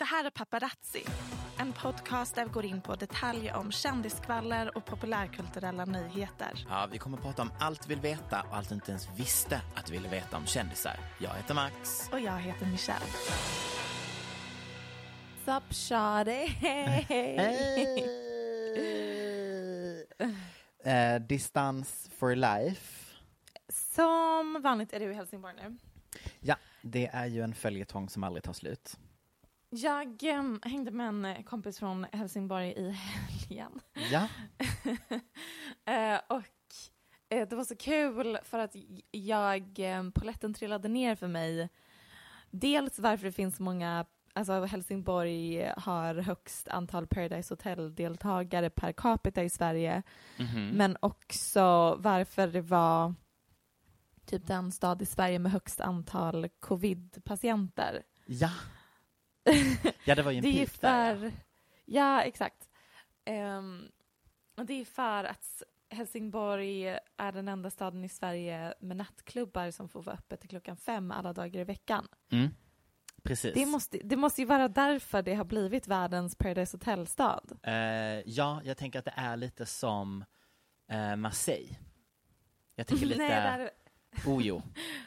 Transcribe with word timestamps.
Det 0.00 0.04
här 0.04 0.24
är 0.24 0.30
Paparazzi, 0.30 1.04
en 1.58 1.72
podcast 1.72 2.34
där 2.34 2.44
vi 2.44 2.50
går 2.50 2.64
in 2.64 2.80
på 2.80 2.94
detaljer 2.94 3.56
om 3.56 3.72
kändiskvaller 3.72 4.76
och 4.76 4.84
populärkulturella 4.84 5.84
nyheter. 5.84 6.66
Ja, 6.68 6.88
vi 6.92 6.98
kommer 6.98 7.16
att 7.16 7.22
prata 7.22 7.42
om 7.42 7.52
allt 7.58 7.86
vi 7.86 7.94
vill 7.94 8.02
veta 8.02 8.42
och 8.50 8.56
allt 8.56 8.68
du 8.68 8.74
inte 8.74 8.90
ens 8.90 9.08
visste 9.16 9.62
att 9.74 9.86
du 9.86 9.92
ville 9.92 10.08
veta 10.08 10.36
om 10.36 10.46
kändisar. 10.46 10.96
Jag 11.18 11.34
heter 11.34 11.54
Max. 11.54 12.08
Och 12.12 12.20
jag 12.20 12.38
heter 12.38 12.66
Michelle. 12.66 13.06
Sup 15.44 15.74
shawty? 15.74 16.48
Eh, 20.84 21.20
distans 21.20 22.10
for 22.18 22.34
life. 22.34 23.16
Som 23.68 24.60
vanligt 24.62 24.92
är 24.92 25.00
du 25.00 25.10
i 25.10 25.14
Helsingborg 25.14 25.54
nu. 25.54 25.76
Ja, 26.40 26.56
det 26.82 27.06
är 27.06 27.26
ju 27.26 27.42
en 27.42 27.54
följetong 27.54 28.08
som 28.08 28.24
aldrig 28.24 28.44
tar 28.44 28.52
slut. 28.52 28.96
Jag 29.70 30.22
em, 30.22 30.60
hängde 30.62 30.90
med 30.90 31.08
en 31.08 31.24
eh, 31.24 31.42
kompis 31.42 31.78
från 31.78 32.06
Helsingborg 32.12 32.72
i 32.76 32.90
helgen. 32.90 33.80
Ja, 34.12 34.28
Eh, 35.84 36.20
och 36.28 36.44
eh, 37.28 37.48
det 37.48 37.56
var 37.56 37.64
så 37.64 37.76
kul 37.76 38.38
för 38.42 38.58
att 38.58 38.76
jag, 39.10 39.80
poletten 40.14 40.54
trillade 40.54 40.88
ner 40.88 41.14
för 41.14 41.28
mig. 41.28 41.68
Dels 42.50 42.98
varför 42.98 43.24
det 43.24 43.32
finns 43.32 43.56
så 43.56 43.62
många, 43.62 44.06
alltså 44.32 44.64
Helsingborg 44.64 45.72
har 45.76 46.14
högst 46.14 46.68
antal 46.68 47.06
Paradise 47.06 47.54
Hotel-deltagare 47.54 48.70
per 48.70 48.92
capita 48.92 49.44
i 49.44 49.50
Sverige. 49.50 50.02
Mhm. 50.38 50.68
Men 50.68 50.96
också 51.00 51.94
varför 51.98 52.46
det 52.46 52.60
var 52.60 53.14
typ 54.26 54.46
den 54.46 54.72
stad 54.72 55.02
i 55.02 55.06
Sverige 55.06 55.38
med 55.38 55.52
högst 55.52 55.80
antal 55.80 56.48
covid-patienter. 56.48 58.02
ja. 58.26 58.50
Ja, 60.04 60.14
det 60.14 60.22
var 60.22 60.30
ju 60.30 60.36
en 60.36 60.42
det 60.42 60.52
pik 60.52 60.80
där. 60.80 61.16
för... 61.16 61.32
Ja, 61.84 62.22
exakt. 62.22 62.68
Och 64.56 64.66
det 64.66 64.80
är 64.80 64.84
för 64.84 65.24
att 65.24 65.62
Helsingborg 65.90 66.86
är 67.16 67.32
den 67.32 67.48
enda 67.48 67.70
staden 67.70 68.04
i 68.04 68.08
Sverige 68.08 68.74
med 68.80 68.96
nattklubbar 68.96 69.70
som 69.70 69.88
får 69.88 70.02
vara 70.02 70.16
öppet 70.16 70.40
till 70.40 70.48
klockan 70.48 70.76
fem 70.76 71.10
alla 71.10 71.32
dagar 71.32 71.60
i 71.60 71.64
veckan. 71.64 72.08
Ja. 72.28 72.36
Mm. 72.36 72.50
Precis. 73.22 73.54
Det 73.54 73.66
måste, 73.66 73.98
det 74.04 74.16
måste 74.16 74.40
ju 74.40 74.46
vara 74.46 74.68
därför 74.68 75.22
det 75.22 75.34
har 75.34 75.44
blivit 75.44 75.88
världens 75.88 76.36
Paradise 76.36 76.76
Hotel-stad. 76.76 77.58
Eh, 77.62 77.74
ja, 78.24 78.60
jag 78.64 78.76
tänker 78.76 78.98
att 78.98 79.04
det 79.04 79.14
är 79.16 79.36
lite 79.36 79.66
som 79.66 80.24
eh, 80.88 81.16
Marseille. 81.16 81.76
Jag 82.74 82.86
tänker 82.86 83.06
lite... 83.06 83.18
Nej, 83.18 83.28
där, 83.30 83.70
Oh 84.26 84.46
jo. 84.46 84.62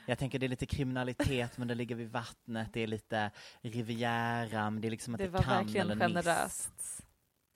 Jag 0.06 0.18
tänker 0.18 0.40
det 0.40 0.46
är 0.46 0.50
lite 0.50 0.66
kriminalitet 0.66 1.58
men 1.58 1.68
det 1.68 1.76
ligger 1.76 1.96
vid 1.96 2.12
vattnet, 2.12 2.74
det 2.74 2.80
är 2.82 2.88
lite 2.88 3.32
Riviera, 3.62 4.70
men 4.70 4.82
det 4.82 4.88
är 4.88 4.92
liksom 4.92 5.18
det 5.18 5.24
inte 5.26 5.34
var 5.38 5.44
Cannes 5.44 5.66
verkligen 5.76 5.92
eller 5.92 6.08
Nice. 6.08 6.22
generöst. 6.30 7.02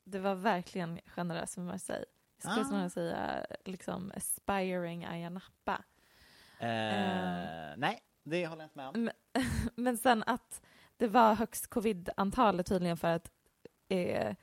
Det 0.04 0.20
var 0.20 0.36
verkligen 0.36 1.00
generöst 1.06 1.58
med 1.58 1.66
Marseille. 1.66 2.06
Jag 2.44 2.52
skulle 2.52 2.66
Ah. 2.66 2.70
snarare 2.70 2.90
säga 2.90 3.46
liksom 3.66 4.12
aspiring 4.16 5.06
Ayia 5.06 5.30
Napa. 5.30 5.84
Eh, 6.60 7.74
nej, 7.78 8.00
det 8.24 8.48
håller 8.48 8.62
jag 8.62 8.66
inte 8.68 8.78
med 8.78 8.88
om. 8.88 9.04
Men, 9.04 9.14
men 9.76 9.98
sen 9.98 10.24
att 10.28 10.62
det 10.98 11.08
var 11.08 11.36
högst 11.36 11.68
covid-antal 11.68 12.60
är 12.60 12.64
tydligen 12.64 12.98
för 12.98 13.08
att 13.16 13.32
eh, 13.90 14.36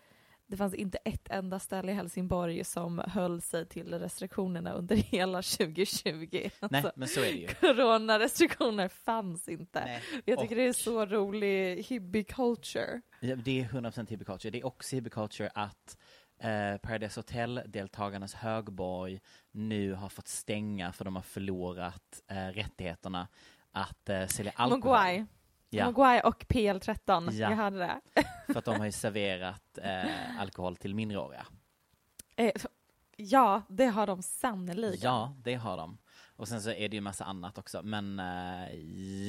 det 0.47 0.57
fanns 0.57 0.75
inte 0.75 0.99
ett 0.99 1.29
enda 1.31 1.59
ställe 1.59 1.93
i 1.93 1.95
Helsingborg 1.95 2.65
som 2.65 2.99
höll 3.07 3.41
sig 3.43 3.67
till 3.67 3.95
restriktionerna 3.99 4.73
under 4.73 4.97
hela 5.13 5.43
2020. 5.43 6.29
Nej, 6.33 6.51
Alltså, 6.61 6.93
men 6.97 7.09
så 7.09 7.21
är 7.21 7.25
det 7.25 7.39
ju. 7.39 7.47
Coronarestriktioner 7.49 8.89
fanns 8.89 9.49
inte. 9.49 9.85
Nej. 9.85 10.03
Jag 10.25 10.39
tycker 10.41 10.55
och- 10.55 10.59
det 10.59 10.67
är 10.69 10.73
så 10.73 11.07
rolig 11.07 11.83
hippie 11.83 12.25
culture. 12.25 13.01
Ja, 13.21 13.37
det 13.37 13.61
är 13.61 13.65
100% 13.65 14.09
hippie 14.11 14.25
culture. 14.25 14.51
Det 14.51 14.59
är 14.59 14.67
också 14.67 14.97
hippie 14.97 15.11
culture 15.11 15.51
att 15.55 15.99
eh, 16.39 16.77
Paradise 16.83 17.21
Hotel-deltagarnas 17.21 18.35
högborg 18.35 19.21
nu 19.53 19.93
har 19.95 20.09
fått 20.09 20.29
stänga 20.29 20.93
för 20.93 21.05
de 21.05 21.17
har 21.17 21.23
förlorat 21.23 22.23
eh, 22.31 22.37
rättigheterna 22.37 23.29
att 23.73 24.09
eh, 24.09 24.27
sälja 24.27 24.53
alkohol. 24.57 24.81
Mogwai. 24.81 25.25
Ja, 25.75 25.87
Mogwai 25.87 26.21
och 26.25 26.45
PL13. 26.45 27.31
Ja. 27.33 27.51
Jag 27.51 27.57
hörde 27.57 27.79
det. 27.79 28.01
för 28.53 28.59
att 28.59 28.65
de 28.65 28.79
har 28.79 28.87
ju 28.87 28.93
serverat 28.93 29.79
eh, 29.83 30.41
alkohol 30.41 30.77
till 30.77 30.95
minderåriga. 30.95 31.47
Eh, 32.37 32.53
ja, 33.17 33.63
det 33.69 33.87
har 33.87 34.07
de 34.07 34.23
sannerligen. 34.23 34.99
Ja, 35.03 35.37
det 35.45 35.55
har 35.55 35.77
de. 35.77 35.99
Och 36.37 36.49
sen 36.49 36.63
så 36.63 36.71
är 36.71 36.89
det 36.89 36.97
ju 36.97 37.01
massa 37.01 37.25
annat 37.25 37.59
också. 37.59 37.83
Men 37.83 38.19
eh, 38.21 38.75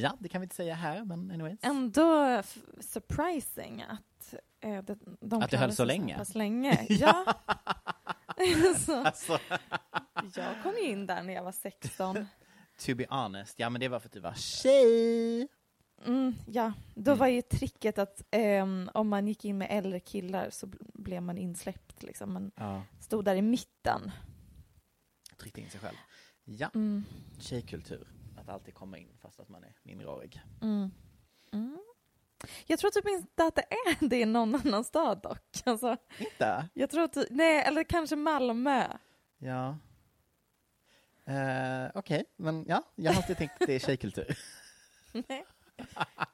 ja, 0.02 0.18
det 0.20 0.30
kan 0.30 0.42
vi 0.42 0.46
inte 0.46 0.56
säga 0.56 0.76
här, 0.76 1.04
men 1.06 1.32
anyways. 1.32 1.60
Ändå 1.64 2.42
surprising 2.80 3.82
att 3.90 4.34
eh, 4.62 4.84
det, 4.84 4.98
de 5.22 5.42
Att 5.42 5.52
det 5.52 5.58
höll 5.58 5.70
så 5.70 5.76
sig 5.76 5.86
länge. 5.86 6.18
pass 6.18 6.36
länge. 6.36 6.86
Ja. 6.90 7.26
så, 8.86 9.04
Alltså, 9.06 9.40
jag 10.36 10.64
kom 10.64 10.74
ju 10.76 10.82
in 10.90 11.06
där 11.08 11.24
när 11.24 11.34
jag 11.34 11.44
var 11.44 11.52
16. 11.52 12.28
to 12.86 12.96
be 12.96 13.06
honest, 13.10 13.60
ja 13.60 13.70
men 13.70 13.82
det 13.82 13.88
var 13.88 14.00
för 14.00 14.08
att 14.08 14.14
du 14.14 14.20
var 14.20 14.34
tjej. 14.34 15.48
Mm, 16.06 16.36
ja, 16.48 16.74
då 16.96 17.12
Mm. 17.12 17.20
var 17.20 17.28
ju 17.28 17.42
tricket 17.42 17.98
att 17.98 18.22
ehm, 18.32 18.90
om 18.94 19.08
man 19.10 19.28
gick 19.28 19.46
in 19.46 19.58
med 19.58 19.68
äldre 19.72 20.00
killar 20.00 20.50
så 20.50 20.66
bl- 20.68 20.90
blev 20.94 21.22
man 21.24 21.38
insläppt. 21.38 22.04
Liksom. 22.04 22.34
Man 22.34 22.52
Ja, 22.56 22.82
stod 23.00 23.26
där 23.26 23.36
i 23.36 23.42
mitten. 23.42 24.12
tryckte 25.38 25.62
in 25.62 25.70
sig 25.70 25.80
själv. 25.80 25.96
Ja, 26.44 26.70
Mm, 26.74 27.06
tjejkultur. 27.40 28.08
Att 28.38 28.50
alltid 28.50 28.74
komma 28.74 28.98
in 28.98 29.10
fast 29.22 29.40
att 29.40 29.50
man 29.50 29.64
är 29.64 29.76
minderårig. 29.84 30.42
mm, 30.62 30.92
mm. 31.54 31.78
Jag 32.66 32.80
tror 32.80 32.92
typ 32.92 33.08
inte 33.08 33.44
att 33.46 33.56
det 33.56 33.62
är 33.70 34.08
det 34.10 34.20
i 34.20 34.26
någon 34.26 34.56
annan 34.56 34.84
stad 34.84 35.22
dock. 35.22 35.62
Alltså, 35.66 35.98
Inte? 36.20 36.70
jag 36.74 36.90
tror 36.90 37.04
att, 37.04 37.18
nej, 37.30 37.64
eller 37.64 37.84
kanske 37.84 38.16
Malmö. 38.16 38.88
Ja. 39.38 39.78
Uh, 41.30 41.92
Okej, 41.96 42.26
men 42.36 42.66
ja, 42.68 42.84
jag 42.96 43.12
har 43.12 43.18
alltid 43.22 43.38
tänkt 43.38 43.62
att 43.62 43.68
det 43.68 43.74
är 43.76 43.80
tjejkultur. 43.80 44.38
Nej, 45.28 45.46
jag 45.78 45.88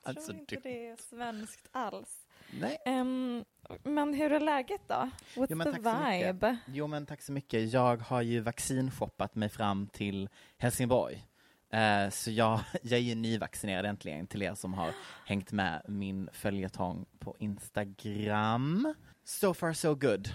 Alltså, 0.04 0.26
tror 0.28 0.40
inte 0.40 0.56
du- 0.56 0.62
det 0.64 0.88
är 0.88 0.96
svenskt 0.98 1.68
alls. 1.72 2.28
Nej. 2.60 2.78
Ehm, 2.86 3.46
men 3.84 4.14
hur 4.14 4.32
är 4.32 4.40
läget 4.40 4.82
då? 4.88 4.96
What's 4.96 5.10
Jo, 5.36 5.46
the 5.48 5.56
tack 5.56 5.64
så 5.64 5.72
mycket. 5.72 6.36
vibe? 6.36 6.58
Jo 6.68 6.88
men 6.88 7.06
tack 7.06 7.22
så 7.22 7.32
mycket. 7.32 7.74
Jag 7.74 7.98
har 7.98 8.22
ju 8.22 8.40
vaccinshoppat 8.40 9.36
mig 9.36 9.50
fram 9.50 9.88
till 9.88 10.30
Helsingborg. 10.58 11.26
Eh, 11.74 12.10
så 12.10 12.32
jag, 12.32 12.60
jag 12.82 12.94
är 13.00 13.04
ju 13.04 13.16
nyvaccinerad 13.16 13.86
äntligen 13.86 14.28
till 14.28 14.42
er 14.42 14.54
som 14.56 14.74
har 14.74 14.94
hängt 15.26 15.52
med 15.52 15.82
min 15.88 16.30
följetong 16.34 17.06
på 17.20 17.36
Instagram. 17.40 18.94
So 19.24 19.54
far 19.54 19.74
so 19.74 19.96
good. 19.96 20.30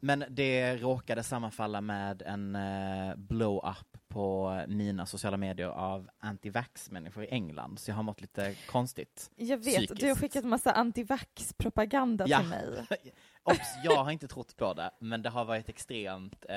Men 0.00 0.24
det 0.28 0.76
råkade 0.76 1.22
sammanfalla 1.22 1.80
med 1.80 2.22
en 2.22 2.54
eh, 2.56 3.16
blow-up 3.16 3.91
på 4.12 4.64
mina 4.68 5.06
sociala 5.06 5.36
medier 5.36 5.66
av 5.68 6.10
anti-vax-människor 6.18 7.24
i 7.24 7.28
England, 7.28 7.78
så 7.78 7.90
jag 7.90 7.96
har 7.96 8.02
mått 8.02 8.20
lite 8.20 8.54
konstigt. 8.66 9.30
Jag 9.36 9.56
vet, 9.56 9.64
Psykiskt. 9.76 10.00
du 10.00 10.08
har 10.08 10.14
skickat 10.16 10.44
massa 10.44 10.72
antivax-propaganda 10.72 12.24
Ja. 12.28 12.38
till 12.38 12.48
mig. 12.48 12.86
Obs, 13.42 13.74
jag 13.84 14.04
har 14.04 14.10
inte 14.10 14.28
trott 14.28 14.56
på 14.56 14.74
det, 14.74 14.90
men 14.98 15.22
det 15.22 15.30
har 15.30 15.44
varit 15.44 15.68
extremt 15.68 16.44
eh, 16.48 16.56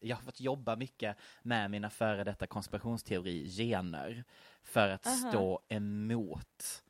jag 0.00 0.16
har 0.16 0.22
fått 0.22 0.40
jobba 0.40 0.76
mycket 0.76 1.16
med 1.42 1.70
mina 1.70 1.90
före 1.90 2.24
detta 2.24 2.46
konspirationsteori-gener 2.46 4.24
för 4.62 4.88
att 4.88 5.06
Aha. 5.06 5.16
stå 5.16 5.60
emot 5.68 6.82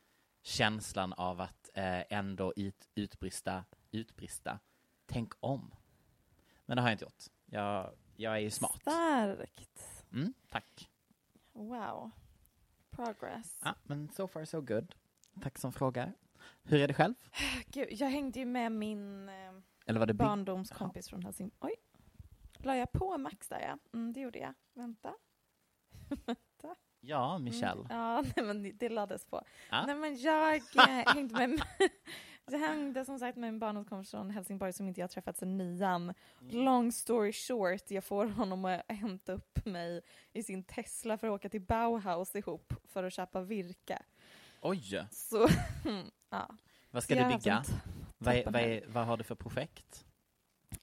känslan 0.43 1.13
av 1.13 1.41
att 1.41 1.71
eh, 1.75 2.13
ändå 2.13 2.53
ut, 2.57 2.89
utbrista, 2.95 3.65
utbrista, 3.91 4.59
tänk 5.07 5.33
om. 5.41 5.75
Men 6.67 6.77
det 6.77 6.83
har 6.83 6.89
jag 6.89 6.95
inte 6.95 7.05
gjort. 7.05 7.25
Jag, 7.47 7.91
jag 8.23 8.35
är 8.37 8.41
ju 8.41 8.51
smart. 8.51 8.81
Starkt. 8.81 10.05
Mm, 10.13 10.35
tack. 10.51 10.91
Wow. 11.53 12.11
Progress. 12.91 13.59
Ja, 13.65 13.75
men 13.83 14.09
so 14.09 14.29
far 14.29 14.45
so 14.45 14.61
good. 14.61 14.95
Tack 15.43 15.59
som 15.59 15.73
frågar. 15.73 16.13
Hur 16.63 16.81
är 16.81 16.89
det 16.89 16.95
själv? 16.95 17.15
Gud, 17.67 17.89
jag 17.91 18.09
hängde 18.09 18.39
ju 18.39 18.45
med 18.47 18.73
min 18.73 19.29
eh, 19.29 20.13
barndomskompis 20.15 21.09
från 21.09 21.23
Helsingborg. 21.23 21.73
Oj. 21.73 21.77
La 22.65 22.77
jag 22.77 22.93
på 22.93 23.19
Max 23.19 23.49
där 23.49 23.61
ja? 23.61 23.79
Mm, 23.93 24.13
det 24.13 24.21
gjorde 24.21 24.39
jag. 24.39 24.55
Vänta. 24.75 25.15
Vänta. 26.09 26.77
Ja, 27.01 27.39
Michelle. 27.39 27.85
Mm, 27.91 27.97
ja, 27.99 28.23
nej, 28.37 28.47
men 28.47 28.63
det- 28.63 28.73
det 28.73 28.89
lades 28.89 29.25
på. 29.25 29.43
Ja. 29.71 29.87
Nej 29.87 29.95
men 29.97 30.17
jag 30.17 30.55
eh, 30.77 31.15
hängde 31.15 31.47
med 31.47 31.63
jag 32.51 32.59
hängde 32.59 33.05
som 33.05 33.19
sagt 33.19 33.39
med 33.39 33.49
en 33.49 33.59
barndomskompis 33.59 34.11
från 34.11 34.31
Helsingborg 34.31 34.73
som 34.73 34.89
inte 34.89 35.01
jag 35.01 35.11
träffat 35.11 35.37
sedan 35.39 35.59
nian. 35.59 36.15
Long 36.41 36.93
story 36.93 37.33
short, 37.33 37.91
jag 37.91 38.05
får 38.05 38.27
honom 38.27 38.65
att 38.65 38.83
hämta 38.89 39.33
upp 39.33 39.67
mig 39.67 40.01
i 40.33 40.43
sin 40.43 40.65
Tesla 40.65 41.19
för 41.19 41.27
att 41.27 41.33
åka 41.33 41.49
till 41.49 41.61
Bauhaus 41.61 42.37
ihop 42.37 42.75
för 42.89 43.05
att 43.05 43.13
köpa 43.13 43.41
virke. 43.41 43.99
Oj, 44.61 45.07
Så, 45.11 45.49
ja. 46.31 46.57
vad 46.91 47.03
ska 47.03 47.15
Så 47.15 47.21
du 47.21 47.29
bygga? 47.29 47.65
Vad, 48.19 48.35
är, 48.35 48.45
vad, 48.45 48.63
är, 48.63 48.85
vad 48.87 49.07
har 49.07 49.17
du 49.17 49.25
för 49.25 49.35
projekt? 49.35 50.05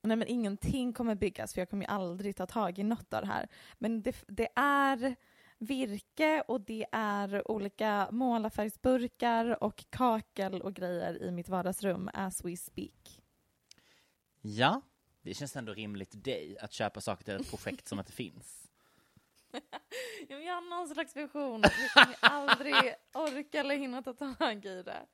Nej 0.01 0.17
men 0.17 0.27
ingenting 0.27 0.93
kommer 0.93 1.15
byggas 1.15 1.53
för 1.53 1.61
jag 1.61 1.69
kommer 1.69 1.83
ju 1.83 1.91
aldrig 1.91 2.35
ta 2.35 2.45
tag 2.45 2.79
i 2.79 2.83
något 2.83 3.13
av 3.13 3.21
det 3.21 3.27
här. 3.27 3.47
Men 3.77 4.01
det, 4.01 4.23
det 4.27 4.47
är 4.55 5.15
virke 5.59 6.43
och 6.47 6.61
det 6.61 6.85
är 6.91 7.51
olika 7.51 8.09
målarfärgsburkar 8.11 9.63
och 9.63 9.85
kakel 9.89 10.61
och 10.61 10.73
grejer 10.73 11.23
i 11.23 11.31
mitt 11.31 11.49
vardagsrum 11.49 12.09
as 12.13 12.45
we 12.45 12.57
speak. 12.57 13.21
Ja, 14.41 14.81
det 15.21 15.33
känns 15.33 15.55
ändå 15.55 15.73
rimligt 15.73 16.23
dig 16.23 16.57
att 16.59 16.73
köpa 16.73 17.01
saker 17.01 17.23
till 17.23 17.33
ett 17.33 17.49
projekt 17.49 17.87
som 17.87 17.99
inte 17.99 18.11
finns. 18.11 18.69
Jag 20.27 20.53
har 20.53 20.69
någon 20.69 20.87
slags 20.87 21.15
vision 21.15 21.61
jag 21.61 21.91
kommer 21.93 22.17
aldrig 22.21 22.75
orka 23.13 23.59
eller 23.59 23.75
hinna 23.75 24.01
ta 24.01 24.13
tag 24.13 24.65
i 24.65 24.83
det. 24.83 25.05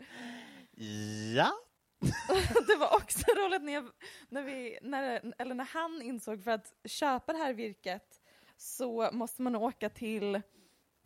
Ja, 1.35 1.51
Det 2.67 2.75
var 2.75 2.95
också 2.95 3.25
roligt 3.37 3.63
när, 3.63 3.73
jag, 3.73 3.89
när, 4.29 4.43
vi, 4.43 4.79
när, 4.81 5.33
eller 5.37 5.55
när 5.55 5.65
han 5.65 6.01
insåg 6.01 6.43
för 6.43 6.51
att 6.51 6.73
köpa 6.85 7.33
det 7.33 7.39
här 7.39 7.53
virket 7.53 8.21
så 8.57 9.09
måste 9.11 9.41
man 9.41 9.55
åka 9.55 9.89
till 9.89 10.41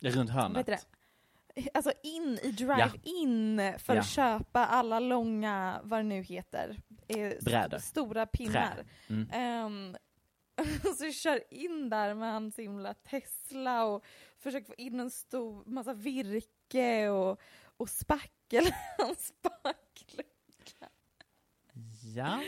runt 0.00 0.30
hörnet. 0.30 0.86
Alltså 1.74 1.92
in 2.02 2.38
i 2.42 2.50
drive-in 2.52 3.72
för 3.78 3.94
Ja. 3.94 4.00
att 4.00 4.08
köpa 4.08 4.66
alla 4.66 5.00
långa, 5.00 5.80
vad 5.84 5.98
det 5.98 6.02
nu 6.02 6.22
heter, 6.22 6.76
eh, 7.08 7.32
Brädor. 7.44 7.78
stora 7.78 8.26
pinnar. 8.26 8.84
Mm. 9.08 9.28
Ehm, 9.32 9.96
så 10.98 11.04
jag 11.04 11.14
kör 11.14 11.54
in 11.54 11.90
där 11.90 12.14
med 12.14 12.32
hans 12.32 12.58
himla 12.58 12.94
Tesla 12.94 13.84
och 13.84 14.04
försöker 14.38 14.66
få 14.66 14.74
in 14.74 15.00
en 15.00 15.10
stor 15.10 15.64
massa 15.66 15.94
virke 15.94 17.08
och, 17.08 17.40
och 17.76 17.88
spackel 17.88 18.64
hans 18.98 19.26
spacklucka. 19.26 20.88
Ja. 22.16 22.42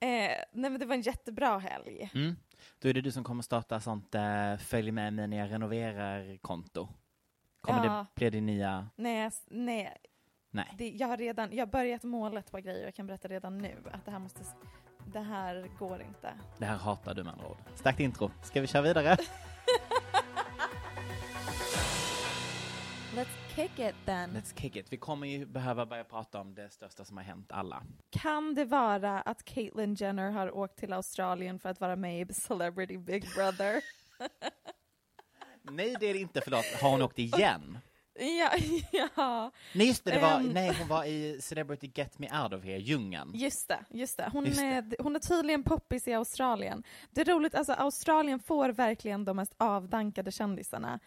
Eh, 0.00 0.08
nej 0.52 0.70
men 0.70 0.78
det 0.78 0.86
var 0.86 0.94
en 0.94 1.00
jättebra 1.02 1.58
helg. 1.58 2.10
Mm. 2.14 2.36
Då 2.78 2.88
är 2.88 2.94
det 2.94 3.00
du 3.00 3.12
som 3.12 3.24
kommer 3.24 3.42
starta 3.42 3.80
sånt 3.80 4.14
eh, 4.14 4.56
följ 4.56 4.90
med 4.90 5.12
mig 5.12 5.28
när 5.28 5.36
jag 5.38 5.50
renoverar-konto. 5.50 6.88
Kommer 7.60 7.84
Ja. 7.84 7.92
det 7.92 8.06
bli 8.14 8.30
din 8.30 8.46
nya... 8.46 8.88
Nej, 8.96 9.30
nej 9.46 9.96
Nej. 10.50 10.74
det, 10.78 10.88
jag 10.90 11.08
har 11.08 11.16
redan 11.16 11.52
jag 11.52 11.66
har 11.66 11.70
börjat 11.72 12.02
målet 12.04 12.50
på 12.50 12.58
grejer 12.58 12.80
och 12.80 12.86
jag 12.86 12.94
kan 12.94 13.06
berätta 13.06 13.28
redan 13.28 13.58
nu 13.58 13.76
att 13.92 14.04
det 14.04 14.10
här 14.10 14.18
måste, 14.18 14.40
det 15.12 15.20
här 15.20 15.68
går 15.78 16.02
inte. 16.02 16.32
Det 16.58 16.64
här 16.64 16.76
hatar 16.76 17.14
du 17.14 17.24
med 17.24 17.32
andra 17.32 17.48
ord. 17.48 17.58
Starkt 17.74 18.00
intro. 18.00 18.30
Ska 18.42 18.60
vi 18.60 18.66
köra 18.66 18.82
vidare? 18.82 19.16
Kick 23.58 23.78
it 23.78 23.94
then. 24.04 24.30
Let's 24.30 24.60
kick 24.60 24.76
it. 24.76 24.92
Vi 24.92 24.96
kommer 24.96 25.26
ju 25.26 25.46
behöva 25.46 25.86
börja 25.86 26.04
prata 26.04 26.40
om 26.40 26.54
det 26.54 26.70
största 26.70 27.04
som 27.04 27.16
har 27.16 27.24
hänt 27.24 27.52
alla. 27.52 27.82
Kan 28.10 28.54
det 28.54 28.64
vara 28.64 29.20
att 29.20 29.44
Caitlyn 29.44 29.94
Jenner 29.94 30.30
har 30.30 30.56
åkt 30.56 30.78
till 30.78 30.92
Australien 30.92 31.58
för 31.58 31.68
att 31.68 31.80
vara 31.80 31.96
med 31.96 32.30
i 32.30 32.34
Celebrity 32.34 32.98
Big 32.98 33.24
Brother? 33.34 33.82
Nej, 35.62 35.96
det 36.00 36.06
är 36.06 36.14
det 36.14 36.20
inte. 36.20 36.40
Förlåt. 36.40 36.64
Har 36.82 36.90
hon 36.90 37.02
åkt 37.02 37.18
igen? 37.18 37.78
ja, 38.18 38.50
ja, 39.16 39.50
Nej, 39.74 39.86
just 39.86 40.04
det. 40.04 40.10
det 40.10 40.18
var, 40.18 40.40
Ehm. 40.40 40.46
nej, 40.48 40.74
hon 40.78 40.88
var 40.88 41.04
i 41.04 41.38
Celebrity 41.42 41.90
Get 41.94 42.18
Me 42.18 42.42
Out 42.42 42.52
of 42.52 42.64
Here, 42.64 42.78
djungeln. 42.78 43.30
just 43.34 43.68
det. 43.68 43.78
Just 43.90 44.16
det. 44.16 44.30
Hon, 44.32 44.44
Just 44.46 44.58
det. 44.58 44.64
Är, 44.66 45.02
hon 45.02 45.16
är 45.16 45.20
tydligen 45.20 45.62
poppis 45.62 46.08
i 46.08 46.12
Australien. 46.14 46.82
Det 47.10 47.20
är 47.20 47.24
roligt, 47.24 47.54
alltså 47.54 47.72
Australien 47.72 48.38
får 48.40 48.68
verkligen 48.68 49.24
de 49.24 49.36
mest 49.36 49.54
avdankade 49.56 50.30
kändisarna. 50.32 51.00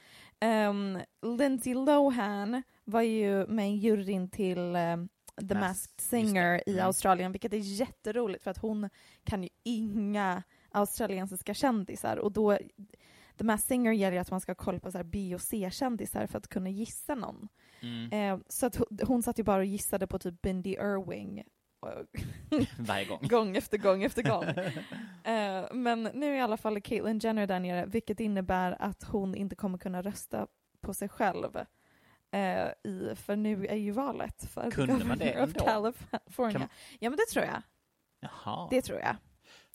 Um, 0.70 1.00
Lindsay 1.38 1.74
Lohan 1.74 2.64
var 2.84 3.02
ju 3.02 3.48
med 3.48 3.70
i 3.72 3.76
juryn 3.76 4.30
till 4.30 4.58
um, 4.76 5.10
The 5.40 5.56
Mas- 5.56 5.60
Masked 5.60 6.02
Singer 6.02 6.62
det. 6.66 6.72
i. 6.72 6.80
Australien, 6.80 7.32
vilket 7.32 7.54
är 7.54 7.58
jätteroligt 7.58 8.44
för 8.44 8.52
att 8.52 8.58
hon 8.58 8.90
kan 9.24 9.44
ju 9.44 9.50
inga 9.64 10.44
australiensiska 10.72 11.54
kändisar 11.54 12.18
och 12.18 12.32
då 12.32 12.58
The 13.42 13.46
Masked 13.46 13.68
Singer 13.68 13.92
gäller 13.92 14.20
att 14.20 14.32
man 14.32 14.42
ska 14.42 14.50
ha 14.50 14.56
koll 14.56 14.80
på 14.80 14.92
så 14.92 14.98
här 14.98 15.04
B 15.06 15.36
och 15.36 15.42
C-kändisar 15.42 16.28
för 16.28 16.38
att 16.38 16.48
kunna 16.48 16.70
gissa 16.70 17.16
någon. 17.16 17.48
Mm. 17.82 18.12
Eh, 18.12 18.44
så 18.50 18.66
att 18.66 18.76
hon, 18.76 19.00
hon 19.08 19.24
satt 19.24 19.40
ju 19.40 19.44
bara 19.44 19.58
och 19.58 19.66
gissade 19.66 20.08
på 20.08 20.20
typ 20.20 20.42
Bindi 20.42 20.70
Irving 20.70 21.44
Varje 22.80 23.06
gång. 23.06 23.20
gång 23.28 23.58
efter 23.58 23.78
gång 23.78 24.04
efter 24.04 24.24
gång. 24.24 24.44
Eh, 25.24 25.74
men 25.74 26.04
nu 26.04 26.36
i 26.36 26.40
alla 26.40 26.58
fall 26.58 26.76
är 26.76 26.80
Caitlyn 26.80 27.20
Jenner 27.20 27.48
där 27.48 27.60
nere, 27.60 27.86
vilket 27.86 28.20
innebär 28.20 28.82
att 28.82 29.04
hon 29.04 29.36
inte 29.36 29.56
kommer 29.56 29.78
kunna 29.78 30.02
rösta 30.02 30.48
på 30.82 30.94
sig 30.94 31.10
själv. 31.10 31.58
Eh, 32.32 32.68
i, 32.92 33.14
för 33.16 33.36
nu 33.36 33.66
är 33.68 33.76
ju 33.76 33.92
valet 33.92 34.46
för 34.50 34.72
Kunde 34.72 35.06
man 35.06 35.18
det 35.18 35.32
ändå? 35.32 35.60
California. 35.66 36.60
Kan- 36.60 36.70
Ja 37.00 37.10
men 37.10 37.18
det 37.18 37.26
tror 37.34 37.46
jag. 37.46 37.62
Jaha. 38.20 38.68
Det 38.72 38.82
tror 38.82 39.00
jag. 39.00 39.16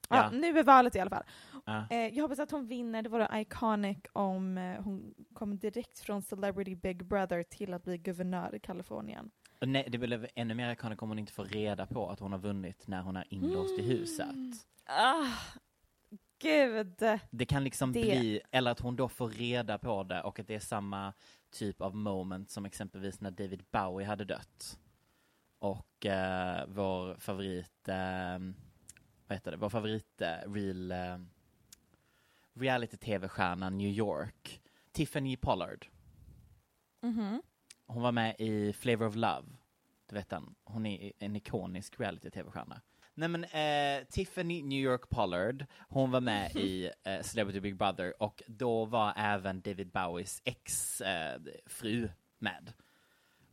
Ja. 0.08 0.16
Ja. 0.16 0.30
nu 0.30 0.58
är 0.58 0.64
valet 0.64 0.96
i 0.96 1.00
alla 1.00 1.10
fall. 1.10 1.24
Ja. 1.66 1.86
Eh, 1.90 1.96
jag 2.16 2.22
hoppas 2.22 2.38
att 2.38 2.50
hon 2.50 2.66
vinner. 2.66 3.02
Det 3.02 3.08
vore 3.08 3.40
iconic 3.40 3.98
om 4.12 4.58
eh, 4.58 4.82
hon 4.82 5.14
kom 5.34 5.58
direkt 5.58 5.98
från 5.98 6.22
Celebrity 6.22 6.74
Big 6.74 7.04
Brother 7.06 7.42
till 7.42 7.74
att 7.74 7.84
bli 7.84 7.98
guvernör 7.98 8.54
i 8.54 8.58
Kalifornien. 8.60 9.30
Och 9.60 9.68
Nej, 9.68 9.86
det 9.88 9.98
blir 9.98 10.28
ännu 10.34 10.54
mer 10.54 10.72
ikoniskt 10.72 11.02
om 11.02 11.08
hon 11.08 11.18
inte 11.18 11.32
får 11.32 11.44
reda 11.44 11.86
på 11.86 12.10
att 12.10 12.20
hon 12.20 12.32
har 12.32 12.38
vunnit 12.38 12.86
när 12.88 13.02
hon 13.02 13.16
är 13.16 13.24
inlåst 13.30 13.78
i 13.78 13.82
huset. 13.82 14.26
Ah, 14.86 15.26
gud. 16.38 17.02
Det 17.30 17.44
kan 17.44 17.64
liksom 17.64 17.92
Det- 17.92 18.00
bli, 18.00 18.40
eller 18.50 18.70
att 18.70 18.80
hon 18.80 18.96
då 18.96 19.08
får 19.08 19.28
reda 19.28 19.78
på 19.78 20.02
det 20.02 20.22
och 20.22 20.38
att 20.40 20.46
det 20.46 20.54
är 20.54 20.60
samma 20.60 21.12
typ 21.50 21.80
av 21.80 21.96
moment 21.96 22.50
som 22.50 22.64
exempelvis 22.66 23.20
när 23.20 23.30
David 23.30 23.64
Bowie 23.70 24.06
hade 24.06 24.24
dött. 24.24 24.78
Och 25.58 26.06
eh, 26.06 26.64
vår 26.68 27.14
favorit, 27.18 27.88
eh, 27.88 28.38
vad 29.26 29.36
heter 29.36 29.50
det, 29.50 29.56
vår 29.56 29.68
favorit 29.68 30.20
eh, 30.20 30.52
real 30.52 30.92
eh, 30.92 31.18
reality-tv-stjärna 32.54 33.70
New 33.70 33.90
York, 33.90 34.60
Tiffany 34.92 35.36
Pollard. 35.36 35.86
Mhm. 37.02 37.42
Hon 37.86 38.02
var 38.02 38.12
med 38.12 38.34
i 38.38 38.72
Flavor 38.72 39.06
of 39.06 39.14
Love. 39.14 39.46
Du 40.08 40.14
vet 40.14 40.28
den? 40.28 40.54
Hon 40.64 40.86
är 40.86 41.12
en 41.18 41.36
ikonisk 41.36 42.00
reality-tv-stjärna. 42.00 42.80
Nej 43.14 43.28
men 43.28 43.44
eh, 43.44 44.04
Tiffany 44.04 44.62
New 44.62 44.78
York 44.78 45.08
Pollard, 45.08 45.66
hon 45.88 46.10
var 46.10 46.20
med 46.20 46.56
i 46.56 46.90
eh, 47.04 47.20
Celebrity 47.22 47.60
Big 47.60 47.76
Brother 47.76 48.22
och 48.22 48.42
då 48.46 48.84
var 48.84 49.12
även 49.16 49.60
David 49.60 49.90
Bowies 49.90 50.42
ex-fru 50.44 52.04
eh, 52.04 52.10
med. 52.38 52.72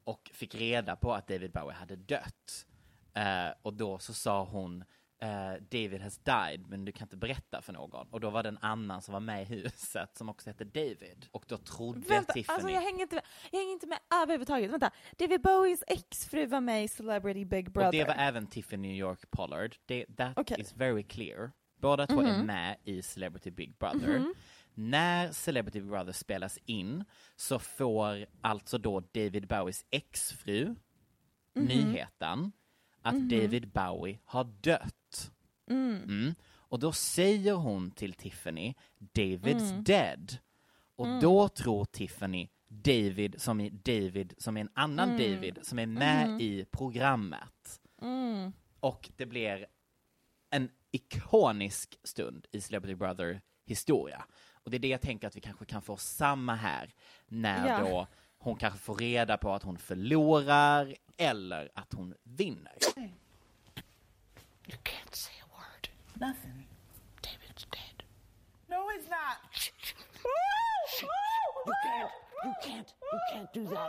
Och 0.03 0.31
fick 0.33 0.55
reda 0.55 0.95
på 0.95 1.13
att 1.13 1.27
David 1.27 1.51
Bowie 1.51 1.75
hade 1.75 1.95
dött. 1.95 2.65
Eh, 3.13 3.49
och 3.61 3.73
då 3.73 3.99
så 3.99 4.13
sa 4.13 4.43
hon 4.43 4.83
eh, 5.23 5.53
David 5.71 6.01
has 6.01 6.17
died, 6.17 6.67
men 6.69 6.85
du 6.85 6.91
kan 6.91 7.05
inte 7.05 7.17
berätta 7.17 7.61
för 7.61 7.73
någon. 7.73 8.07
Och 8.07 8.19
då 8.19 8.29
var 8.29 8.43
det 8.43 8.49
en 8.49 8.57
annan 8.61 9.01
som 9.01 9.13
var 9.13 9.19
med 9.19 9.41
i 9.41 9.45
huset 9.45 10.17
som 10.17 10.29
också 10.29 10.49
hette 10.49 10.63
David. 10.63 11.27
Och 11.31 11.45
då 11.47 11.57
trodde 11.57 11.99
Vänta, 11.99 12.33
Tiffany... 12.33 12.55
alltså 12.55 12.69
jag 12.69 12.81
hänger 12.81 13.01
inte 13.01 13.15
med, 13.15 13.23
jag 13.51 13.59
hänger 13.59 13.73
inte 13.73 13.87
med 13.87 13.99
överhuvudtaget. 14.23 14.71
Vänta, 14.71 14.91
David 15.17 15.41
Bowies 15.41 15.83
exfru 15.87 16.45
var 16.45 16.61
med 16.61 16.83
i 16.83 16.87
Celebrity 16.87 17.45
Big 17.45 17.71
Brother. 17.71 17.87
Och 17.87 17.93
det 17.93 18.03
var 18.05 18.15
även 18.17 18.47
Tiffany 18.47 18.87
New 18.87 18.97
York 18.97 19.31
Pollard. 19.31 19.75
Det, 19.85 20.05
that 20.17 20.37
Okej. 20.37 20.57
is 20.61 20.73
very 20.73 21.03
clear. 21.03 21.51
Båda 21.79 22.07
två 22.07 22.21
Mhm. 22.21 22.25
är 22.27 22.43
med 22.43 22.77
i 22.83 23.01
Celebrity 23.01 23.51
Big 23.51 23.77
Brother. 23.77 24.23
När 24.75 25.31
Celebrity 25.31 25.79
Big 25.81 25.89
Brother 25.89 26.11
spelas 26.11 26.59
in 26.65 27.03
så 27.35 27.59
får 27.59 28.25
alltså 28.41 28.77
då 28.77 28.99
David 28.99 29.47
Bowies 29.47 29.85
exfru 29.89 30.65
Mhm. 31.55 31.65
nyheten 31.65 32.51
att 33.01 33.29
David 33.29 33.67
Bowie 33.71 34.19
har 34.25 34.43
dött. 34.43 34.95
Mm. 35.73 36.35
Och 36.55 36.79
då 36.79 36.91
säger 36.91 37.53
hon 37.53 37.91
till 37.91 38.13
Tiffany, 38.13 38.73
David's 38.99 39.71
Mm. 39.71 39.83
dead. 39.83 40.37
Och 40.95 41.07
då 41.21 41.47
tror 41.49 41.85
Tiffany 41.85 42.49
David 42.67 43.41
som 43.41 43.61
i 43.61 43.69
David 43.69 44.33
som 44.37 44.57
är 44.57 44.61
en 44.61 44.69
annan 44.73 45.09
Mm. 45.09 45.17
David 45.33 45.59
som 45.61 45.79
är 45.79 45.85
med 45.85 46.41
i 46.41 46.65
programmet. 46.71 47.79
Och 48.79 49.09
det 49.17 49.25
blir 49.25 49.67
en 50.49 50.69
ikonisk 50.91 51.99
stund 52.03 52.45
i 52.51 52.61
Celebrity 52.61 52.95
Brother 52.95 53.41
historia. 53.65 54.25
Och 54.53 54.71
det 54.71 54.77
är 54.77 54.79
det 54.79 54.87
jag 54.87 55.01
tänker 55.01 55.27
att 55.27 55.35
vi 55.35 55.41
kanske 55.41 55.65
kan 55.65 55.81
få 55.81 55.97
samma 55.97 56.55
här 56.55 56.93
när 57.27 57.67
Ja. 57.67 57.79
då 57.79 58.07
hon 58.37 58.55
kanske 58.55 58.79
får 58.79 58.95
reda 58.95 59.37
på 59.37 59.53
att 59.53 59.63
hon 59.63 59.77
förlorar 59.77 60.95
eller 61.17 61.71
att 61.75 61.93
hon 61.93 62.13
vinner. 62.23 62.77
You 64.67 64.77
can't 64.83 65.11
say. 65.15 65.33
Nothing. 66.23 66.63
David's 67.21 67.65
dead. 67.69 68.03
No, 68.69 68.87
he's 68.95 69.09
not. 69.09 69.39
You 71.67 71.73
can't. 71.83 72.11
You 72.45 72.53
can't. 72.63 72.93
You 73.11 73.19
can't 73.29 73.53
do 73.53 73.65
that. 73.65 73.87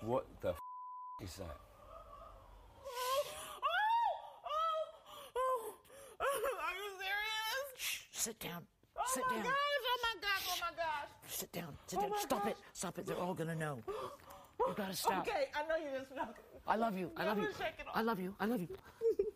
What 0.00 0.26
the 0.40 0.48
f- 0.48 0.56
is 1.22 1.36
that? 1.36 1.56
Are 6.20 6.74
you 6.74 6.90
serious? 6.98 7.66
Shh, 7.76 7.98
sit 8.10 8.38
down. 8.40 8.66
Oh 8.98 9.02
Sit 9.06 9.22
my 9.30 9.34
down. 9.36 9.44
gosh! 9.44 9.52
Oh 9.86 9.98
my 10.02 10.14
gosh! 10.20 10.48
Oh 10.48 10.58
my 10.62 10.76
gosh! 10.76 11.10
Sit 11.28 11.52
down. 11.52 11.76
Sit 11.86 11.98
Oh 11.98 12.02
down. 12.02 12.10
my 12.10 12.18
Stop 12.18 12.42
gosh. 12.42 12.50
it. 12.50 12.56
Stop 12.72 12.98
it. 12.98 13.06
They're 13.06 13.16
all 13.20 13.34
gonna 13.34 13.54
know. 13.54 13.78
You 13.86 14.74
gotta 14.76 14.94
stop. 14.96 15.20
Okay, 15.28 15.46
I 15.54 15.62
know 15.68 15.76
you 15.76 15.96
just 15.96 16.10
know. 16.14 16.26
I 16.66 16.74
love 16.76 16.98
you. 16.98 17.12
I 17.16 17.24
love 17.24 17.36
you. 17.38 17.44
Never 17.44 17.54
shake 17.56 17.74
it 17.78 17.86
off. 17.86 17.94
I 17.96 18.02
love 18.02 18.18
you. 18.18 18.34
I 18.40 18.46
love 18.46 18.60
you. 18.60 18.68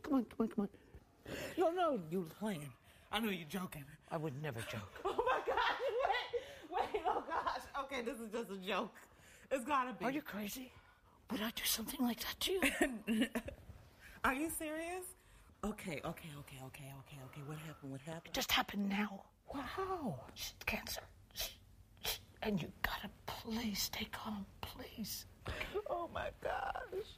Come 0.08 0.16
on. 0.16 0.24
Come 0.24 0.40
on. 0.40 0.48
Come 0.48 0.62
on. 0.64 0.68
No, 1.58 1.70
no, 1.70 2.00
you 2.10 2.20
was 2.20 2.32
playing. 2.40 2.68
I 3.12 3.20
know 3.20 3.30
you're 3.30 3.46
joking. 3.48 3.84
I 4.10 4.16
would 4.16 4.40
never 4.42 4.60
joke. 4.60 5.00
Oh 5.04 5.24
my 5.26 5.40
gosh! 5.46 5.58
Wait, 6.70 6.80
wait! 6.94 7.02
Oh 7.06 7.22
gosh! 7.28 7.84
Okay, 7.84 8.02
this 8.02 8.18
is 8.18 8.30
just 8.32 8.50
a 8.50 8.56
joke. 8.56 8.94
It's 9.50 9.64
gotta 9.64 9.92
be. 9.92 10.04
Are 10.04 10.10
you 10.10 10.22
crazy? 10.22 10.72
Would 11.30 11.42
I 11.42 11.50
do 11.50 11.64
something 11.64 12.00
like 12.00 12.20
that 12.20 12.40
to 12.40 12.52
you? 12.52 12.60
Are 14.24 14.34
you 14.34 14.48
serious? 14.50 15.04
Okay, 15.64 16.00
okay, 16.04 16.30
okay, 16.38 16.58
okay, 16.66 16.92
okay, 17.00 17.18
okay. 17.26 17.42
What 17.46 17.58
happened? 17.58 17.92
What 17.92 18.00
happened? 18.02 18.26
It 18.26 18.32
just 18.32 18.52
happened 18.52 18.88
now. 18.88 19.24
wow. 19.54 20.20
Shh, 20.34 20.52
cancer. 20.66 21.02
Shh, 21.34 21.50
shh. 22.04 22.18
And 22.42 22.60
you 22.62 22.68
gotta 22.82 23.10
please 23.26 23.82
stay 23.82 24.08
calm, 24.12 24.46
please. 24.62 25.26
Oh 25.90 26.08
my 26.14 26.30
gosh. 26.42 27.08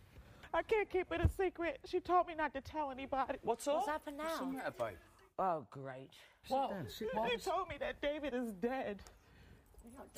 I 0.53 0.63
can't 0.63 0.91
keep 0.91 1.13
it 1.13 1.21
a 1.21 1.29
secret. 1.29 1.79
She 1.85 2.01
told 2.01 2.27
me 2.27 2.35
not 2.35 2.53
to 2.55 2.61
tell 2.61 2.91
anybody. 2.91 3.39
What's 3.43 3.67
up? 3.69 3.77
What's 3.77 3.89
happened 3.89 4.19
now? 4.19 4.25
What's 4.25 4.39
the 4.41 4.47
matter, 4.47 4.75
babe? 4.79 4.97
Oh, 5.39 5.65
great. 5.71 6.11
Whoa. 6.49 6.71
down, 6.71 6.87
She 6.89 7.07
told 7.39 7.69
me 7.69 7.77
that 7.79 8.01
David 8.03 8.35
is 8.35 8.53
dead. 8.53 8.99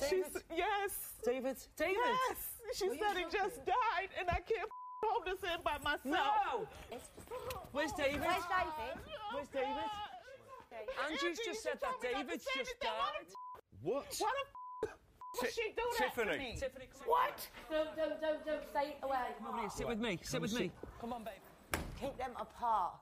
She's, 0.08 0.24
yes. 0.56 0.90
David? 1.24 1.56
David? 1.76 1.96
Yes. 1.96 2.38
She 2.74 2.88
said 2.88 3.16
he 3.16 3.24
just 3.24 3.64
died, 3.64 4.10
and 4.18 4.28
I 4.28 4.40
can't 4.40 4.68
hold 5.02 5.26
this 5.26 5.42
in 5.42 5.60
by 5.62 5.78
myself. 5.78 6.00
No! 6.04 6.18
Oh, 6.52 6.66
Where's 7.72 7.92
David? 7.92 8.22
Oh, 8.24 8.28
Where's 8.28 8.44
David? 8.48 8.98
Where's 9.32 9.48
David? 9.48 9.90
Angie's 11.06 11.38
just 11.44 11.62
said 11.62 11.78
that 11.80 12.00
David's 12.02 12.46
just 12.56 12.80
died. 12.80 13.28
What? 13.82 14.06
Why 14.18 14.30
the 14.30 14.61
f- 15.34 15.42
would 15.42 15.52
she 15.52 15.62
do 15.76 15.82
that 15.98 16.14
to 16.14 16.24
Tiffany. 16.24 16.38
me? 16.38 16.60
What? 17.06 17.48
Don't, 17.70 17.96
don't, 17.96 18.20
don't, 18.20 18.46
don't 18.46 18.64
stay 18.70 18.96
away. 19.02 19.18
Come 19.38 19.58
on, 19.60 19.70
Sit 19.70 19.88
with 19.88 19.98
me. 20.00 20.18
Sit 20.22 20.40
with 20.40 20.52
me. 20.54 20.70
Come 21.00 21.12
on, 21.12 21.24
babe. 21.24 21.80
Keep 22.00 22.16
them 22.18 22.32
apart. 22.36 22.94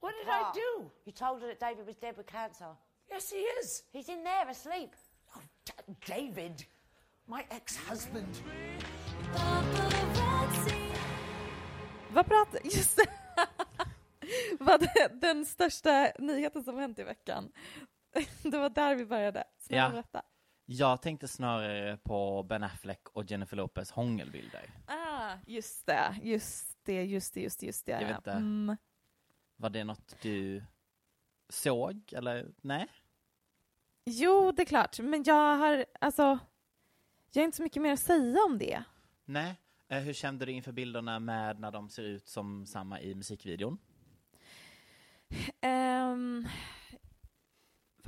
What 0.00 0.14
did 0.20 0.28
I 0.30 0.50
do? 0.54 0.90
You 1.06 1.12
told 1.12 1.42
her 1.42 1.48
that 1.48 1.60
David 1.60 1.86
was 1.86 1.96
dead 1.96 2.16
with 2.16 2.26
cancer. 2.26 2.66
Yes, 3.10 3.30
he 3.30 3.38
is. 3.60 3.82
He's 3.92 4.08
in 4.08 4.22
there 4.24 4.48
asleep. 4.48 4.90
Oh, 5.36 5.40
D- 5.64 5.72
David, 6.06 6.64
my 7.26 7.44
ex-husband. 7.50 8.28
Vad 12.12 12.26
pratar... 12.26 12.60
Just 12.64 12.96
det. 12.96 13.06
Vad 14.60 14.80
det- 14.80 15.08
den 15.20 15.46
största 15.46 16.12
nyheten 16.18 16.64
som 16.64 16.78
hänt 16.78 16.98
i 16.98 17.02
veckan. 17.04 17.52
Det 18.42 18.58
var 18.58 18.68
där 18.70 18.94
vi 18.94 19.04
började. 19.06 19.44
Snälla 19.58 19.82
Ja. 19.84 19.90
berätta. 19.90 20.22
Jag 20.70 21.02
tänkte 21.02 21.28
snarare 21.28 21.96
på 21.96 22.42
Ben 22.42 22.62
Affleck 22.62 23.08
och 23.12 23.30
Jennifer 23.30 23.56
Lopez 23.56 23.90
hångelbilder. 23.90 24.70
Ah, 24.86 25.32
just 25.46 25.86
det, 25.86 26.16
just 26.22 26.78
det, 26.84 27.04
just 27.04 27.34
det, 27.34 27.40
just 27.40 27.60
det, 27.60 27.66
just 27.66 27.86
det. 27.86 27.92
Jag 27.92 28.08
vet 28.08 28.16
inte. 28.16 28.32
Mm. 28.32 28.76
Var 29.56 29.70
det 29.70 29.84
något 29.84 30.16
du 30.22 30.64
såg, 31.48 32.12
eller 32.12 32.52
nej? 32.60 32.86
Jo, 34.04 34.52
det 34.52 34.62
är 34.62 34.66
klart, 34.66 35.00
men 35.00 35.22
jag 35.26 35.56
har, 35.56 35.84
alltså, 36.00 36.38
jag 37.32 37.42
har 37.42 37.44
inte 37.44 37.56
så 37.56 37.62
mycket 37.62 37.82
mer 37.82 37.92
att 37.92 38.00
säga 38.00 38.38
om 38.46 38.58
det. 38.58 38.82
Nej. 39.24 39.60
Eh, 39.88 39.98
hur 39.98 40.12
kände 40.12 40.46
du 40.46 40.52
inför 40.52 40.72
bilderna 40.72 41.18
med 41.18 41.60
när 41.60 41.70
de 41.70 41.88
ser 41.88 42.02
ut 42.02 42.28
som 42.28 42.66
samma 42.66 43.00
i 43.00 43.14
musikvideon? 43.14 43.78
Ehm, 45.60 46.48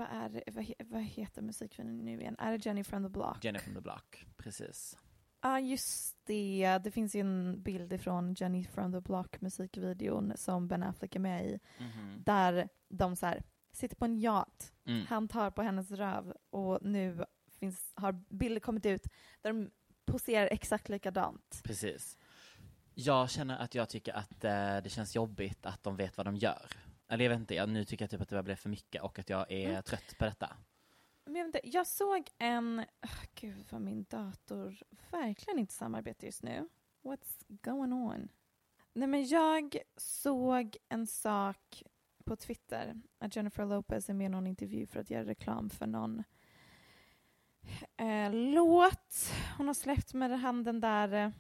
vad 0.01 0.09
är 0.11 0.43
vad, 0.47 0.73
vad 0.87 1.03
heter 1.03 1.43
musikvideon 1.43 1.99
nu 2.05 2.21
igen? 2.21 2.37
Är 2.39 2.51
det 2.53 2.67
Jenny 2.67 2.85
from 2.85 3.03
the 3.03 3.09
Block? 3.09 3.45
Jenny 3.45 3.59
from 3.59 3.75
the 3.75 3.81
Block, 3.81 4.27
precis. 4.37 4.99
Ja, 5.43 5.61
just 5.61 6.17
det. 6.25 6.79
Det 6.85 6.91
finns 6.91 7.15
ju 7.15 7.21
en 7.21 7.63
bild 7.63 7.93
ifrån 7.93 8.35
Jenny 8.35 8.65
from 8.65 8.93
the 8.93 9.01
Block 9.01 9.41
musikvideon 9.41 10.33
som 10.37 10.69
Ben 10.69 10.83
Affleck 10.83 11.17
är 11.17 11.21
med 11.21 11.47
i. 11.47 11.61
Mhm. 11.79 12.23
Där 12.27 12.69
de 12.89 13.17
så 13.17 13.27
här, 13.27 13.43
sitter 13.73 13.97
på 13.97 14.05
en 14.05 14.19
yacht. 14.19 14.73
Mm. 14.85 15.07
Han 15.07 15.29
tar 15.29 15.51
på 15.51 15.63
hennes 15.63 15.91
röv 15.91 16.35
och 16.51 16.79
nu 16.83 17.25
finns, 17.59 17.93
har 17.95 18.13
bilder 18.13 18.61
kommit 18.61 18.87
ut 18.87 19.07
där 19.41 19.53
de 19.53 19.71
poserar 20.05 20.49
exakt 20.51 20.89
likadant. 20.89 21.61
Precis. 21.65 22.19
Jag 22.95 23.31
känner 23.31 23.59
att 23.59 23.75
jag 23.75 23.89
tycker 23.89 24.13
att 24.13 24.45
eh, 24.45 24.77
det 24.83 24.91
känns 24.91 25.17
jobbigt 25.17 25.67
att 25.67 25.83
de 25.83 25.97
vet 25.97 26.17
vad 26.17 26.27
de 26.27 26.37
gör. 26.37 26.67
Eller 27.11 27.25
jag 27.25 27.31
vet 27.31 27.41
inte, 27.41 27.55
jag, 27.55 27.69
nu 27.69 27.85
tycker 27.85 28.03
jag 28.05 28.11
typ 28.11 28.21
att 28.21 28.29
det 28.29 28.43
bli 28.43 28.57
för 28.57 28.69
mycket 28.69 29.03
och 29.03 29.19
att 29.19 29.29
jag 29.31 29.53
är 29.53 29.69
Mm. 29.71 29.83
trött 29.83 30.19
på 30.19 30.25
detta. 30.25 30.57
Men 31.25 31.37
jag, 31.37 31.45
vet 31.45 31.55
inte, 31.55 31.69
jag 31.69 31.87
såg 31.87 32.31
en... 32.39 32.81
Oh, 33.03 33.23
gud, 33.35 33.67
vad 33.71 33.81
min 33.81 34.05
dator 34.11 34.83
verkligen 35.11 35.59
inte 35.59 35.75
samarbetar 35.75 36.27
just 36.27 36.43
nu. 36.43 36.69
What's 37.03 37.45
going 37.49 37.93
on? 37.93 38.29
Nej, 38.93 39.09
men 39.09 39.27
jag 39.27 39.77
såg 39.97 40.77
en 40.89 41.07
sak 41.07 41.83
på 42.25 42.37
Twitter 42.37 43.01
att 43.19 43.37
Jennifer 43.37 43.67
Lopez 43.67 44.09
är 44.11 44.15
med 44.15 44.25
i 44.25 44.29
någon 44.29 44.47
intervju 44.47 44.87
för 44.87 45.01
att 45.01 45.11
göra 45.11 45.25
reklam 45.25 45.71
för 45.71 45.87
någon 45.87 46.25
eh, 47.97 48.33
låt 48.33 49.33
hon 49.57 49.67
har 49.67 49.75
släppt 49.75 50.15
med 50.15 50.41
han 50.41 50.65
den 50.65 50.81
där 50.81 51.13
eh, 51.13 51.31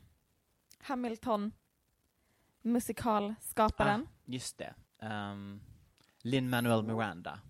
Hamilton 0.79 1.53
musikalskaparen. 2.63 4.07
Ah, 4.11 4.21
just 4.25 4.59
det. 4.59 4.75
Um, 5.03 5.61
Lin-Manuel 6.23 6.83
Miranda. 6.83 7.41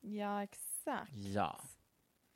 Ja, 0.00 0.42
exakt. 0.42 1.12
Ja. 1.16 1.60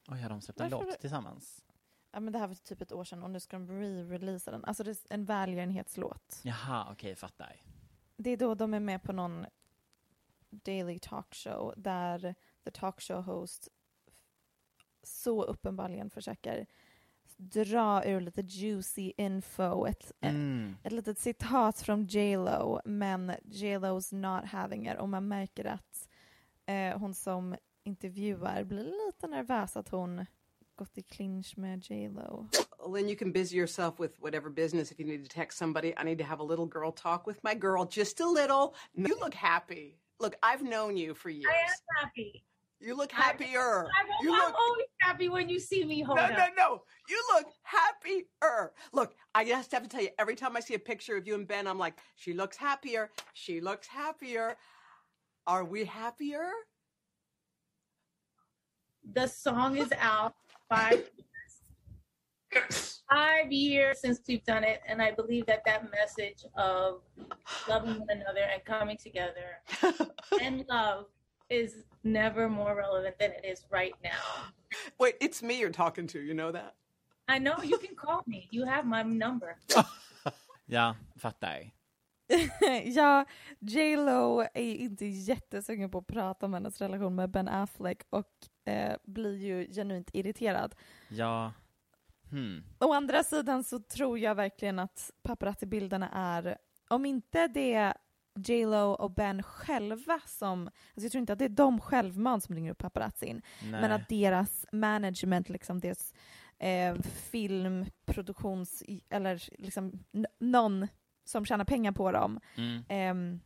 Oj, 0.08 0.20
har 0.20 0.28
de 0.28 0.40
släppt 0.40 0.60
en 0.60 0.70
låt 0.70 1.00
tillsammans? 1.00 1.64
Ja, 2.10 2.20
men 2.20 2.32
det 2.32 2.38
här 2.38 2.46
var 2.46 2.54
typ 2.54 2.80
ett 2.80 2.92
år 2.92 3.04
sedan 3.04 3.22
och 3.22 3.30
nu 3.30 3.40
ska 3.40 3.58
de 3.58 3.70
re-releasa 3.70 4.50
den. 4.50 4.64
Alltså 4.64 4.84
det 4.84 4.90
är 4.90 4.96
en 5.08 5.24
välgörenhetslåt. 5.24 6.40
Jaha, 6.42 6.88
okej, 6.92 7.16
fattar. 7.16 7.60
Det 8.16 8.30
är 8.30 8.36
då 8.36 8.54
de 8.54 8.74
är 8.74 8.80
med 8.80 9.02
på 9.02 9.12
någon 9.12 9.46
daily 10.50 10.98
talkshow 10.98 11.74
där 11.76 12.34
the 12.64 12.70
talkshow 12.70 13.22
host 13.22 13.68
så 15.02 15.44
uppenbarligen 15.44 16.10
försöker 16.10 16.66
dra 17.50 18.02
ur 18.06 18.20
lite 18.20 18.42
juicy 18.42 19.12
info, 19.16 19.86
ett, 19.86 20.12
Mm. 20.20 20.76
ett 20.82 20.92
litet 20.92 21.18
citat 21.18 21.80
från 21.82 22.06
J 22.06 22.36
Lo 22.36 22.80
men 22.84 23.32
J 23.44 23.78
Lo's 23.78 24.14
not 24.14 24.44
having 24.50 24.86
it 24.88 24.98
och 24.98 25.08
man 25.08 25.28
märker 25.28 25.64
att 25.64 26.08
eh, 26.66 26.98
hon 26.98 27.14
som 27.14 27.56
intervjuar 27.84 28.64
blir 28.64 28.84
lite 29.06 29.26
nervös 29.26 29.76
att 29.76 29.88
hon 29.88 30.26
gått 30.76 30.98
i 30.98 31.02
clinch 31.02 31.58
med 31.58 31.90
J 31.90 32.08
Lo. 32.08 32.46
Then 32.94 33.08
you 33.08 33.16
can 33.16 33.32
busy 33.32 33.56
yourself 33.56 34.00
with 34.00 34.20
whatever 34.20 34.50
business. 34.50 34.92
If 34.92 35.00
you 35.00 35.06
need 35.08 35.28
to 35.30 35.34
text 35.34 35.58
somebody, 35.58 35.88
I 36.00 36.04
need 36.04 36.18
to 36.18 36.24
have 36.24 36.42
a 36.42 36.46
little 36.46 36.66
girl 36.66 36.92
talk 36.92 37.26
with 37.26 37.40
my 37.42 37.54
girl, 37.54 37.86
just 37.90 38.20
a 38.20 38.26
little. 38.26 38.74
You 38.94 39.16
look 39.20 39.34
happy. 39.34 39.98
Look, 40.20 40.34
I've 40.42 40.62
known 40.62 40.96
you 40.96 41.14
for 41.14 41.30
years. 41.30 41.46
I 41.48 41.58
am 41.62 42.04
happy. 42.04 42.44
You 42.84 42.94
look 42.94 43.10
happier. 43.12 43.86
I'm, 43.98 44.06
you 44.20 44.34
I'm 44.34 44.38
look. 44.38 44.54
always 44.54 44.86
happy 45.00 45.30
when 45.30 45.48
you 45.48 45.58
see 45.58 45.84
me 45.86 46.02
hold 46.02 46.18
No, 46.18 46.28
no, 46.28 46.46
no. 46.56 46.82
You 47.08 47.22
look 47.34 47.46
happier. 47.62 48.72
Look, 48.92 49.14
I 49.34 49.46
just 49.46 49.72
have 49.72 49.82
to 49.84 49.88
tell 49.88 50.02
you, 50.02 50.10
every 50.18 50.36
time 50.36 50.54
I 50.54 50.60
see 50.60 50.74
a 50.74 50.78
picture 50.78 51.16
of 51.16 51.26
you 51.26 51.34
and 51.34 51.48
Ben, 51.48 51.66
I'm 51.66 51.78
like, 51.78 51.94
she 52.14 52.34
looks 52.34 52.58
happier. 52.58 53.10
She 53.32 53.62
looks 53.62 53.86
happier. 53.86 54.56
Are 55.46 55.64
we 55.64 55.84
happier? 55.84 56.50
The 59.14 59.28
song 59.28 59.78
is 59.78 59.90
out 59.98 60.34
five 60.68 61.10
years. 62.52 63.02
five 63.10 63.50
years 63.50 64.00
since 64.00 64.20
we've 64.28 64.44
done 64.44 64.64
it, 64.64 64.80
and 64.86 65.00
I 65.00 65.10
believe 65.10 65.46
that 65.46 65.62
that 65.64 65.90
message 65.90 66.44
of 66.56 67.00
loving 67.68 67.98
one 67.98 68.08
another 68.10 68.46
and 68.52 68.64
coming 68.64 68.96
together 68.96 69.60
and 70.40 70.64
love 70.68 71.06
is 71.50 71.84
never 72.02 72.48
more 72.48 72.74
relevant 72.74 73.18
than 73.18 73.30
it 73.30 73.44
is 73.44 73.64
right 73.70 73.94
now. 74.02 74.52
Wait, 74.98 75.14
it's 75.20 75.42
me 75.42 75.60
you're 75.60 75.72
talking 75.72 76.06
to. 76.08 76.18
You 76.18 76.34
know 76.34 76.52
that? 76.52 76.74
I 77.28 77.38
know 77.38 77.56
you 77.62 77.78
can 77.78 77.94
call 77.96 78.22
me. 78.26 78.48
You 78.50 78.66
have 78.66 78.86
my 78.86 79.02
number. 79.02 79.56
Ja, 80.66 80.96
fattar. 81.16 81.70
ja, 82.84 83.24
J 83.58 83.96
Lo 83.96 84.46
är 84.54 84.62
ju 84.62 84.76
inte 84.78 85.06
jättesugen 85.06 85.90
på 85.90 85.98
att 85.98 86.06
prata 86.06 86.46
om 86.46 86.54
hennes 86.54 86.80
relation 86.80 87.14
med 87.14 87.30
Ben 87.30 87.48
Affleck 87.48 88.02
och 88.10 88.30
eh, 88.72 88.96
blir 89.04 89.36
ju 89.36 89.72
genuint 89.72 90.10
irriterad. 90.12 90.74
Ja. 91.08 91.52
Hmm. 92.30 92.64
Å 92.78 92.92
andra 92.92 93.24
sidan 93.24 93.64
så 93.64 93.78
tror 93.78 94.18
jag 94.18 94.34
verkligen 94.34 94.78
att 94.78 95.10
paparazzi-bilderna 95.22 96.10
är, 96.12 96.58
om 96.88 97.06
inte 97.06 97.48
det 97.48 97.94
J 98.36 98.66
Lo 98.66 98.90
och 98.92 99.10
Ben 99.10 99.42
själva 99.42 100.20
som, 100.26 100.60
alltså 100.66 101.00
jag 101.02 101.12
tror 101.12 101.20
inte 101.20 101.32
att 101.32 101.38
det 101.38 101.44
är 101.44 101.48
de 101.48 101.80
självmant 101.80 102.44
som 102.44 102.54
ringer 102.54 102.70
upp 102.70 102.78
paparazzin, 102.78 103.42
Nej. 103.62 103.70
men 103.80 103.92
att 103.92 104.08
deras 104.08 104.66
management, 104.72 105.48
liksom 105.48 105.80
deras 105.80 106.14
eh, 106.58 106.94
filmproduktions, 107.02 108.82
eller 109.08 109.42
liksom 109.62 109.92
någon 110.38 110.86
som 111.24 111.44
tjänar 111.46 111.64
pengar 111.64 111.92
på 111.92 112.12
dem, 112.12 112.40
Mm. 112.56 112.84
ehm, 112.88 113.40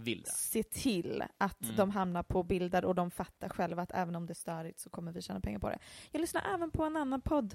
Vill 0.00 0.24
se 0.26 0.62
till 0.62 1.24
att 1.38 1.62
Mm. 1.62 1.76
de 1.76 1.90
hamnar 1.90 2.22
på 2.22 2.42
bilder 2.42 2.84
och 2.84 2.94
de 2.94 3.10
fattar 3.10 3.48
själva 3.48 3.82
att 3.82 3.90
även 3.94 4.16
om 4.16 4.26
det 4.26 4.32
är 4.32 4.34
störigt 4.34 4.80
så 4.80 4.90
kommer 4.90 5.12
vi 5.12 5.22
tjäna 5.22 5.40
pengar 5.40 5.58
på 5.58 5.68
det. 5.68 5.78
Jag 6.10 6.20
lyssnar 6.20 6.54
även 6.54 6.70
på 6.70 6.84
en 6.84 6.96
annan 6.96 7.20
podd 7.20 7.54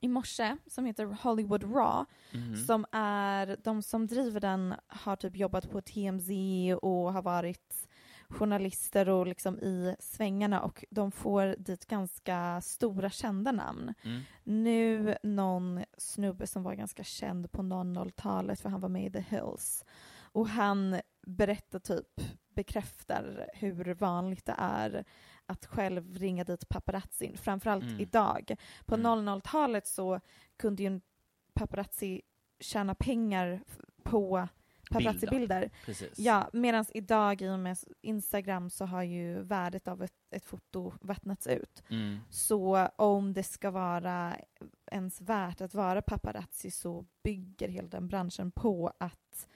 i 0.00 0.08
morse 0.08 0.56
som 0.66 0.84
heter 0.84 1.06
Hollywood 1.06 1.62
Raw 1.62 2.04
Mhm. 2.32 2.56
som 2.56 2.86
är, 2.92 3.56
de 3.64 3.82
som 3.82 4.06
driver 4.06 4.40
den 4.40 4.74
har 4.86 5.16
typ 5.16 5.36
jobbat 5.36 5.70
på 5.70 5.80
TMZ 5.80 6.30
och 6.82 7.12
har 7.12 7.22
varit 7.22 7.88
journalister 8.28 9.08
och 9.08 9.26
liksom 9.26 9.58
i 9.58 9.96
svängarna 9.98 10.60
och 10.60 10.84
de 10.90 11.12
får 11.12 11.56
dit 11.58 11.86
ganska 11.86 12.60
stora 12.60 13.10
kända 13.10 13.52
namn. 13.52 13.94
Mm. 14.02 14.22
Nu 14.44 15.16
någon 15.22 15.84
snubbe 15.98 16.46
som 16.46 16.62
var 16.62 16.74
ganska 16.74 17.04
känd 17.04 17.52
på 17.52 17.62
00-talet 17.62 18.60
för 18.60 18.68
han 18.68 18.80
var 18.80 18.88
med 18.88 19.06
i 19.06 19.10
The 19.10 19.36
Hills. 19.36 19.84
Och 20.32 20.48
han 20.48 21.00
berättar 21.26 21.78
typ, 21.78 22.20
bekräftar 22.54 23.50
hur 23.54 23.94
vanligt 23.94 24.46
det 24.46 24.54
är 24.58 25.04
att 25.48 25.66
själv 25.66 26.16
ringa 26.18 26.44
dit 26.44 26.68
paparazzin, 26.68 27.36
framförallt 27.38 27.84
Mm. 27.84 28.00
idag. 28.00 28.54
På 28.86 28.94
Mm. 28.94 29.06
00-talet 29.28 29.86
så 29.86 30.20
kunde 30.56 30.82
ju 30.82 30.86
en 30.86 31.00
paparazzi 31.54 32.22
tjäna 32.60 32.94
pengar 32.94 33.60
på 34.02 34.48
paparazzi-bilder. 34.90 35.70
Ja, 36.16 36.48
medan 36.52 36.84
idag 36.94 37.42
i 37.42 37.48
och 37.48 37.58
med 37.58 37.78
Instagram 38.00 38.70
så 38.70 38.84
har 38.84 39.02
ju 39.02 39.42
värdet 39.42 39.88
av 39.88 40.02
ett, 40.02 40.14
ett 40.30 40.44
foto 40.44 40.92
vattnats 41.00 41.46
ut. 41.46 41.82
Mm. 41.90 42.18
Så 42.30 42.88
om 42.96 43.32
det 43.32 43.42
ska 43.42 43.70
vara 43.70 44.36
ens 44.92 45.20
värt 45.20 45.60
att 45.60 45.74
vara 45.74 46.02
paparazzi 46.02 46.70
så 46.70 47.06
bygger 47.22 47.68
hela 47.68 47.88
den 47.88 48.08
branschen 48.08 48.50
på 48.50 48.92
att 49.00 49.48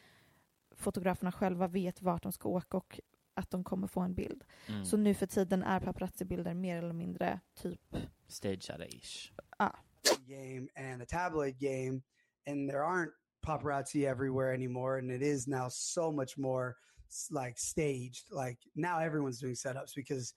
fotograferna 0.77 1.33
själva 1.33 1.67
vet 1.69 2.03
vart 2.03 2.23
de 2.23 2.33
ska 2.33 2.49
åka 2.49 2.77
och 2.77 3.01
att 3.43 3.51
de 3.51 3.65
kommer 3.65 3.87
få 3.87 4.01
en 4.01 4.15
bild. 4.15 4.45
Mm. 4.69 4.85
Så 4.85 4.97
nu 4.97 5.15
för 5.15 5.27
tiden 5.27 5.63
är 5.63 5.81
paparazzi-bilder 5.81 6.55
mer 6.55 6.77
eller 6.79 6.93
mindre 6.95 7.41
typ, 7.55 7.81
Stageade-ish. 8.29 9.33
ja. 9.59 9.77
game 10.29 10.69
and 10.77 11.01
the 11.01 11.07
tabloid 11.07 11.59
game, 11.59 12.03
and 12.47 12.69
there 12.71 12.83
aren't 12.85 13.13
paparazzi 13.47 14.05
everywhere 14.07 14.55
anymore. 14.55 14.99
And 14.99 15.11
it 15.11 15.23
is 15.23 15.47
now 15.47 15.69
so 15.69 16.13
much 16.13 16.39
more 16.39 16.77
like 17.31 17.59
staged. 17.59 18.31
Like 18.31 18.59
now 18.75 18.99
everyone's 18.99 19.41
doing 19.41 19.55
setups 19.55 19.95
because 19.95 20.35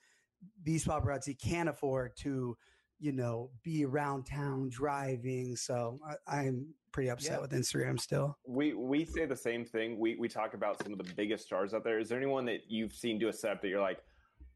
these 0.63 0.85
paparazzi 0.85 1.35
can't 1.39 1.69
afford 1.69 2.15
to, 2.17 2.57
you 2.99 3.11
know, 3.11 3.49
be 3.63 3.85
around 3.85 4.25
town 4.25 4.69
driving. 4.69 5.55
So 5.55 5.99
I, 6.27 6.39
I'm 6.39 6.67
pretty 6.91 7.09
upset 7.09 7.33
Yeah. 7.33 7.39
with 7.41 7.51
Instagram 7.51 7.99
still. 7.99 8.37
We 8.47 8.73
we 8.73 9.05
say 9.05 9.25
the 9.25 9.35
same 9.35 9.65
thing. 9.65 9.99
We 9.99 10.15
we 10.15 10.27
talk 10.29 10.53
about 10.53 10.81
some 10.81 10.93
of 10.93 10.97
the 10.97 11.13
biggest 11.15 11.45
stars 11.45 11.73
out 11.73 11.83
there. 11.83 11.99
Is 11.99 12.09
there 12.09 12.17
anyone 12.17 12.45
that 12.45 12.61
you've 12.67 12.93
seen 12.93 13.19
do 13.19 13.27
a 13.27 13.33
setup 13.33 13.61
that 13.61 13.67
you're 13.67 13.81
like, 13.81 13.99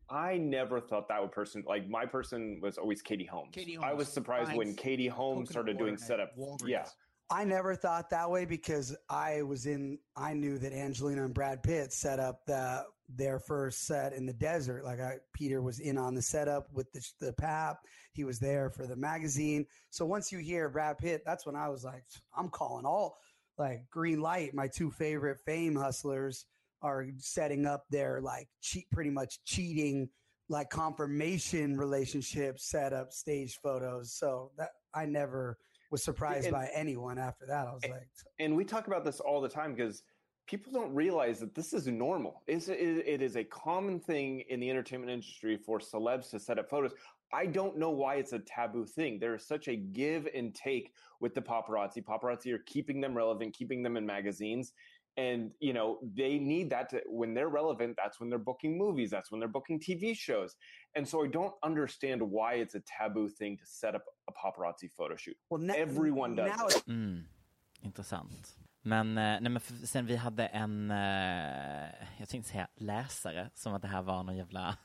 I 0.10 0.38
never 0.38 0.80
thought 0.80 1.08
that 1.10 1.22
would 1.22 1.32
person 1.32 1.64
like 1.68 1.88
my 1.90 2.06
person 2.06 2.60
was 2.62 2.78
always 2.78 3.02
Katie 3.02 3.26
Holmes. 3.26 3.50
Katie 3.54 3.76
Holmes. 3.76 3.86
I 3.90 3.94
was 3.94 4.08
Holmes 4.08 4.14
surprised 4.14 4.54
when 4.56 4.76
Katie 4.76 5.08
Holmes 5.08 5.50
started 5.50 5.78
doing 5.78 5.98
setup. 5.98 6.36
Walgreens. 6.38 6.68
Yeah. 6.68 6.86
I 7.32 7.44
never 7.44 7.76
thought 7.76 8.10
that 8.10 8.32
way 8.32 8.46
because 8.46 8.96
I 9.08 9.44
was 9.44 9.68
in. 9.68 10.00
I 10.16 10.34
knew 10.34 10.58
that 10.58 10.74
Angelina 10.74 11.26
and 11.26 11.34
Brad 11.34 11.62
Pitt 11.62 11.94
set 11.94 12.20
up 12.20 12.44
the 12.48 12.86
their 13.16 13.40
first 13.40 13.86
set 13.88 14.14
in 14.14 14.26
the 14.26 14.34
desert. 14.34 14.84
Like 14.84 15.00
I, 15.00 15.18
Peter 15.34 15.62
was 15.62 15.80
in 15.80 15.98
on 15.98 16.16
the 16.16 16.22
setup 16.22 16.68
with 16.72 16.92
the 16.92 17.02
the 17.20 17.34
pap. 17.34 17.80
He 18.14 18.24
was 18.24 18.40
there 18.40 18.70
for 18.70 18.86
the 18.86 18.96
magazine. 18.96 19.66
So 19.90 20.06
once 20.06 20.32
you 20.32 20.40
hear 20.40 20.70
Brad 20.70 20.98
Pitt, 20.98 21.24
that's 21.26 21.46
when 21.46 21.56
I 21.56 21.70
was 21.70 21.84
like, 21.84 22.04
I'm 22.36 22.50
calling 22.50 22.86
all 22.86 23.18
like 23.58 23.90
green 23.90 24.22
light. 24.22 24.54
My 24.54 24.68
two 24.68 24.92
favorite 24.92 25.40
fame 25.46 25.76
hustlers 25.76 26.46
are 26.82 27.06
setting 27.18 27.66
up 27.66 27.84
their 27.90 28.22
like 28.22 28.48
cheat, 28.62 28.86
pretty 28.92 29.10
much 29.10 29.44
cheating 29.44 30.10
like 30.48 30.70
confirmation 30.70 31.78
relationship 31.78 32.60
setup 32.60 33.12
stage 33.12 33.58
photos. 33.62 34.14
So 34.14 34.52
that 34.58 34.70
I 34.94 35.06
never 35.06 35.58
was 35.92 36.04
surprised 36.04 36.46
And- 36.46 36.54
by 36.54 36.70
anyone 36.74 37.18
after 37.18 37.46
that. 37.48 37.68
I 37.68 37.74
was 37.74 37.84
like, 37.90 38.08
and 38.40 38.56
we 38.56 38.64
talk 38.64 38.88
about 38.88 39.04
this 39.04 39.20
all 39.20 39.42
the 39.42 39.50
time 39.50 39.74
because 39.74 40.04
people 40.50 40.74
don't 40.74 40.94
realize 40.94 41.40
that 41.40 41.54
this 41.54 41.74
is 41.74 41.86
normal. 41.86 42.42
It's, 42.48 42.70
it, 42.70 42.80
it 42.80 43.22
is 43.22 43.36
a 43.36 43.44
common 43.44 44.00
thing 44.00 44.44
in 44.50 44.60
the 44.60 44.70
entertainment 44.70 45.12
industry 45.12 45.58
for 45.58 45.78
celebs 45.80 46.32
to 46.32 46.40
set 46.40 46.58
up 46.58 46.70
photos. 46.70 46.94
I 47.32 47.46
don't 47.46 47.78
know 47.78 47.92
why 47.92 48.16
it's 48.16 48.34
a 48.34 48.40
taboo 48.40 48.88
thing. 48.88 49.20
There 49.20 49.36
is 49.36 49.46
such 49.46 49.68
a 49.68 49.76
give 49.76 50.28
and 50.34 50.56
take 50.56 50.94
with 51.20 51.36
the 51.36 51.42
paparazzi. 51.42 52.04
Paparazzi 52.04 52.52
are 52.52 52.64
keeping 52.66 53.00
them 53.00 53.16
relevant, 53.16 53.54
keeping 53.54 53.84
them 53.84 53.96
in 53.96 54.06
magazines. 54.08 54.74
And, 55.18 55.52
you 55.60 55.74
know, 55.74 56.00
they 56.16 56.40
need 56.40 56.72
that 56.72 56.90
to, 56.90 57.02
when 57.06 57.36
they're 57.36 57.50
relevant, 57.50 57.98
that's 58.02 58.20
when 58.20 58.30
they're 58.30 58.40
booking 58.40 58.76
movies, 58.76 59.12
that's 59.12 59.32
when 59.32 59.40
they're 59.40 59.50
booking 59.50 59.80
TV 59.80 60.16
shows. 60.16 60.56
And 60.96 61.08
so 61.08 61.24
I 61.24 61.28
don't 61.28 61.54
understand 61.62 62.24
why 62.24 62.54
it's 62.56 62.74
a 62.74 62.82
taboo 62.82 63.30
thing 63.30 63.58
to 63.58 63.66
set 63.66 63.94
up 63.94 64.06
a 64.28 64.34
paparazzi 64.34 64.90
photo 64.98 65.16
shoot. 65.16 65.38
Well, 65.52 65.62
na- 65.62 65.76
Everyone 65.76 66.36
does 66.36 66.58
now 66.58 66.68
it. 66.68 66.84
Mm. 66.90 67.26
Intressant. 67.84 68.54
Men, 68.82 69.18
eh, 69.18 69.42
nej 69.42 69.50
men 69.50 69.60
sen 69.62 70.06
vi 70.06 70.16
hade 70.16 70.46
en, 70.46 70.92
eh, 70.92 71.90
jag 72.18 72.30
tänkte 72.30 72.52
säga 72.52 72.68
läsare, 72.76 73.50
som 73.54 73.74
att 73.74 73.82
det 73.82 73.88
här 73.88 74.02
var 74.02 74.24
någon 74.24 74.38
jävla, 74.38 74.78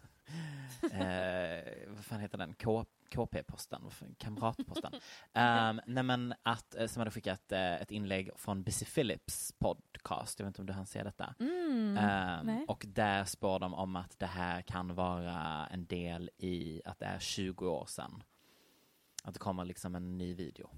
eh, 0.93 1.89
vad 1.89 2.05
fan 2.05 2.21
heter 2.21 2.39
den, 2.39 2.55
K, 2.55 2.85
KP-posten, 3.11 3.83
kamratposten. 4.19 4.95
um, 4.95 5.81
nej 5.87 6.03
men 6.03 6.35
att, 6.43 6.75
eh, 6.75 6.87
som 6.87 7.01
hade 7.01 7.11
skickat 7.11 7.53
ett 7.53 7.91
inlägg 7.91 8.31
från 8.37 8.63
Busy 8.63 8.87
Phillips 8.87 9.53
podcast, 9.59 10.39
jag 10.39 10.47
vet 10.47 10.51
inte 10.51 10.63
om 10.63 10.67
du 10.67 10.73
hann 10.73 10.87
se 10.87 11.03
detta. 11.03 11.35
Mm, 11.41 11.95
nej. 12.47 12.65
och 12.69 12.85
där 12.89 13.25
spår 13.25 13.59
de 13.59 13.75
om 13.75 13.97
att 13.97 14.19
det 14.19 14.27
här 14.27 14.63
kan 14.63 14.95
vara 14.95 15.67
en 15.67 15.87
del 15.87 16.31
i 16.37 16.83
att 16.85 16.99
det 16.99 17.07
är 17.07 17.19
20 17.19 17.69
år 17.69 17.87
sedan. 17.87 18.23
Att 19.25 19.35
det 19.35 19.41
kommer 19.41 19.65
liksom 19.65 19.95
en 19.95 20.19
ny 20.19 20.35
video. 20.35 20.71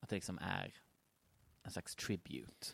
Att 0.00 0.08
det 0.08 0.16
liksom 0.16 0.38
är 0.42 0.74
en 1.64 1.70
slags 1.70 1.96
tribute. 1.96 2.66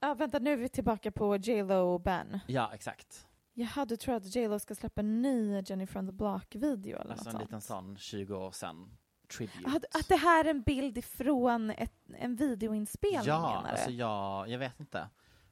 Ja, 0.00 0.14
vänta, 0.14 0.38
nu 0.38 0.52
är 0.52 0.56
vi 0.56 0.68
tillbaka 0.68 1.12
på 1.12 1.36
J 1.36 1.62
Lo 1.62 1.74
och 1.94 2.00
Ben. 2.00 2.38
Ja, 2.46 2.70
exakt. 2.74 3.26
Jaha, 3.54 3.84
du 3.84 3.96
tror 3.96 4.14
att 4.14 4.34
J 4.34 4.48
Lo 4.48 4.58
ska 4.58 4.74
släppa 4.74 5.00
en 5.00 5.22
ny 5.22 5.60
Jenny 5.66 5.86
from 5.86 6.06
the 6.06 6.12
Block-video 6.12 6.98
eller 7.00 7.10
Alltså 7.12 7.24
något 7.24 7.34
en 7.34 7.40
sånt? 7.40 7.44
liten 7.50 7.60
sån 7.60 7.96
20 7.96 8.34
år 8.36 8.50
sedan 8.50 8.98
tribute. 9.36 9.66
Att, 9.70 9.96
att 10.00 10.08
det 10.08 10.16
här 10.16 10.44
är 10.44 10.50
en 10.50 10.62
bild 10.62 10.98
ifrån 10.98 11.70
ett, 11.70 11.94
en 12.18 12.36
videoinspelning 12.36 13.22
ja, 13.24 13.40
menar 13.40 13.62
du? 13.62 13.68
alltså 13.68 13.90
jag, 13.90 14.48
jag 14.48 14.58
vet 14.58 14.80
inte. 14.80 15.08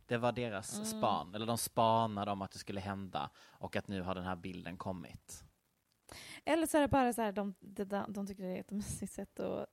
Det 0.07 0.19
var 0.19 0.33
deras 0.33 0.75
Mm. 0.75 0.85
span, 0.87 1.35
eller 1.35 1.47
de 1.47 1.59
spanade 1.59 2.31
om 2.31 2.43
att 2.43 2.51
det 2.51 2.59
skulle 2.59 2.81
hända 2.81 3.31
och 3.39 3.77
att 3.77 3.89
nu 3.89 4.03
har 4.03 4.15
den 4.15 4.25
här 4.25 4.37
bilden 4.37 4.77
kommit. 4.77 5.45
Eller 6.45 6.67
så 6.67 6.77
är 6.77 6.81
det 6.81 6.89
bara 6.89 7.13
så 7.13 7.23
här, 7.23 7.33
de, 7.33 7.55
de, 7.61 8.05
de 8.09 8.27
tycker 8.27 8.43
det 8.43 8.57
är 8.57 8.61
ett 8.61 8.71
mysigt 8.71 9.13
sätt 9.13 9.41
att 9.41 9.67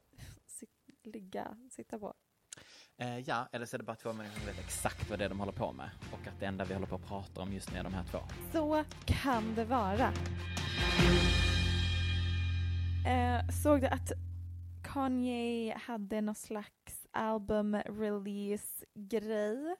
ligga, 1.03 1.57
sitta 1.71 1.99
på. 1.99 2.13
Eh, 2.99 3.19
ja, 3.19 3.47
eller 3.51 3.65
så 3.65 3.75
är 3.75 3.77
det 3.77 3.83
bara 3.83 3.95
två 3.95 4.13
människor 4.13 4.37
som 4.39 4.45
vet 4.45 4.59
exakt 4.59 5.09
vad 5.09 5.19
det 5.19 5.25
är 5.25 5.29
de 5.29 5.39
håller 5.39 5.51
på 5.51 5.71
med 5.73 5.89
och 6.11 6.27
att 6.27 6.39
det 6.39 6.45
enda 6.45 6.65
vi 6.65 6.73
håller 6.73 6.87
på 6.87 6.95
att 6.95 7.07
prata 7.07 7.41
om 7.41 7.53
just 7.53 7.71
nu 7.71 7.79
är 7.79 7.83
de 7.83 7.93
här 7.93 8.03
två. 8.03 8.19
Så 8.53 8.83
kan 9.05 9.55
det 9.55 9.65
vara. 9.65 10.13
Eh, 13.07 13.47
såg 13.63 13.81
du 13.81 13.87
att 13.87 14.11
Kanye 14.83 15.77
hade 15.77 16.21
någon 16.21 16.35
slags 16.35 17.07
album 17.11 17.75
release 17.75 18.85
grej 18.93 19.75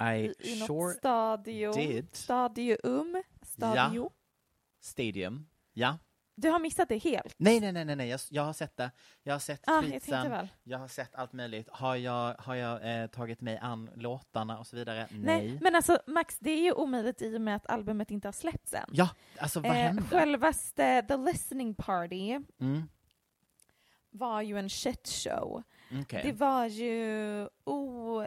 I 0.00 0.34
i 0.38 0.58
något 0.58 0.66
sure 0.66 0.94
stadio, 0.94 1.72
did. 1.72 2.08
stadium, 2.12 3.22
stadio. 3.42 4.02
Ja. 4.04 4.10
Stadium. 4.80 5.46
Ja. 5.72 5.98
Du 6.34 6.48
har 6.50 6.58
missat 6.58 6.88
det 6.88 6.98
helt? 6.98 7.34
Nej, 7.38 7.60
nej, 7.60 7.72
nej, 7.72 7.84
nej, 7.84 7.96
nej. 7.96 8.08
Jag, 8.08 8.20
jag 8.30 8.42
har 8.42 8.52
sett 8.52 8.76
det. 8.76 8.90
Jag 9.22 9.34
har 9.34 9.38
sett 9.38 9.60
Ah, 9.66 9.74
jag 9.74 9.82
tweetsen. 9.84 10.30
väl. 10.30 10.48
Jag 10.62 10.78
har 10.78 10.88
sett 10.88 11.14
allt 11.14 11.32
möjligt. 11.32 11.68
Har 11.72 11.96
jag, 11.96 12.34
har 12.38 12.54
jag 12.54 13.02
eh, 13.02 13.06
tagit 13.06 13.40
mig 13.40 13.58
an 13.58 13.90
låtarna 13.94 14.58
och 14.58 14.66
så 14.66 14.76
vidare? 14.76 15.06
Nej. 15.10 15.20
Nej, 15.48 15.58
men 15.60 15.74
alltså 15.74 15.98
Max, 16.06 16.38
det 16.38 16.50
är 16.50 16.62
ju 16.62 16.72
omöjligt 16.72 17.22
i 17.22 17.36
och 17.36 17.40
med 17.40 17.56
att 17.56 17.66
albumet 17.66 18.10
inte 18.10 18.28
har 18.28 18.32
släppts 18.32 18.74
än. 18.74 18.88
Ja, 18.92 19.08
alltså 19.38 19.60
vad 19.60 19.72
hände? 19.72 20.02
Självaste 20.02 21.02
The 21.08 21.16
Listening 21.16 21.74
Party 21.74 22.40
Mm. 22.60 22.82
var 24.10 24.42
ju 24.42 24.58
en 24.58 24.70
shit 24.70 25.08
show. 25.08 25.62
Okej. 26.02 26.20
Det 26.24 26.32
var 26.32 26.66
ju 26.66 27.48
oh, 27.64 28.26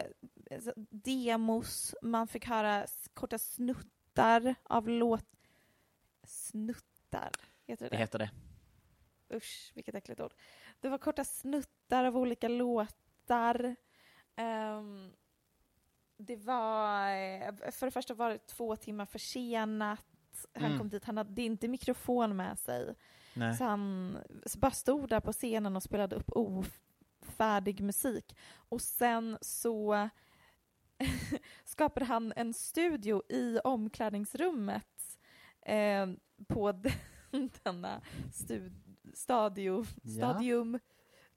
demos, 0.90 1.94
man 2.02 2.28
fick 2.28 2.46
höra 2.46 2.86
korta 3.14 3.38
snuttar 3.38 4.54
av 4.62 4.88
låt... 4.88 5.24
Snuttar, 6.26 7.30
heter 7.66 7.84
det 7.84 7.90
Det 7.90 7.96
heter 7.96 8.18
det. 8.18 8.30
Usch, 9.36 9.72
vilket 9.74 9.94
äckligt 9.94 10.20
ord. 10.20 10.34
Det 10.80 10.88
var 10.88 10.98
korta 10.98 11.24
snuttar 11.24 12.04
av 12.04 12.16
olika 12.16 12.48
låtar. 12.48 13.76
Ehm, 14.36 15.12
det 16.16 16.36
var, 16.36 17.08
eh, 17.10 17.70
för 17.70 17.86
det 17.86 17.90
första 17.90 18.14
var 18.14 18.30
det 18.30 18.46
två 18.46 18.76
timmar 18.76 19.06
försenat. 19.06 20.04
Han 20.54 20.64
Mm. 20.64 20.78
kom 20.78 20.88
dit, 20.88 21.04
han 21.04 21.16
hade 21.16 21.42
inte 21.42 21.68
mikrofon 21.68 22.36
med 22.36 22.58
sig. 22.58 22.94
Nej. 23.34 23.54
Så 23.56 23.64
han 23.64 24.18
bara 24.58 24.70
stod 24.70 25.08
där 25.08 25.20
på 25.20 25.32
scenen 25.32 25.76
och 25.76 25.82
spelade 25.82 26.16
upp 26.16 26.30
ofärdig 26.30 27.80
musik. 27.80 28.36
Och 28.54 28.80
sen 28.82 29.38
så 29.40 30.08
skapade 31.64 32.06
han 32.06 32.32
en 32.36 32.54
studio 32.54 33.22
i 33.28 33.58
omklädningsrummet 33.64 35.18
eh, 35.62 36.06
på 36.48 36.72
denna 37.62 38.00
stadio, 39.14 39.84
Ja. 40.02 40.10
stadium 40.32 40.78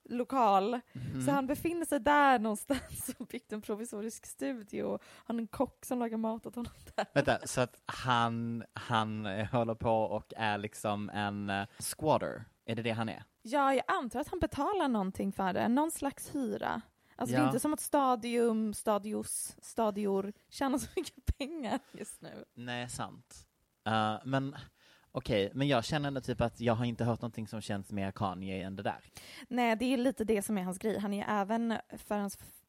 lokal. 0.04 0.80
Mhm. 0.94 1.26
Så 1.26 1.32
han 1.32 1.48
befinner 1.48 1.86
sig 1.86 2.00
där 2.00 2.40
någonstans 2.40 3.10
och 3.20 3.28
byggt 3.28 3.54
en 3.54 3.62
provisorisk 3.62 4.26
studio. 4.26 5.00
Han 5.26 5.36
har 5.36 5.42
en 5.42 5.48
kock 5.48 5.86
som 5.86 6.00
lagar 6.00 6.18
mat 6.18 6.46
åt 6.46 6.56
honom 6.56 6.72
där. 6.96 7.06
Vänta, 7.14 7.48
så 7.48 7.62
att 7.62 7.82
han, 7.86 8.64
han 8.74 9.26
eh, 9.26 9.48
håller 9.52 9.76
på 9.76 9.92
och 10.04 10.34
är 10.38 10.58
liksom 10.58 11.10
en 11.10 11.50
uh, 11.50 11.66
squatter? 11.80 12.46
Är 12.66 12.76
det 12.76 12.82
det 12.82 12.92
han 12.92 13.10
är? 13.10 13.24
Ja, 13.42 13.74
jag 13.74 13.84
antar 13.88 14.20
att 14.20 14.28
han 14.28 14.40
betalar 14.40 14.88
någonting 14.88 15.32
för 15.32 15.54
det, 15.54 15.68
någon 15.68 15.92
slags 15.92 16.36
hyra. 16.36 16.82
Alltså 17.16 17.36
det 17.36 17.40
är 17.40 17.44
Ja. 17.44 17.48
inte 17.48 17.60
som 17.60 17.74
att 17.74 17.80
Stadium, 17.80 18.74
Stadios, 18.74 19.56
Stadior 19.62 20.34
tjänar 20.50 20.78
så 20.78 20.88
mycket 20.96 21.26
pengar 21.38 21.80
just 21.92 22.22
nu. 22.22 22.46
Nej, 22.54 22.90
sant. 22.90 23.48
Eh, 23.88 24.16
men 24.26 24.56
okej, 25.12 25.52
men 25.54 25.68
jag 25.68 25.86
känner 25.86 26.08
ändå 26.08 26.22
typ 26.22 26.42
att 26.42 26.60
jag 26.62 26.74
har 26.74 26.86
inte 26.86 27.04
hört 27.06 27.22
någonting 27.22 27.48
som 27.48 27.62
känns 27.62 27.92
mer 27.92 28.12
Kanye 28.12 28.64
än 28.66 28.76
det 28.76 28.84
där. 28.84 29.00
Nej, 29.48 29.76
det 29.76 29.86
är 29.94 29.98
lite 29.98 30.24
det 30.24 30.42
som 30.42 30.58
är 30.58 30.64
hans 30.64 30.78
grej. 30.78 31.00
Han 31.00 31.14
är 31.14 31.26
även 31.42 31.78
för 31.98 32.18
hans 32.18 32.38
f- 32.42 32.64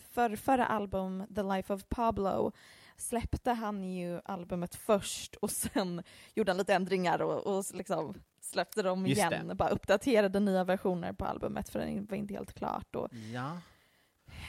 förrförra 0.00 0.66
album 0.66 1.24
The 1.34 1.42
Life 1.42 1.72
of 1.74 1.84
Pablo 1.88 2.52
släppte 2.96 3.52
han 3.52 3.84
ju 3.84 4.20
albumet 4.24 4.74
först 4.74 5.36
och 5.36 5.50
sen 5.50 6.02
gjorde 6.34 6.50
han 6.50 6.56
lite 6.58 6.74
ändringar 6.74 7.22
och, 7.22 7.46
och 7.58 7.64
liksom 7.74 8.14
släppte 8.40 8.82
dem 8.82 9.06
Just 9.06 9.18
igen. 9.18 9.48
det. 9.48 9.54
Bara 9.54 9.68
uppdaterade 9.68 10.40
nya 10.40 10.64
versioner 10.64 11.12
på 11.12 11.24
albumet 11.24 11.68
för 11.68 11.78
det 11.78 12.00
var 12.10 12.16
inte 12.16 12.34
helt 12.34 12.52
klart. 12.54 12.96
Och, 12.96 13.08
Ja. 13.34 13.60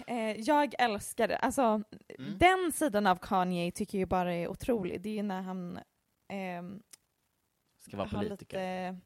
Eh, 0.07 0.39
jag 0.39 0.73
älskar 0.79 1.27
det. 1.27 1.37
Alltså, 1.37 1.61
Mm. 2.19 2.37
den 2.37 2.71
sidan 2.71 3.07
av 3.07 3.15
Kanye 3.15 3.71
tycker 3.71 3.99
jag 3.99 4.09
bara 4.09 4.33
är 4.33 4.47
otrolig. 4.47 5.01
Det 5.01 5.09
är 5.09 5.13
ju 5.13 5.23
när 5.23 5.41
han 5.41 5.79
ehm, 6.27 6.81
Ska 7.89 7.97
vara 7.97 8.09
politiker. 8.09 8.91
lite 8.91 8.99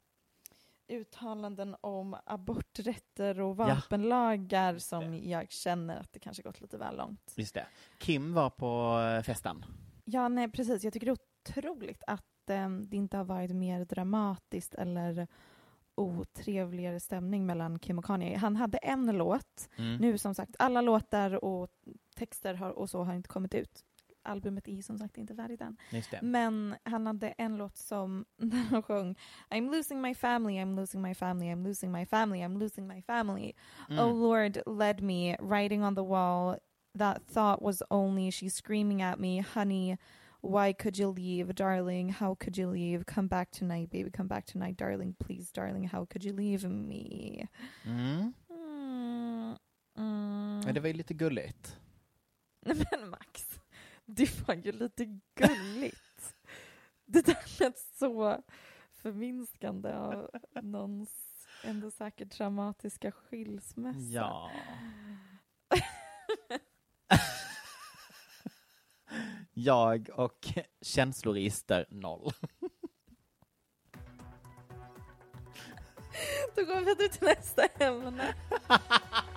uttalanden 0.87 1.75
om 1.81 2.17
aborträtter 2.25 3.39
och 3.39 3.57
vapenlagar 3.57 4.77
som 4.77 5.13
jag 5.29 5.51
känner 5.51 5.99
att 5.99 6.13
det 6.13 6.19
kanske 6.19 6.43
gått 6.43 6.61
lite 6.61 6.77
väl 6.77 6.97
långt. 6.97 7.33
Just 7.35 7.53
det. 7.53 7.65
Kim 7.97 8.33
var 8.33 8.49
på 8.49 8.99
eh, 8.99 9.23
festen. 9.23 9.65
Ja, 10.05 10.27
nej 10.27 10.51
precis. 10.51 10.83
Jag 10.83 10.93
tycker 10.93 11.05
det 11.07 11.11
är 11.11 11.61
otroligt 11.61 12.03
att 12.07 12.49
ehm, 12.49 12.89
det 12.89 12.97
inte 12.97 13.17
har 13.17 13.23
varit 13.23 13.55
mer 13.55 13.85
dramatiskt 13.85 14.75
eller 14.75 15.27
otrevligare 15.95 16.99
stämning 16.99 17.45
mellan 17.45 17.79
Kim 17.79 17.99
och 17.99 18.05
Kanye. 18.05 18.37
Han 18.37 18.55
hade 18.55 18.77
en 18.77 19.05
låt. 19.05 19.69
Mm. 19.77 19.97
Nu 19.97 20.17
som 20.17 20.35
sagt, 20.35 20.55
alla 20.59 20.81
låtar 20.81 21.43
och 21.45 21.69
texter 22.15 22.53
har, 22.53 22.69
och 22.69 22.89
så 22.89 23.03
har 23.03 23.13
inte 23.13 23.29
kommit 23.29 23.53
ut. 23.53 23.85
Albumet 24.23 24.67
är 24.67 24.71
ju 24.71 24.81
som 24.81 24.97
sagt 24.97 25.17
inte 25.17 25.35
färdigt 25.35 25.61
än. 25.61 25.77
Men 26.21 26.75
han 26.83 27.07
hade 27.07 27.27
en 27.27 27.57
låt 27.57 27.77
som, 27.77 28.25
där 28.37 28.57
han 28.57 28.83
sjöng 28.83 29.15
I'm 29.49 29.71
losing 29.71 30.01
my 30.01 30.15
family, 30.15 30.53
I'm 30.53 30.75
losing 30.75 31.01
my 31.01 31.13
family, 31.13 31.47
I'm 31.47 31.63
losing 31.63 31.91
my 31.91 32.05
family, 32.05 32.39
I'm 32.39 32.59
losing 32.59 32.87
my 32.87 33.01
family. 33.01 33.53
Mm. 33.89 33.99
Oh 33.99 34.13
Lord, 34.15 34.61
led 34.65 35.01
me, 35.01 35.35
writing 35.39 35.83
on 35.83 35.95
the 35.95 36.03
wall. 36.03 36.57
That 36.97 37.21
thought 37.27 37.61
was 37.61 37.83
only, 37.89 38.31
she's 38.31 38.53
screaming 38.53 39.01
at 39.01 39.19
me, 39.19 39.39
honey, 39.39 39.97
why 40.41 40.73
could 40.73 40.97
you 40.97 41.07
leave, 41.07 41.55
darling? 41.55 42.09
How 42.09 42.35
could 42.35 42.57
you 42.57 42.67
leave? 42.67 43.05
Come 43.05 43.27
back 43.27 43.49
tonight, 43.51 43.89
baby, 43.89 44.11
come 44.11 44.27
back 44.27 44.45
tonight, 44.45 44.77
darling, 44.77 45.15
please, 45.19 45.51
darling, 45.51 45.85
how 45.85 46.05
could 46.05 46.23
you 46.23 46.33
leave 46.33 46.63
me? 46.69 47.47
Mm. 47.87 48.33
Mm. 48.51 49.57
Mm. 49.97 50.61
Men 50.65 50.73
det 50.73 50.79
var 50.79 50.87
ju 50.87 50.93
lite 50.93 51.13
gulligt. 51.13 51.77
Men 52.65 53.09
Max, 53.09 53.59
det 54.05 54.47
var 54.47 54.55
ju 54.55 54.71
lite 54.71 55.05
gulligt. 55.35 56.35
Det 57.05 57.25
där 57.25 57.59
lät 57.59 57.79
så 57.79 58.43
förminskande 58.91 59.93
av 59.93 60.29
någons 60.61 61.47
ändå 61.63 61.91
säkert 61.91 62.31
traumatiska 62.31 63.11
skilsmässa. 63.11 63.99
Ja. 63.99 64.51
Jag 69.53 70.09
och 70.09 70.47
känsloregister 70.81 71.85
noll. 71.89 72.31
Då 76.55 76.65
går 76.65 76.79
vi 76.79 76.85
vidare 76.85 77.09
till 77.09 77.27
nästa 77.27 77.65
ämne. 77.65 78.35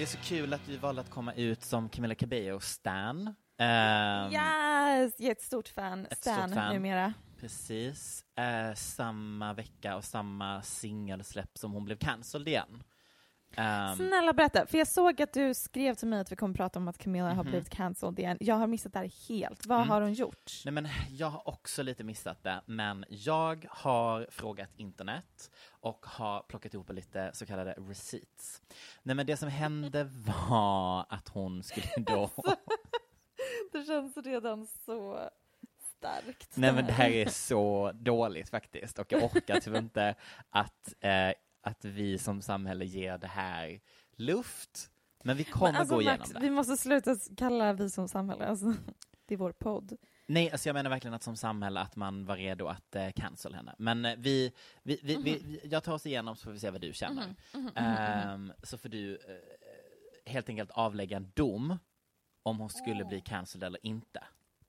Det 0.00 0.04
är 0.04 0.06
så 0.06 0.18
kul 0.18 0.52
att 0.54 0.68
vi 0.68 0.76
valde 0.76 1.00
att 1.00 1.10
komma 1.10 1.32
ut 1.34 1.62
som 1.62 1.88
Camilla 1.88 2.14
Cabello 2.14 2.60
Stan. 2.60 3.34
Ehm, 3.58 4.32
Yes! 4.32 5.14
Jag 5.18 5.28
är 5.28 5.32
ett 5.32 5.42
stort 5.42 5.68
fan. 5.68 6.06
Ett 6.10 6.18
Stan 6.18 6.34
stort 6.48 6.54
fan. 6.54 6.74
numera. 6.74 7.12
Precis. 7.40 8.24
Eh, 8.38 8.74
samma 8.74 9.52
vecka 9.52 9.96
och 9.96 10.04
samma 10.04 10.62
singelsläpp 10.62 11.58
som 11.58 11.72
hon 11.72 11.84
blev 11.84 11.96
cancelled 11.96 12.48
igen. 12.48 12.82
Ehm, 13.56 13.96
Snälla 13.96 14.32
berätta, 14.32 14.66
för 14.66 14.78
jag 14.78 14.88
såg 14.88 15.22
att 15.22 15.32
du 15.32 15.54
skrev 15.54 15.94
till 15.94 16.08
mig 16.08 16.20
att 16.20 16.32
vi 16.32 16.36
kommer 16.36 16.54
prata 16.54 16.78
om 16.78 16.88
att 16.88 16.98
Camilla 16.98 17.28
har 17.28 17.34
Mhm. 17.34 17.50
blivit 17.50 17.70
cancelled 17.70 18.18
igen. 18.18 18.36
Jag 18.40 18.54
har 18.54 18.66
missat 18.66 18.92
det 18.92 18.98
här 18.98 19.28
helt. 19.28 19.66
Vad 19.66 19.78
Mm. 19.78 19.88
har 19.88 20.00
hon 20.00 20.12
gjort? 20.12 20.52
Nej 20.64 20.72
men 20.72 20.88
jag 21.10 21.26
har 21.30 21.48
också 21.48 21.82
lite 21.82 22.04
missat 22.04 22.42
det, 22.42 22.60
men 22.66 23.04
jag 23.08 23.66
har 23.70 24.26
frågat 24.30 24.70
internet 24.76 25.50
och 25.70 26.06
har 26.06 26.42
plockat 26.42 26.74
ihop 26.74 26.92
lite 26.92 27.30
så 27.34 27.46
kallade 27.46 27.72
receipts. 27.78 28.62
Nej 29.02 29.16
men 29.16 29.26
det 29.26 29.36
som 29.36 29.48
hände 29.48 30.04
var 30.38 31.06
att 31.08 31.28
hon 31.28 31.62
skulle 31.62 31.86
då... 31.96 32.30
Det 33.72 33.84
känns 33.84 34.16
redan 34.16 34.66
så 34.66 35.28
starkt. 35.98 36.56
Nej 36.56 36.72
men 36.72 36.86
det 36.86 36.92
här 36.92 37.10
är 37.10 37.26
så 37.28 37.92
dåligt 37.94 38.50
faktiskt 38.50 38.98
och 38.98 39.12
jag 39.12 39.22
orkar 39.24 39.60
typ 39.60 39.76
inte 39.76 40.14
att, 40.50 40.94
eh, 41.00 41.32
att 41.60 41.84
vi 41.84 42.18
som 42.18 42.42
samhälle 42.42 42.84
ger 42.84 43.18
det 43.18 43.26
här 43.26 43.80
luft. 44.16 44.90
Men 45.24 45.36
vi 45.36 45.44
kommer 45.44 45.72
Men 45.72 45.80
alltså, 45.80 45.94
gå 45.94 46.00
igenom 46.00 46.18
Max, 46.18 46.30
det. 46.30 46.40
Vi 46.40 46.50
måste 46.50 46.76
sluta 46.76 47.16
kalla 47.36 47.72
vi 47.72 47.90
som 47.90 48.08
samhälle, 48.08 48.46
alltså, 48.46 48.66
det 49.26 49.34
är 49.34 49.38
vår 49.38 49.52
podd. 49.52 49.96
Nej, 50.26 50.50
alltså 50.50 50.68
jag 50.68 50.74
menar 50.74 50.90
verkligen 50.90 51.14
att 51.14 51.22
som 51.22 51.36
samhälle 51.36 51.80
att 51.80 51.96
man 51.96 52.24
var 52.26 52.36
redo 52.36 52.66
att 52.66 52.96
eh, 52.96 53.10
cancel 53.10 53.54
henne. 53.54 53.74
Men 53.78 54.04
eh, 54.04 54.14
vi, 54.18 54.52
vi, 54.82 55.00
vi, 55.02 55.16
vi, 55.16 55.38
vi, 55.46 55.60
jag 55.64 55.84
tar 55.84 55.92
oss 55.92 56.06
igenom 56.06 56.36
så 56.36 56.44
får 56.44 56.50
vi 56.52 56.58
se 56.58 56.70
vad 56.70 56.80
du 56.80 56.92
känner. 56.92 57.26
Mhm, 57.26 57.34
mhm, 57.52 57.62
mhm, 57.62 57.72
mhm. 57.74 57.86
Ehm, 57.86 58.52
så 58.62 58.78
får 58.78 58.88
du 58.88 59.14
eh, 59.14 60.30
helt 60.32 60.48
enkelt 60.48 60.70
avlägga 60.70 61.16
en 61.16 61.32
dom 61.34 61.78
om 62.42 62.58
hon 62.58 62.70
skulle 62.70 63.04
bli 63.04 63.20
cancelled 63.20 63.66
eller 63.66 63.86
inte. 63.86 64.24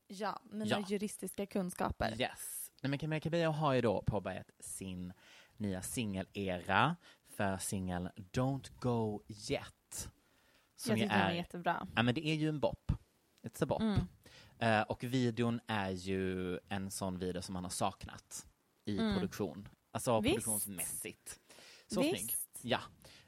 Ja, 0.08 0.39
mina 0.51 0.65
Ja. 0.65 0.86
juristiska 0.88 1.45
kunskaper. 1.45 2.21
Yes. 2.21 2.71
Nej, 2.82 2.89
men 2.89 2.99
Camilla 2.99 3.19
Cabello 3.19 3.51
har 3.51 3.73
ju 3.73 3.82
då 3.82 4.01
påbörjat 4.01 4.49
sin 4.60 5.13
nya 5.62 5.82
singelera 5.82 6.95
för 7.30 7.58
singeln 7.58 8.10
Don't 8.15 8.71
Go 8.80 9.21
Yet. 9.28 10.10
Jag 10.88 10.95
tycker 10.95 11.10
den 11.10 11.12
är 11.12 11.32
jättebra. 11.34 11.88
Ja, 11.95 12.04
men 12.04 12.15
det 12.15 12.28
är 12.28 12.36
ju 12.36 12.50
en 12.50 12.60
bop. 12.60 12.91
It's 13.47 13.63
a 13.63 13.65
bop. 13.65 13.82
Mm. 13.82 14.00
Eh, 14.60 14.82
och 14.82 15.04
videon 15.04 15.60
är 15.67 15.89
ju 15.89 16.60
en 16.69 16.91
sån 16.91 17.19
video 17.19 17.41
som 17.41 17.54
man 17.54 17.63
har 17.63 17.69
saknat 17.71 18.45
i 18.86 18.97
Mm. 18.97 19.13
produktion. 19.13 19.67
Alltså 19.91 20.19
Visst. 20.21 20.34
produktionsmässigt. 20.36 21.39
Så 21.88 22.02
Visst. 22.02 22.17
snygg. 22.19 22.36
Ja. 22.71 22.80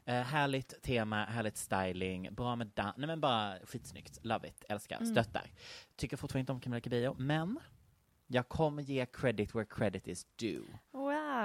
Eh, 0.04 0.22
härligt 0.22 0.82
tema, 0.82 1.24
härligt 1.24 1.56
styling, 1.56 2.34
bra 2.34 2.56
med 2.56 2.66
dan- 2.74 2.94
Nej 2.96 3.06
men 3.06 3.20
bara 3.20 3.58
skitsnyggt. 3.66 4.18
Love 4.22 4.48
it, 4.48 4.64
älskar, 4.68 4.96
Mm. 4.96 5.12
stöttar. 5.14 5.50
Tycker 5.96 6.16
fortfarande 6.16 6.40
inte 6.40 6.52
om 6.52 6.60
Camilla 6.60 6.80
Cabello, 6.80 7.14
men 7.18 7.58
jag 8.26 8.48
kommer 8.48 8.82
ge 8.82 9.06
credit 9.06 9.54
where 9.54 9.64
credit 9.66 10.08
is 10.08 10.26
due. 10.36 10.78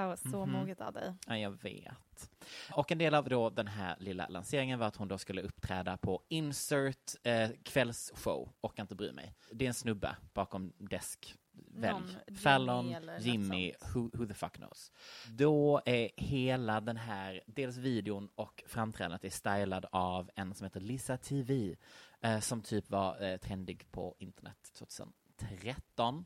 Wow, 0.07 0.15
så 0.15 0.45
Mhm. 0.45 0.51
moget 0.51 0.81
av 0.81 0.93
dig. 0.93 1.13
Ja, 1.27 1.37
jag 1.37 1.51
vet. 1.63 2.31
Och 2.73 2.91
en 2.91 2.97
del 2.97 3.13
av 3.13 3.29
då 3.29 3.49
den 3.49 3.67
här 3.67 3.95
lilla 3.99 4.27
lanseringen 4.27 4.79
var 4.79 4.87
att 4.87 4.95
hon 4.95 5.07
då 5.07 5.17
skulle 5.17 5.41
uppträda 5.41 5.97
på 5.97 6.21
Insert 6.27 7.15
eh, 7.23 7.49
kvällsshow, 7.63 8.49
och 8.61 8.79
inte 8.79 8.95
bry 8.95 9.11
mig. 9.11 9.35
Det 9.51 9.65
är 9.65 9.67
en 9.67 9.73
snubbe 9.73 10.15
bakom 10.33 10.73
desk. 10.77 11.35
Välj. 11.71 12.17
Fallon, 12.43 12.95
Jimmy, 13.19 13.73
who, 13.93 14.09
who 14.13 14.25
the 14.27 14.33
fuck 14.33 14.53
knows. 14.53 14.91
Då 15.27 15.81
är 15.85 16.09
hela 16.17 16.81
den 16.81 16.97
här, 16.97 17.41
dels 17.47 17.77
videon 17.77 18.29
och 18.35 18.63
framträdandet 18.67 19.23
är 19.25 19.29
stylad 19.29 19.85
av 19.91 20.29
en 20.35 20.53
som 20.55 20.63
heter 20.65 20.79
Lisa 20.79 21.17
TV, 21.17 21.75
eh, 22.21 22.39
som 22.39 22.61
typ 22.61 22.89
var 22.89 23.21
eh, 23.23 23.37
trendig 23.37 23.91
på 23.91 24.15
internet 24.19 24.71
2013. 24.77 26.25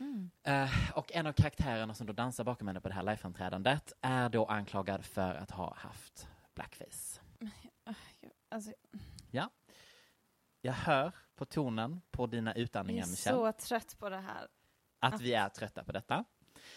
Mm. 0.00 0.30
Eh, 0.42 0.70
och 0.94 1.12
en 1.12 1.26
av 1.26 1.32
karaktärerna 1.32 1.94
som 1.94 2.06
då 2.06 2.12
dansar 2.12 2.44
bakom 2.44 2.66
henne 2.68 2.80
på 2.80 2.88
det 2.88 2.94
här 2.94 3.02
liveframträdandet 3.02 3.92
är 4.00 4.28
då 4.28 4.46
anklagad 4.46 5.04
för 5.04 5.34
att 5.34 5.50
ha 5.50 5.74
haft 5.74 6.28
blackface. 6.54 7.20
Alltså, 8.48 8.72
Ja. 9.30 9.50
Jag 10.60 10.72
hör 10.72 11.12
på 11.34 11.44
tonen 11.44 12.00
på 12.10 12.26
dina 12.26 12.50
jag 12.50 12.58
utandningar, 12.58 13.04
är 13.04 13.10
Michelle, 13.10 13.36
så 13.36 13.52
trött 13.52 13.98
på 13.98 14.08
det 14.08 14.20
här. 14.20 14.48
att 14.98 15.20
vi 15.20 15.34
är 15.34 15.48
trötta 15.48 15.84
på 15.84 15.92
detta. 15.92 16.24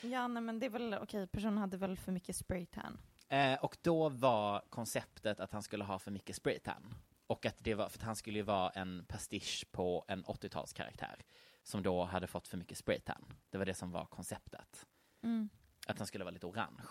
Ja, 0.01 0.27
nej 0.27 0.43
men 0.43 0.59
det 0.59 0.65
är 0.65 0.69
väl 0.69 0.93
okej, 0.93 1.27
personen 1.27 1.57
hade 1.57 1.77
väl 1.77 1.97
för 1.97 2.11
mycket 2.11 2.35
spraytan. 2.35 2.97
Eh, 3.29 3.63
och 3.63 3.77
då 3.81 4.09
var 4.09 4.63
konceptet 4.69 5.39
att 5.39 5.53
han 5.53 5.63
skulle 5.63 5.83
ha 5.83 5.99
för 5.99 6.11
mycket 6.11 6.35
spraytan. 6.35 6.95
Och 7.27 7.45
att 7.45 7.55
det 7.59 7.75
var, 7.75 7.89
för 7.89 7.99
att 7.99 8.03
han 8.03 8.15
skulle 8.15 8.37
ju 8.39 8.43
vara 8.43 8.69
en 8.69 9.05
pastisch 9.07 9.65
på 9.71 10.05
en 10.07 10.25
80-talskaraktär 10.25 11.15
som 11.63 11.83
då 11.83 12.03
hade 12.03 12.27
fått 12.27 12.47
för 12.47 12.57
mycket 12.57 12.77
spraytan. 12.77 13.25
Det 13.49 13.57
var 13.57 13.65
det 13.65 13.73
som 13.73 13.91
var 13.91 14.05
konceptet. 14.05 14.87
Mm. 15.21 15.49
Att 15.87 15.97
han 15.97 16.07
skulle 16.07 16.23
vara 16.23 16.33
lite 16.33 16.47
orange. 16.47 16.83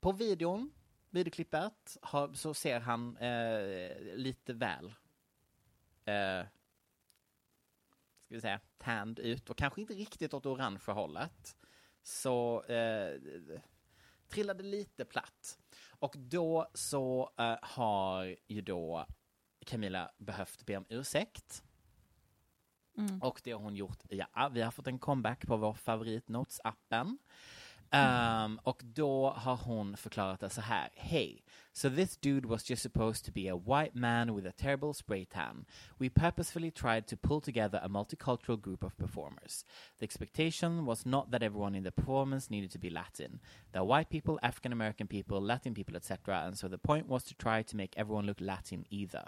På 0.00 0.12
videon, 0.12 0.72
videoklippet, 1.10 1.96
har, 2.02 2.32
så 2.32 2.54
ser 2.54 2.80
han 2.80 3.16
eh, 3.16 4.14
lite 4.14 4.52
väl, 4.52 4.86
eh, 6.04 6.46
ska 8.24 8.34
vi 8.34 8.40
säga, 8.40 8.60
tanned 8.78 9.18
ut 9.18 9.50
och 9.50 9.56
kanske 9.56 9.80
inte 9.80 9.94
riktigt 9.94 10.34
åt 10.34 10.46
orange 10.46 10.82
hållet. 10.86 11.56
Så 12.02 12.62
eh, 12.62 13.20
trillade 14.28 14.62
lite 14.62 15.04
platt. 15.04 15.58
Och 15.88 16.14
då 16.18 16.70
så 16.74 17.32
eh, 17.38 17.58
har 17.62 18.36
ju 18.46 18.60
då 18.60 19.06
Camilla 19.66 20.10
behövt 20.18 20.66
be 20.66 20.76
om 20.76 20.86
ursäkt. 20.88 21.62
Mm. 22.98 23.22
Och 23.22 23.40
det 23.44 23.52
har 23.52 23.60
hon 23.60 23.76
gjort, 23.76 23.98
ja, 24.08 24.50
vi 24.52 24.62
har 24.62 24.70
fått 24.70 24.86
en 24.86 24.98
comeback 24.98 25.46
på 25.46 25.56
vår 25.56 25.74
favorit 25.74 26.28
Notes-appen. 26.28 27.18
Ehm, 27.92 28.60
och 28.62 28.82
då 28.84 29.30
har 29.30 29.56
hon 29.56 29.96
förklarat 29.96 30.40
det 30.40 30.50
så 30.50 30.60
här. 30.60 30.88
Hey, 30.94 31.38
so 31.72 31.90
this 31.90 32.16
dude 32.16 32.48
was 32.48 32.70
just 32.70 32.82
supposed 32.82 33.24
to 33.24 33.32
be 33.32 33.52
a 33.52 33.56
white 33.56 33.98
man 33.98 34.36
with 34.36 34.48
a 34.48 34.52
terrible 34.56 34.94
spray 34.94 35.24
tan. 35.24 35.64
We 35.98 36.10
purposefully 36.10 36.70
tried 36.70 37.06
to 37.06 37.16
pull 37.16 37.40
together 37.40 37.80
a 37.82 37.88
multicultural 37.88 38.60
group 38.60 38.84
of 38.84 38.96
performers. 38.96 39.64
The 39.98 40.04
expectation 40.04 40.86
was 40.86 41.06
not 41.06 41.30
that 41.30 41.42
everyone 41.42 41.78
in 41.78 41.84
the 41.84 41.90
performance 41.90 42.50
needed 42.50 42.70
to 42.72 42.78
be 42.78 42.90
Latin. 42.90 43.40
There 43.72 43.82
are 43.82 43.98
white 43.98 44.08
people, 44.10 44.38
African 44.42 44.72
American 44.72 45.08
people, 45.08 45.40
Latin 45.40 45.74
people, 45.74 45.96
etc. 45.96 46.46
And 46.46 46.56
so 46.58 46.68
the 46.68 46.78
point 46.78 47.08
was 47.08 47.24
to 47.24 47.34
try 47.34 47.62
to 47.62 47.76
make 47.76 47.94
everyone 47.96 48.26
look 48.26 48.40
Latin 48.40 48.84
either. 48.90 49.24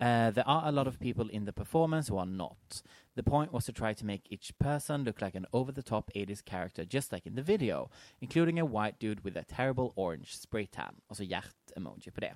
Uh, 0.00 0.30
there 0.30 0.48
are 0.48 0.66
a 0.66 0.72
lot 0.72 0.86
of 0.86 0.98
people 0.98 1.28
in 1.28 1.44
the 1.44 1.52
performance 1.52 2.08
who 2.08 2.16
are 2.16 2.26
not. 2.26 2.82
The 3.16 3.22
point 3.22 3.52
was 3.52 3.66
to 3.66 3.72
try 3.72 3.92
to 3.92 4.06
make 4.06 4.32
each 4.32 4.58
person 4.58 5.04
look 5.04 5.20
like 5.20 5.34
an 5.34 5.46
over 5.52 5.72
the 5.72 5.82
top 5.82 6.10
80s 6.14 6.42
character, 6.42 6.84
just 6.86 7.12
like 7.12 7.26
in 7.26 7.34
the 7.34 7.42
video, 7.42 7.90
including 8.20 8.58
a 8.58 8.64
white 8.64 8.98
dude 8.98 9.24
with 9.24 9.36
a 9.36 9.44
terrible 9.44 9.92
orange 9.96 10.36
spray 10.36 10.66
tan. 10.66 10.94
Och 11.06 11.16
så 11.16 11.22
hjärt-emoji 11.24 12.10
på 12.10 12.20
det. 12.20 12.34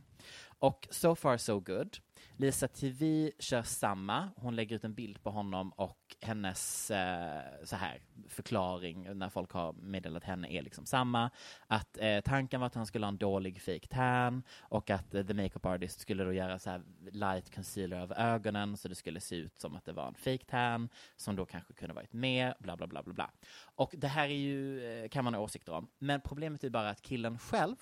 Och 0.59 0.89
so 0.91 1.15
far 1.15 1.37
so 1.37 1.61
good. 1.61 1.99
Lisa 2.37 2.69
TV 2.69 3.31
kör 3.39 3.63
samma. 3.63 4.31
Hon 4.37 4.57
lägger 4.57 4.77
ut 4.77 4.85
en 4.85 4.95
bild 4.95 5.23
på 5.23 5.31
honom 5.31 5.71
och 5.71 6.17
hennes 6.21 6.91
eh, 6.91 7.43
så 7.65 7.77
här 7.77 8.03
förklaring 8.29 9.19
när 9.19 9.29
folk 9.29 9.53
har 9.53 9.73
meddelat 9.73 10.25
henne 10.25 10.53
är 10.53 10.63
liksom 10.63 10.87
samma. 10.87 11.31
Att 11.67 11.99
eh, 12.01 12.21
tanken 12.21 12.61
var 12.61 12.67
att 12.67 12.75
han 12.75 12.87
skulle 12.87 13.07
ha 13.07 13.09
en 13.09 13.19
dålig 13.19 13.63
fake 13.63 13.87
tan 13.87 14.43
och 14.59 14.91
att 14.91 15.15
eh, 15.15 15.27
the 15.27 15.35
makeup 15.35 15.67
artist 15.67 16.01
skulle 16.01 16.25
då 16.25 16.33
göra 16.33 16.59
så 16.59 16.71
här 16.71 16.83
light 17.11 17.55
concealer 17.55 17.97
över 17.97 18.21
ögonen 18.21 18.77
så 18.77 18.89
det 18.89 18.95
skulle 18.95 19.21
se 19.21 19.37
ut 19.37 19.59
som 19.59 19.77
att 19.77 19.85
det 19.85 19.93
var 19.93 20.09
en 20.09 20.15
fake 20.15 20.45
tan 20.45 20.89
som 21.17 21.37
då 21.37 21.47
kanske 21.47 21.73
kunde 21.73 21.95
varit 21.95 22.13
med. 22.13 22.55
bla 22.59 22.77
bla 22.77 22.87
bla 22.87 23.03
bla 23.03 23.15
bla. 23.15 23.31
Och 23.75 23.95
det 23.99 24.09
här 24.09 24.29
är 24.29 24.39
ju, 24.39 24.85
eh, 24.85 25.09
kan 25.09 25.25
man 25.25 25.35
ha 25.35 25.41
åsikter 25.41 25.73
om, 25.73 25.89
men 25.99 26.21
problemet 26.21 26.65
är 26.65 26.71
bara 26.71 26.91
att 26.91 27.03
killen 27.03 27.39
själv 27.39 27.77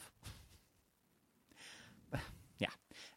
ja, 2.58 2.70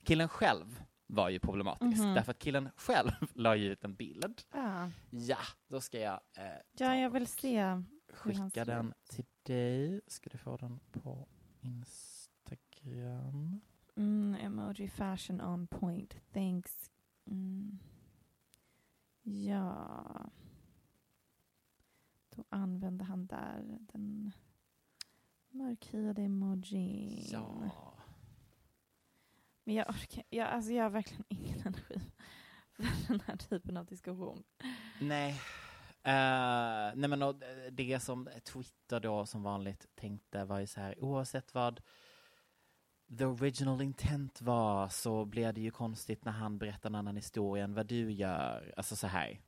killen 0.03 0.29
själv 0.29 0.83
var 1.07 1.29
ju 1.29 1.39
problematisk 1.39 2.01
Mhm. 2.03 2.13
därför 2.13 2.31
att 2.31 2.39
killen 2.39 2.69
själv 2.75 3.11
la 3.33 3.55
ju 3.55 3.71
ut 3.71 3.83
en 3.83 3.95
bild. 3.95 4.41
Ja. 4.53 4.89
Ja, 5.09 5.37
då 5.67 5.81
ska 5.81 5.99
jag 5.99 6.19
eh, 6.37 6.43
Ja, 6.77 6.95
jag 6.95 7.09
vill 7.09 7.27
se 7.27 7.81
skicka 8.13 8.65
den 8.65 8.93
till 9.09 9.25
dig. 9.43 10.01
Ska 10.07 10.29
du 10.29 10.37
få 10.37 10.57
den 10.57 10.79
på 10.91 11.27
Instagram? 11.61 13.61
Mm, 13.95 14.35
emoji 14.41 14.87
fashion 14.87 15.41
on 15.41 15.67
point. 15.67 16.15
Thanks. 16.33 16.91
Mm. 17.25 17.79
Ja. 19.21 20.29
Då 22.29 22.43
använde 22.49 23.03
han 23.03 23.27
där 23.27 23.77
den 23.93 24.31
mörkhyade 25.49 26.21
emojin. 26.21 27.27
Ja. 27.31 27.71
Men 29.65 29.75
jag 29.75 29.89
orkar, 29.89 30.23
jag, 30.29 30.47
alltså 30.47 30.71
jag 30.71 30.83
har 30.83 30.89
verkligen 30.89 31.25
ingen 31.29 31.59
energi 31.59 32.01
för 32.75 33.07
den 33.07 33.21
här 33.25 33.37
typen 33.37 33.77
av 33.77 33.85
diskussion. 33.85 34.43
Nej. 35.01 35.31
Uh, 36.07 36.95
nej 36.95 37.09
men 37.09 37.21
och 37.21 37.43
eh, 37.43 37.71
det 37.71 37.99
som 37.99 38.29
Twitter 38.43 38.99
då 38.99 39.25
som 39.25 39.43
vanligt 39.43 39.85
tänkte 39.95 40.45
var 40.45 40.59
ju 40.59 40.67
så 40.67 40.81
här 40.81 41.03
oavsett 41.03 41.53
vad 41.53 41.81
the 43.17 43.25
original 43.25 43.81
intent 43.81 44.41
var 44.41 44.89
så 44.89 45.25
blev 45.25 45.53
det 45.53 45.61
ju 45.61 45.71
konstigt 45.71 46.25
när 46.25 46.31
han 46.31 46.57
berättar 46.57 46.89
en 46.89 46.95
annan 46.95 47.15
historia 47.15 47.63
än 47.63 47.73
vad 47.73 47.85
du 47.85 48.11
gör. 48.11 48.73
Alltså 48.77 48.95
så 48.95 49.07
här. 49.07 49.39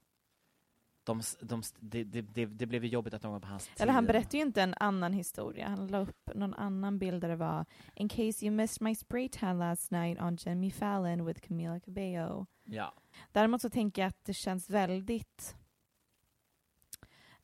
De, 1.07 1.21
de, 1.41 1.61
det, 1.79 2.03
det, 2.03 2.45
det 2.45 2.65
blev 2.65 2.83
ju 2.83 2.89
jobbigt 2.89 3.13
att 3.13 3.21
de 3.21 3.31
var 3.31 3.39
på 3.39 3.47
hans 3.47 3.69
Eller 3.79 3.93
han 3.93 4.05
berättade 4.05 4.37
ju 4.37 4.43
inte 4.43 4.61
en 4.61 4.73
annan 4.79 5.13
historia. 5.13 5.67
Han 5.67 5.87
la 5.87 5.99
upp 5.99 6.29
någon 6.35 6.53
annan 6.53 6.99
bild 6.99 7.21
där 7.21 7.29
det 7.29 7.35
var 7.35 7.65
In 7.95 8.09
case 8.09 8.45
you 8.45 8.51
missed 8.51 8.81
my 8.81 8.95
spray 8.95 9.29
tan 9.29 9.59
last 9.59 9.91
night 9.91 10.21
on 10.21 10.35
Jimmy 10.35 10.71
Fallon 10.71 11.25
with 11.25 11.47
Camila 11.47 11.79
Cabello. 11.79 12.45
Ja. 12.63 12.93
Däremot 13.31 13.61
så 13.61 13.69
tänker 13.69 14.01
jag 14.01 14.09
att 14.09 14.25
det 14.25 14.33
känns 14.33 14.69
väldigt 14.69 15.55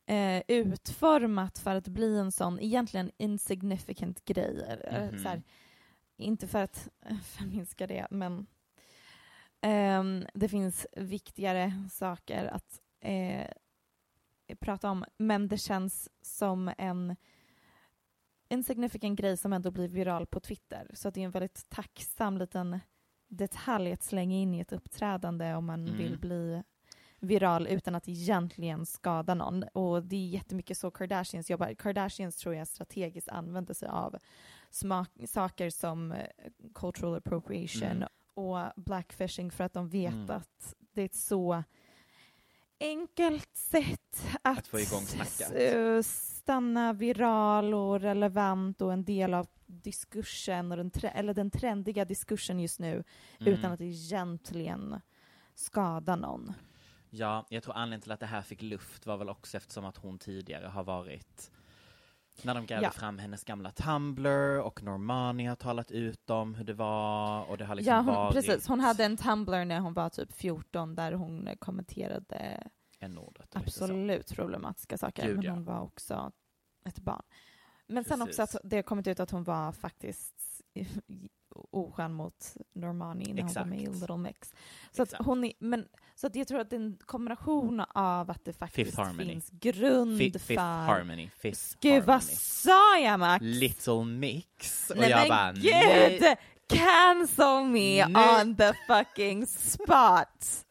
eh, 0.06 0.41
utformat 0.47 1.60
för 1.60 1.76
att 1.76 1.88
bli 1.88 2.17
en 2.19 2.32
sån 2.32 2.60
egentligen 2.60 3.12
insignificant 3.17 4.26
grej. 4.26 4.80
Mhm. 4.91 5.19
så 5.19 5.30
här, 5.30 5.43
inte 6.17 6.47
för 6.47 6.63
att 6.63 6.89
eh, 7.06 7.17
förminska 7.17 7.88
det, 7.88 8.08
men 8.10 8.45
ehm, 9.62 10.26
det 10.34 10.49
finns 10.49 10.88
viktigare 10.91 11.73
saker 11.91 12.45
att 12.45 12.83
eh, 13.04 13.48
prata 14.60 14.89
om. 14.92 15.06
Men 15.18 15.48
det 15.48 15.58
känns 15.58 16.10
som 16.22 16.72
en 16.78 17.16
insignificant 18.50 19.20
grej 19.20 19.38
som 19.38 19.54
ändå 19.54 19.72
blir 19.72 19.88
viral 19.88 20.26
på 20.26 20.39
Twitter. 20.39 20.92
Så 20.94 21.10
det 21.10 21.22
är 21.22 21.26
en 21.26 21.32
väldigt 21.32 21.70
tacksam 21.70 22.38
liten 22.38 22.80
detalj 23.28 23.92
att 23.92 24.04
slänga 24.04 24.36
in 24.36 24.54
i 24.56 24.60
ett 24.60 24.74
uppträdande 24.74 25.54
om 25.54 25.66
man 25.66 25.88
Mm. 25.88 25.98
vill 25.98 26.20
bli 26.20 26.63
viral 27.20 27.68
utan 27.68 27.96
att 27.96 28.08
egentligen 28.08 28.86
skada 28.86 29.34
någon. 29.34 29.63
Och 29.63 30.04
det 30.04 30.16
är 30.16 30.28
jättemycket 30.28 30.78
så 30.78 30.92
Kardashians 30.92 31.50
jobbar. 31.50 31.74
Kardashians 31.74 32.36
tror 32.38 32.56
jag 32.56 32.68
strategiskt 32.68 33.30
använder 33.30 33.74
sig 33.74 33.89
av 33.89 34.16
smak, 34.70 35.10
saker 35.28 35.70
som 35.70 36.12
eh, 36.12 36.28
cultural 36.74 37.16
appropriation 37.16 37.92
Mm. 37.92 38.10
och 38.34 38.60
blackfishing 38.76 39.52
för 39.52 39.63
att 39.63 39.74
de 39.74 39.89
vet 39.89 40.13
Mm. 40.13 40.30
att 40.32 40.74
det 40.94 41.02
är 41.02 41.10
så 41.13 41.63
enkelt 42.84 43.56
sätt 43.58 44.26
att, 44.41 44.58
Att 44.58 44.67
få 44.67 44.80
igång 44.80 45.02
snacket. 45.02 45.76
eh, 45.76 46.02
stanna 46.02 46.93
viral 46.93 47.74
och 47.74 48.00
relevant 48.02 48.82
och 48.82 48.93
en 48.93 49.04
del 49.06 49.34
av 49.34 49.48
diskursen, 49.65 50.72
och 50.72 50.78
den, 50.78 50.91
tre- 50.91 51.12
eller 51.15 51.34
den 51.34 51.52
trendiga 51.52 52.06
diskursen 52.06 52.60
just 52.60 52.80
nu, 52.80 53.04
Mm. 53.39 53.54
utan 53.54 53.72
att 53.72 53.82
egentligen 53.82 55.02
skada 55.56 56.15
någon. 56.15 56.54
Ja, 57.10 57.46
jag 57.50 57.63
tror 57.63 57.76
anledningen 57.76 58.02
till 58.02 58.12
att 58.12 58.19
det 58.19 58.26
här 58.26 58.41
fick 58.41 58.62
luft 58.62 59.06
var 59.06 59.17
väl 59.17 59.30
också 59.30 59.58
eftersom 59.58 59.86
att 59.86 59.98
hon 59.98 60.19
tidigare 60.19 60.67
har 60.67 60.84
varit 60.84 61.52
när 62.41 62.56
de 62.56 62.65
grävde 62.65 62.86
Ja. 62.86 62.91
fram 62.91 63.19
hennes 63.19 63.43
gamla 63.43 63.72
Tumblr 63.72 64.60
och 64.60 64.84
Normani 64.84 65.46
har 65.46 65.56
talat 65.56 65.91
ut 65.91 66.30
om 66.30 66.56
hur 66.56 66.63
det 66.63 66.74
var 66.74 67.43
och 67.50 67.58
det 67.58 67.65
har 67.65 67.76
liksom 67.76 67.93
ja, 67.93 68.00
hon, 68.02 68.15
varit 68.15 68.34
precis. 68.34 68.67
Hon 68.67 68.80
hade 68.80 69.04
en 69.06 69.17
Tumblr 69.17 69.65
när 69.65 69.80
hon 69.80 69.93
var 69.93 70.10
typ 70.10 70.34
14 70.34 70.96
där 70.96 71.12
hon 71.12 71.50
kommenterade 71.60 72.67
N-ordet. 73.00 73.56
eller 73.56 73.65
lite 73.65 73.78
så. 73.78 73.84
absolut 73.84 74.36
problematiska 74.36 74.98
saker. 74.98 75.26
Gud, 75.28 75.36
men 75.36 75.46
ja. 75.46 75.52
hon 75.52 75.65
var 75.65 75.82
också 75.82 76.32
ett 76.86 77.00
barn. 77.00 77.24
Men 77.88 78.04
sen 78.04 78.22
också 78.22 78.41
Precis. 78.41 78.56
att 78.56 78.62
det 78.69 78.76
har 78.76 78.84
kommit 78.84 79.08
ut 79.08 79.19
att 79.19 79.32
hon 79.32 79.43
var 79.43 79.72
faktiskt 79.72 80.62
oskön 81.72 82.13
mot 82.13 82.54
Normani 82.74 83.34
när 83.34 83.42
hon 83.44 83.54
var 83.54 83.66
med 83.66 83.80
i 83.80 83.84
Exakt. 83.84 84.00
Little 84.02 84.18
Mix. 84.18 84.54
Så 84.92 85.04
att, 85.04 85.13
hon 85.20 85.44
är, 85.44 85.54
men, 85.60 85.88
så 86.16 86.28
att 86.28 86.36
jag 86.36 86.48
tror 86.48 86.60
att 86.60 86.70
det 86.70 86.76
är 86.76 86.80
en 86.80 86.98
kombination 87.06 87.80
av 87.80 88.32
att 88.32 88.46
det 88.46 88.54
faktiskt 88.54 88.98
finns 89.18 89.50
grund 89.50 90.18
Fi- 90.18 90.32
Fifth 90.32 90.46
för... 90.46 90.56
Harmony. 90.56 91.30
Fifth 91.39 91.78
Gud, 91.82 91.92
Harmony. 91.92 92.06
vad 92.08 92.24
sa 92.24 92.98
jag 92.98 93.20
Max? 93.20 93.44
Little 93.44 94.04
Mix. 94.04 94.89
Och 94.89 94.98
Nej 94.98 95.10
jag 95.10 95.20
men 95.20 95.30
bara, 95.30 95.52
gud! 95.52 96.22
nej. 96.22 96.38
Cancel 96.68 97.63
me 97.63 98.08
Nej. 98.08 98.42
on 98.42 98.56
the 98.56 98.74
fucking 98.88 99.48
spot! 99.48 100.66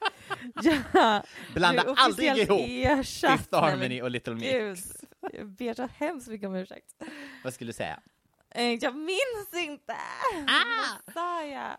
ja, 0.93 1.23
Blanda 1.55 1.95
aldrig 1.97 2.37
ihop 2.37 2.61
ersatt. 2.69 3.41
Fifth 3.41 3.55
Harmony 3.57 4.03
och 4.03 4.11
Little 4.11 4.35
Mix. 4.35 4.51
Gud, 4.53 4.79
jag 5.33 5.49
ber 5.49 5.75
så 5.75 5.89
hemskt 5.97 6.29
mycket 6.29 6.49
om 6.49 6.55
ursäkt. 6.55 6.95
Vad 7.45 7.55
skulle 7.55 7.69
du 7.69 7.73
säga? 7.73 8.01
Eh, 8.55 8.73
Jag 8.75 8.97
minns 8.97 9.53
inte! 9.55 9.93
Ah! 10.47 10.99
Vad 11.07 11.15
sa 11.15 11.45
jag? 11.45 11.77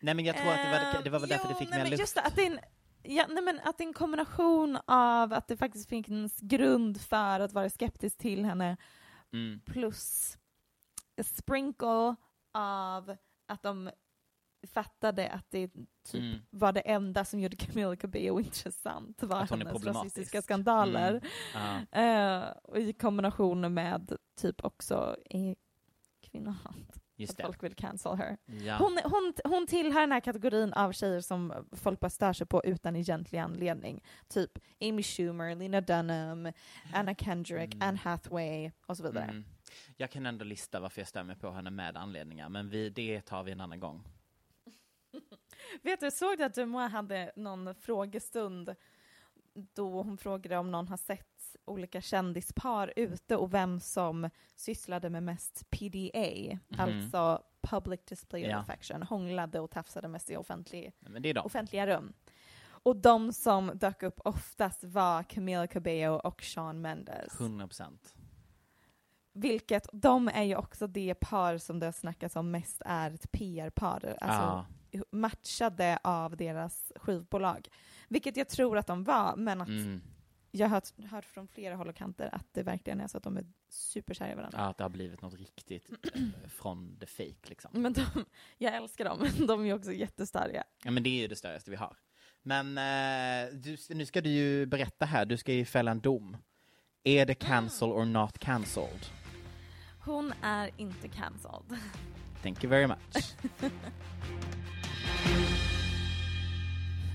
Nej 0.00 0.14
men 0.14 0.24
jag 0.24 0.36
tror 0.36 0.50
att 0.50 0.56
det 0.62 0.70
var, 0.94 1.02
det 1.04 1.10
var 1.10 1.18
väl 1.20 1.28
därför 1.28 1.44
jo, 1.48 1.52
det 1.52 1.58
fick 1.58 1.70
nej, 1.70 1.82
mer 1.82 1.90
luft. 1.90 2.00
Just 2.00 2.14
det, 2.14 2.20
att 2.22 2.36
det, 2.36 2.42
är 2.42 2.46
en, 2.50 2.58
ja, 3.02 3.26
nej, 3.28 3.42
men 3.44 3.60
att 3.64 3.78
det 3.78 3.84
är 3.84 3.88
en 3.88 3.92
kombination 3.94 4.78
av 4.86 5.32
att 5.32 5.48
det 5.48 5.56
faktiskt 5.56 5.88
finns 5.88 6.38
grund 6.40 7.00
för 7.00 7.40
att 7.40 7.52
vara 7.52 7.70
skeptisk 7.70 8.18
till 8.18 8.44
henne 8.44 8.76
Mm. 9.32 9.60
plus 9.66 10.36
a 11.20 11.22
sprinkle 11.24 12.14
av 12.54 13.16
att 13.48 13.62
de 13.62 13.90
fattade 14.74 15.28
att 15.30 15.50
det 15.50 15.68
typ 16.08 16.14
Mm. 16.22 16.38
var 16.50 16.72
det 16.72 16.80
enda 16.80 17.24
som 17.24 17.40
gjorde 17.40 17.56
Camilla 17.56 17.96
Cabello 17.96 18.40
intressant 18.40 19.22
var 19.22 19.46
hennes 19.46 19.84
rasistiska 19.84 20.42
skandaler. 20.42 21.20
Mm. 21.54 21.86
Eh, 22.42 22.48
och 22.62 22.78
i 22.78 22.92
kombination 22.92 23.74
med 23.74 24.16
typ 24.40 24.64
också 24.64 25.16
är 25.30 25.56
kvinnohat. 26.20 27.00
Just 27.16 27.30
att 27.32 27.36
det. 27.36 27.42
folk 27.42 27.62
vill 27.62 27.74
cancel 27.74 28.16
her. 28.16 28.36
Ja. 28.46 28.76
Hon, 28.76 28.98
hon, 29.04 29.32
hon 29.44 29.66
tillhör 29.66 30.00
den 30.00 30.12
här 30.12 30.20
kategorin 30.20 30.72
av 30.72 30.92
tjejer 30.92 31.20
som 31.20 31.66
folk 31.72 32.00
bara 32.00 32.10
stör 32.10 32.32
sig 32.32 32.46
på 32.46 32.64
utan 32.64 32.96
egentlig 32.96 33.38
anledning. 33.38 34.04
Typ 34.28 34.58
Amy 34.80 35.02
Schumer, 35.02 35.54
Lena 35.54 35.80
Dunham, 35.80 36.52
Anna 36.92 37.14
Kendrick, 37.14 37.76
Anne 37.80 37.98
Hathaway 37.98 38.70
och 38.86 38.96
så 38.96 39.02
vidare. 39.02 39.24
Mm. 39.24 39.44
Jag 39.96 40.10
kan 40.10 40.26
ändå 40.26 40.44
lista 40.44 40.80
varför 40.80 41.00
jag 41.00 41.08
stämmer 41.08 41.34
på 41.34 41.50
henne 41.50 41.70
med 41.70 41.96
anledningar, 41.96 42.48
men 42.48 42.68
vi, 42.68 42.90
det 42.90 43.20
tar 43.20 43.42
vi 43.42 43.52
en 43.52 43.60
annan 43.60 43.80
gång. 43.80 44.04
Vet 45.82 46.00
du, 46.00 46.10
såg 46.10 46.38
du 46.38 46.44
att 46.44 46.54
Dumois 46.54 46.92
hade 46.92 47.32
någon 47.36 47.74
frågestund 47.74 48.74
då 49.54 50.02
hon 50.02 50.18
frågade 50.18 50.56
om 50.56 50.70
någon 50.70 50.88
har 50.88 50.96
sett 50.96 51.29
olika 51.64 52.00
kändispar 52.00 52.92
ute 52.96 53.36
och 53.36 53.54
vem 53.54 53.80
som 53.80 54.30
sysslade 54.56 55.10
med 55.10 55.22
mest 55.22 55.70
PDA, 55.70 56.58
alltså 56.78 57.42
public 57.62 58.00
display 58.08 58.42
of 58.44 58.50
Ja. 58.50 58.58
affection, 58.58 59.02
hånglade 59.02 59.60
och 59.60 59.70
tafsade 59.70 60.08
mest 60.08 60.30
i 60.30 60.36
offentlig, 60.36 60.92
offentliga 61.44 61.86
rum. 61.86 62.12
Och 62.82 62.96
de 62.96 63.32
som 63.32 63.70
dök 63.74 64.02
upp 64.02 64.20
oftast 64.24 64.84
var 64.84 65.22
Camila 65.22 65.66
Cabello 65.66 66.14
och 66.14 66.40
Shawn 66.42 66.80
Mendes. 66.80 67.40
100 67.40 67.66
procent. 67.66 68.14
Vilket, 69.32 69.88
de 69.92 70.28
är 70.28 70.42
ju 70.42 70.56
också 70.56 70.86
det 70.86 71.14
par 71.14 71.58
som 71.58 71.78
det 71.78 71.86
har 71.86 71.92
snackats 71.92 72.36
om 72.36 72.50
mest 72.50 72.82
är 72.86 73.10
ett 73.10 73.32
PR-par. 73.32 74.16
Alltså 74.20 74.66
matchade 75.10 75.98
av 76.04 76.36
deras 76.36 76.92
skivbolag. 76.96 77.68
Vilket 78.08 78.36
jag 78.36 78.48
tror 78.48 78.78
att 78.78 78.86
de 78.86 79.04
var, 79.04 79.36
men 79.36 79.60
att 79.60 79.68
Mm. 79.68 80.00
Jag 80.50 80.68
har 80.68 80.74
hört, 80.74 81.10
hört 81.10 81.24
från 81.24 81.48
flera 81.48 81.76
håll 81.76 81.88
och 81.88 81.96
kanter 81.96 82.28
att 82.32 82.46
det 82.52 82.62
verkligen 82.62 83.00
är 83.00 83.06
så 83.06 83.16
att 83.16 83.22
de 83.22 83.36
är 83.36 83.44
superkära 83.68 84.32
i 84.32 84.34
varandra. 84.34 84.58
Ja, 84.58 84.64
att 84.64 84.78
det 84.78 84.84
har 84.84 84.88
blivit 84.88 85.22
något 85.22 85.34
riktigt 85.34 85.90
eh, 86.14 86.22
från 86.48 86.96
the 87.00 87.06
fake 87.06 87.48
liksom. 87.48 87.70
Men 87.74 87.92
de, 87.92 88.04
jag 88.58 88.76
älskar 88.76 89.04
dem, 89.04 89.46
de 89.46 89.66
är 89.66 89.74
också 89.74 89.92
jättestarka. 89.92 90.64
Ja, 90.84 90.90
men 90.90 91.02
det 91.02 91.10
är 91.10 91.20
ju 91.20 91.28
det 91.28 91.36
största 91.36 91.70
vi 91.70 91.76
har. 91.76 91.96
Men 92.42 92.78
eh, 92.78 93.54
du, 93.54 93.76
nu 93.90 94.06
ska 94.06 94.20
du 94.20 94.30
ju 94.30 94.66
berätta 94.66 95.06
här, 95.06 95.26
du 95.26 95.36
ska 95.36 95.52
ju 95.52 95.64
fälla 95.64 95.90
en 95.90 96.00
dom. 96.00 96.36
Är 97.04 97.26
det 97.26 97.34
cancel 97.34 97.88
or 97.88 98.04
not 98.04 98.38
cancelled? 98.38 99.06
Hon 100.04 100.32
är 100.42 100.70
inte 100.76 101.08
cancelled. 101.08 101.78
Thank 102.42 102.64
you 102.64 102.70
very 102.70 102.86
much. 102.86 103.34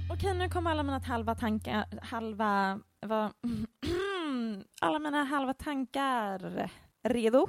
Okej, 0.10 0.34
nu 0.34 0.50
kommer 0.50 0.72
alla 0.72 0.84
mina 0.84 1.00
halva 1.00 1.36
tankar, 1.36 1.86
halva, 2.02 2.80
vad, 3.06 3.34
alla 4.82 5.00
mina 5.00 5.24
halva 5.24 5.54
tankar. 5.54 6.70
Redo? 7.04 7.48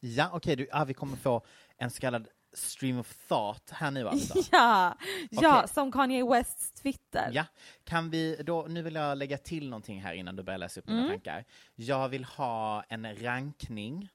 ja, 0.00 0.30
okej, 0.32 0.56
du, 0.56 0.68
ah, 0.72 0.84
vi 0.84 0.94
kommer 0.94 1.16
få 1.16 1.42
en 1.76 1.90
så 1.90 2.00
kallad 2.00 2.28
stream 2.52 2.98
of 2.98 3.14
thought 3.28 3.70
här 3.70 3.90
nu 3.90 4.08
alltså. 4.08 4.38
Ja, 4.52 4.96
ja 5.30 5.66
som 5.66 5.92
Kanye 5.92 6.24
Wests 6.24 6.72
Twitter. 6.72 7.30
Ja, 7.32 7.44
kan 7.84 8.10
vi 8.10 8.36
då, 8.36 8.66
nu 8.68 8.82
vill 8.82 8.94
jag 8.94 9.18
lägga 9.18 9.38
till 9.38 9.68
någonting 9.70 10.02
här 10.02 10.12
innan 10.14 10.36
du 10.36 10.42
börjar 10.42 10.58
läsa 10.58 10.80
upp 10.80 10.86
mina 10.86 10.98
Mm. 10.98 11.10
tankar. 11.10 11.44
Jag 11.74 12.08
vill 12.08 12.24
ha 12.24 12.82
en 12.88 13.16
rankning 13.16 14.08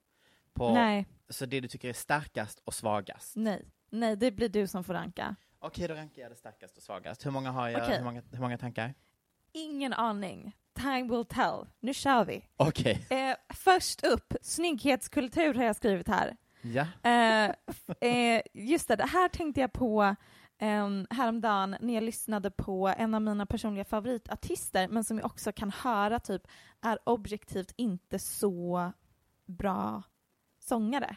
på, 0.54 0.74
Nej. 0.74 1.06
så 1.30 1.46
det 1.46 1.60
du 1.60 1.68
tycker 1.68 1.90
är 1.90 1.94
starkast 1.94 2.62
och 2.66 2.74
svagast. 2.74 3.36
Nej, 3.36 3.66
nej, 3.90 4.16
det 4.16 4.32
blir 4.32 4.50
du 4.50 4.68
som 4.68 4.84
får 4.84 4.94
ranka. 4.94 5.36
Okej, 5.60 5.88
då 5.88 5.94
rankar 5.94 6.22
jag 6.22 6.32
det 6.32 6.36
starkast 6.36 6.78
och 6.78 6.84
svagast. 6.84 7.26
Hur 7.26 7.32
många 7.32 7.52
har 7.52 7.70
jag? 7.70 7.82
Okej. 7.84 7.98
Hur, 7.98 8.04
många, 8.06 8.22
hur 8.32 8.40
många 8.40 8.58
tankar? 8.58 8.94
Ingen 9.52 9.94
aning. 9.94 10.56
Time 10.82 11.04
will 11.10 11.26
tell. 11.26 11.68
Nu 11.80 11.94
kör 11.94 12.26
vi. 12.26 12.46
Okej. 12.58 13.06
Eh, 13.10 13.36
först 13.54 14.04
upp, 14.06 14.34
snygghetskultur 14.42 15.54
har 15.54 15.64
jag 15.64 15.76
skrivit 15.76 16.08
här. 16.08 16.38
Ja. 16.62 16.88
Eh, 17.10 17.56
eh, 18.12 18.42
just 18.54 18.88
det, 18.88 18.96
det 18.96 19.06
här 19.06 19.28
tänkte 19.30 19.62
jag 19.62 19.74
på 19.74 20.16
um, 20.62 21.08
häromdagen 21.10 21.76
när 21.82 21.94
jag 21.94 22.04
lyssnade 22.04 22.52
på 22.52 22.88
en 22.98 23.14
av 23.14 23.22
mina 23.22 23.46
personliga 23.46 23.86
favoritartister, 23.86 24.88
men 24.88 25.04
som 25.04 25.18
jag 25.18 25.26
också 25.26 25.52
kan 25.52 25.72
höra 25.72 26.20
typ 26.20 26.42
är 26.82 27.00
objektivt 27.10 27.74
inte 27.78 28.20
så 28.20 28.92
bra 29.46 30.04
sångare. 30.60 31.16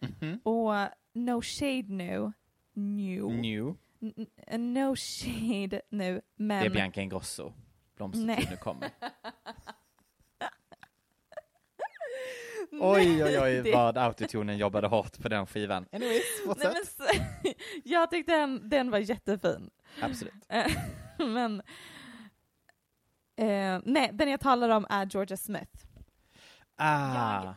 Mhm. 0.00 0.40
Och 0.44 0.74
no 1.14 1.42
shade 1.42 1.84
nu, 1.88 2.32
new. 2.74 3.24
New. 3.24 3.74
N- 4.00 4.74
no 4.74 4.96
shade 4.96 5.82
nu, 5.88 6.20
men... 6.36 6.60
Det 6.60 6.66
är 6.66 6.70
Bianca 6.70 7.00
Ingrosso. 7.00 7.52
Blomstertid 8.10 8.26
Nej. 8.26 8.48
nu 8.50 8.56
kommer. 8.56 8.90
Oj, 12.80 13.24
oj, 13.24 13.40
oj, 13.40 13.62
Det- 13.64 13.72
vad 13.72 13.98
autotunen 13.98 14.58
jobbade 14.58 14.86
hårt 14.88 15.18
på 15.22 15.28
den 15.28 15.46
skivan. 15.46 15.86
Anyways, 15.92 16.22
Nej, 16.56 16.86
så- 16.86 17.04
jag 17.84 18.10
tyckte 18.10 18.32
den, 18.32 18.68
den 18.68 18.90
var 18.90 18.98
jättefin. 18.98 19.70
Absolut. 20.00 20.34
Eh, 21.18 21.26
men 21.28 21.62
eh, 23.36 23.80
nej, 23.84 24.10
den 24.12 24.30
jag 24.30 24.40
talar 24.40 24.68
om 24.68 24.86
är 24.90 25.06
Georgia 25.06 25.36
Smith. 25.36 25.72
Ah. 26.76 27.54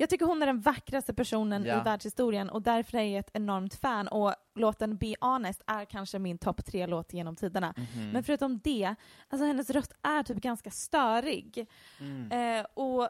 Jag 0.00 0.10
tycker 0.10 0.26
hon 0.26 0.42
är 0.42 0.46
den 0.46 0.60
vackraste 0.60 1.14
personen 1.14 1.64
Ja. 1.64 1.80
i 1.80 1.84
världshistorien 1.84 2.50
och 2.50 2.62
därför 2.62 2.98
är 2.98 3.02
jag 3.02 3.18
ett 3.18 3.30
enormt 3.32 3.74
fan. 3.74 4.08
Och 4.08 4.34
låten 4.54 4.96
Be 4.96 5.14
Honest 5.20 5.62
är 5.66 5.84
kanske 5.84 6.18
min 6.18 6.38
topp 6.38 6.64
tre 6.64 6.86
låt 6.86 7.12
genom 7.12 7.36
tiderna. 7.36 7.74
Mhm. 7.76 8.10
Men 8.10 8.24
förutom 8.24 8.58
det, 8.64 8.94
alltså 9.28 9.46
hennes 9.46 9.70
röst 9.70 9.92
är 10.02 10.22
typ 10.22 10.36
ganska 10.36 10.70
störig. 10.70 11.68
Mm. 12.00 12.32
Eh, 12.32 12.66
och 12.74 13.08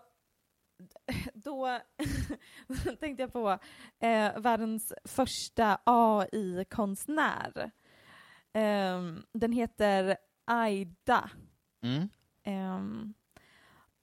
då 1.34 1.78
tänkte 3.00 3.22
jag 3.22 3.32
på 3.32 3.50
eh, 4.00 4.38
världens 4.40 4.92
första 5.04 5.78
AI-konstnär. 5.84 7.70
Ehm, 8.52 9.22
den 9.32 9.52
heter 9.52 10.16
Aida. 10.44 11.30
Mm. 11.82 13.14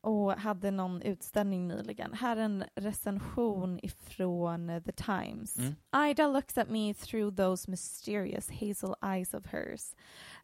Och 0.08 0.34
hade 0.34 0.72
någon 0.72 1.02
utställning 1.02 1.68
nyligen. 1.68 2.14
Här 2.14 2.38
är 2.38 2.42
en 2.42 2.66
recension 2.76 3.80
ifrån 3.84 4.82
The 4.86 4.92
Times. 4.92 5.58
Mm. 5.58 5.76
Ida 6.10 6.28
looks 6.28 6.58
at 6.58 6.70
me 6.70 6.94
through 6.94 7.36
those 7.36 7.72
mysterious 7.72 8.50
hazel 8.50 8.96
eyes 9.02 9.34
of 9.34 9.46
hers 9.46 9.96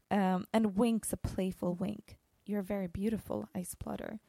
um, 0.09 0.45
and 0.51 0.77
winks 0.77 1.13
a 1.13 1.17
playful 1.17 1.75
wink. 1.75 2.17
You're 2.45 2.61
very 2.61 2.87
beautiful, 2.87 3.47
I 3.55 3.63
splutter. 3.63 4.19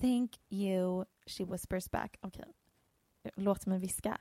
Thank 0.00 0.30
you, 0.48 1.04
she 1.26 1.44
whispers 1.44 1.88
back. 1.88 2.18
Okej, 2.22 2.52
låt 3.36 3.66
mig 3.66 3.78
viska. 3.78 4.18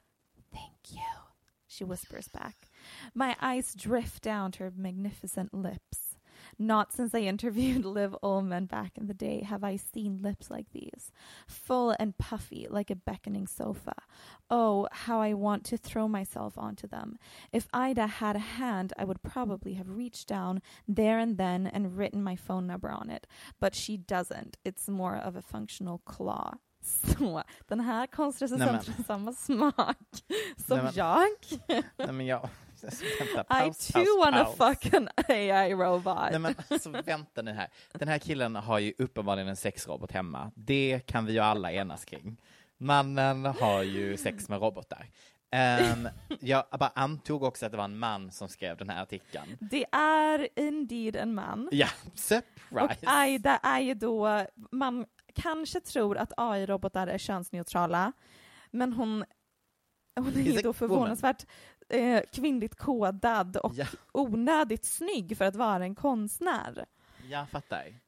Thank 0.52 0.92
you, 0.92 1.22
she 1.68 1.86
whispers 1.86 2.32
back. 2.32 2.72
My 3.14 3.36
eyes 3.40 3.74
drift 3.76 4.24
down 4.24 4.52
to 4.52 4.64
her 4.64 4.72
magnificent 4.72 5.54
lips. 5.54 6.05
Not 6.58 6.94
since 6.94 7.14
I 7.14 7.20
interviewed 7.20 7.86
Liv 7.98 8.16
Ullman 8.24 8.66
back 8.66 8.98
in 8.98 9.08
the 9.08 9.14
day 9.14 9.42
have 9.44 9.64
I 9.64 9.76
seen 9.78 10.22
lips 10.22 10.50
like 10.50 10.72
these. 10.72 11.12
Full 11.48 11.96
and 12.00 12.18
puffy, 12.18 12.68
like 12.70 12.90
a 12.90 12.96
beckoning 12.96 13.48
sofa. 13.48 13.94
Oh, 14.50 14.88
how 14.92 15.22
I 15.22 15.34
want 15.34 15.64
to 15.66 15.78
throw 15.78 16.08
myself 16.08 16.58
onto 16.58 16.88
them. 16.88 17.18
If 17.52 17.68
Ida 17.74 18.08
had 18.08 18.36
a 18.36 18.40
hand, 18.40 18.94
I 18.98 19.04
would 19.06 19.22
probably 19.24 19.74
have 19.74 19.90
reached 19.98 20.28
down 20.28 20.62
there 20.88 21.20
and 21.20 21.38
then 21.38 21.68
and 21.68 21.98
written 21.98 22.24
my 22.24 22.36
phone 22.36 22.68
number 22.68 22.90
on 22.90 23.10
it. 23.10 23.28
But 23.60 23.76
she 23.76 23.98
doesn't. 23.98 24.58
It's 24.64 24.88
more 24.88 25.16
of 25.18 25.36
a 25.36 25.42
functional 25.42 26.00
claw. 26.06 26.54
Så, 26.82 27.44
den 27.68 27.80
här 27.80 28.08
konstrecensenten 28.08 28.76
Nej, 28.76 28.84
men- 28.88 28.96
har 28.98 29.04
samma 29.04 29.34
smak 29.34 29.98
som 30.68 30.78
Nej, 30.78 30.84
men- 30.84 30.94
jag. 30.96 31.28
Nej 31.98 32.14
men 32.14 32.26
jag... 32.26 32.50
Vänta, 33.20 33.42
I 33.42 33.46
paus, 33.68 33.88
too 33.88 33.94
paus, 34.00 34.08
wanna 34.26 34.46
paus. 34.46 34.58
fuck 34.58 34.94
an 34.94 35.10
AI 35.28 35.74
robot. 35.74 36.30
Nej 36.32 36.40
men 36.40 36.56
alltså 36.70 36.90
vänta 36.90 37.42
nu 37.42 37.52
här. 37.52 37.68
Den 37.94 38.08
här 38.08 38.18
killen 38.18 38.56
har 38.56 38.80
ju 38.80 38.94
uppenbarligen 38.98 39.48
en 39.48 39.56
sexrobot 39.56 40.12
hemma. 40.12 40.52
Det 40.56 41.00
kan 41.06 41.26
vi 41.26 41.34
ju 41.34 41.40
alla 41.40 41.72
enas 41.72 42.06
kring. 42.06 42.38
Mannen 42.78 43.46
har 43.46 43.84
ju 43.84 44.18
sex 44.18 44.50
med 44.50 44.62
robotar. 44.62 45.10
Um, 45.92 46.10
jag 46.40 46.64
bara 46.80 46.92
antog 46.96 47.44
också 47.44 47.66
att 47.66 47.72
det 47.72 47.78
var 47.78 47.84
en 47.84 47.98
man 47.98 48.32
som 48.32 48.50
skrev 48.50 48.78
den 48.78 48.90
här 48.90 49.02
artikeln. 49.04 49.58
Det 49.60 49.86
är 49.92 50.48
indeed 50.60 51.16
en 51.16 51.34
man. 51.34 51.70
Ja, 51.72 51.88
Och 52.14 52.20
surprise! 52.20 53.00
Aida 53.06 53.58
är 53.58 53.80
ju 53.80 53.94
då, 53.94 54.46
man 54.72 55.06
kanske 55.36 55.80
tror 55.80 56.18
att 56.18 56.34
AI-robotar 56.38 57.08
är 57.08 57.18
könsneutrala, 57.18 58.12
men 58.72 58.94
hon, 58.94 59.26
hon 60.16 60.28
är 60.36 60.42
ju 60.42 60.62
då 60.62 60.74
förvånansvärt 60.74 61.46
eh, 61.90 62.22
kvinnligt 62.32 62.76
kodad 62.76 63.58
och 63.58 63.74
Ja. 63.76 63.86
onödigt 64.12 64.86
snygg 64.86 65.38
för 65.38 65.46
att 65.46 65.56
vara 65.56 65.84
en 65.84 65.96
konstnär. 65.96 66.86
Jag 67.30 67.50
fattar. 67.50 68.00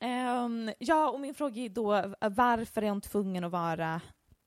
Ehm, 0.00 0.72
ja, 0.78 1.10
och 1.10 1.20
min 1.20 1.34
fråga 1.34 1.62
är 1.62 1.68
då 1.68 2.14
varför 2.20 2.82
är 2.82 2.90
hon 2.90 3.00
tvungen 3.00 3.44
att 3.44 3.52
vara 3.52 4.00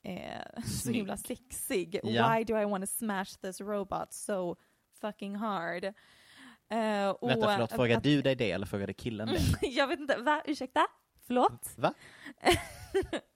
eh, 0.03 0.63
så 0.65 0.91
himla 0.91 1.17
sexig? 1.17 1.99
Ja. 2.03 2.35
Why 2.37 2.43
do 2.43 2.57
I 2.61 2.65
want 2.65 2.83
to 2.83 2.91
smash 2.97 3.25
this 3.41 3.61
robot 3.61 4.13
so 4.13 4.55
fucking 5.01 5.35
hard? 5.35 5.83
Eh, 5.83 7.09
och 7.09 7.29
Vänta, 7.29 7.47
förlåt, 7.47 7.71
frågade 7.71 7.97
att- 7.97 8.03
du 8.03 8.21
dig 8.21 8.35
det 8.35 8.51
eller 8.51 8.65
frågade 8.65 8.93
killen 8.93 9.27
det? 9.27 9.67
jag 9.67 9.87
vet 9.87 9.99
inte, 9.99 10.17
va? 10.17 10.41
Ursäkta? 10.45 10.81
Förlåt? 11.27 11.73
Va? 11.77 11.93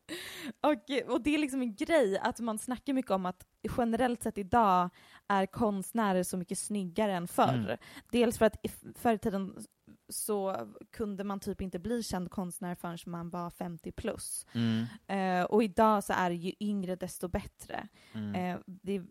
och, 0.62 1.12
och 1.14 1.22
det 1.22 1.36
är 1.36 1.38
liksom 1.38 1.62
en 1.62 1.76
grej 1.76 2.18
att 2.18 2.40
man 2.40 2.58
snackar 2.58 2.94
mycket 2.94 3.12
om 3.12 3.26
att 3.26 3.46
generellt 3.78 4.24
sett 4.24 4.38
idag 4.38 4.90
är 5.28 5.46
konstnärer 5.46 6.24
så 6.24 6.38
mycket 6.38 6.60
snyggare 6.60 7.14
än 7.14 7.28
förr. 7.28 7.54
Mm. 7.54 7.78
Dels 8.12 8.38
för 8.38 8.46
att 8.46 8.58
förr 8.96 9.14
i 9.14 9.18
tiden 9.18 9.66
så 10.10 10.68
kunde 10.92 11.24
man 11.24 11.40
typ 11.40 11.62
inte 11.62 11.80
bli 11.80 12.04
känd 12.04 12.32
konstnär 12.32 12.76
förrän 12.76 12.98
man 13.06 13.30
var 13.30 13.50
50 13.50 13.92
plus. 13.92 14.46
Mm. 14.54 14.86
Eh, 15.08 15.46
och 15.46 15.64
idag 15.64 16.04
så 16.04 16.14
är 16.14 16.30
det 16.30 16.36
ju 16.36 16.54
yngre 16.60 16.96
desto 16.96 17.28
bättre. 17.28 17.88
Mm. 18.14 18.36
Eh, 18.36 18.60
det, 18.66 19.04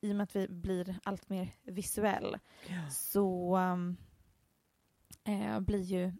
I 0.00 0.12
och 0.12 0.16
med 0.16 0.24
att 0.24 0.36
vi 0.36 0.48
blir 0.48 0.98
allt 1.04 1.28
mer 1.28 1.48
visuell 1.62 2.38
så 2.90 3.56
um, 3.56 3.96
eh, 5.24 5.60
blir 5.60 5.82
ju 5.82 6.12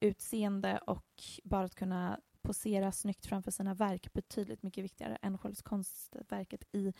utseende 0.00 0.78
och 0.86 1.22
bara 1.44 1.64
att 1.64 1.74
kunna 1.74 2.20
posera 2.42 2.92
snyggt 2.92 3.26
framför 3.26 3.50
sina 3.50 3.74
verk 3.74 4.12
betydligt 4.12 4.62
mycket 4.62 4.84
viktigare 4.84 5.18
än 5.22 5.38
själva 5.38 5.56
konstverket 5.62 6.64
i 6.74 6.92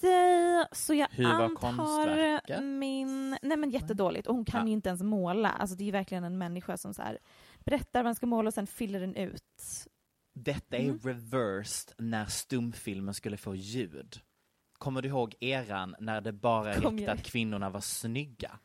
sig. 0.00 0.66
Så 0.72 0.94
jag 0.94 1.08
Hur 1.10 1.24
var 1.24 1.44
antar 1.44 2.60
min... 2.62 3.30
Nej 3.42 3.56
men 3.56 3.70
jättedåligt. 3.70 4.26
Och 4.26 4.34
hon 4.34 4.44
kan 4.44 4.60
Ja. 4.60 4.66
ju 4.66 4.72
inte 4.72 4.88
ens 4.88 5.02
måla. 5.02 5.48
Alltså 5.50 5.76
det 5.76 5.88
är 5.88 5.92
verkligen 5.92 6.24
en 6.24 6.38
människa 6.38 6.76
som 6.76 6.94
så 6.94 7.02
här 7.02 7.18
berättar 7.58 8.00
vad 8.00 8.04
man 8.04 8.14
ska 8.14 8.26
måla 8.26 8.48
och 8.48 8.54
sen 8.54 8.66
fyller 8.66 9.00
den 9.00 9.14
ut. 9.14 9.86
Detta 10.34 10.76
är 10.76 10.84
Mm. 10.84 10.98
reversed 11.02 11.94
när 11.98 12.24
stumfilmen 12.26 13.14
skulle 13.14 13.36
få 13.36 13.54
ljud. 13.54 14.20
Kommer 14.78 15.02
du 15.02 15.08
ihåg 15.08 15.34
eran 15.40 15.94
när 16.00 16.20
det 16.20 16.32
bara 16.32 16.70
räckte 16.70 17.12
att 17.12 17.22
kvinnorna 17.22 17.70
var 17.70 17.80
snygga? 17.80 18.58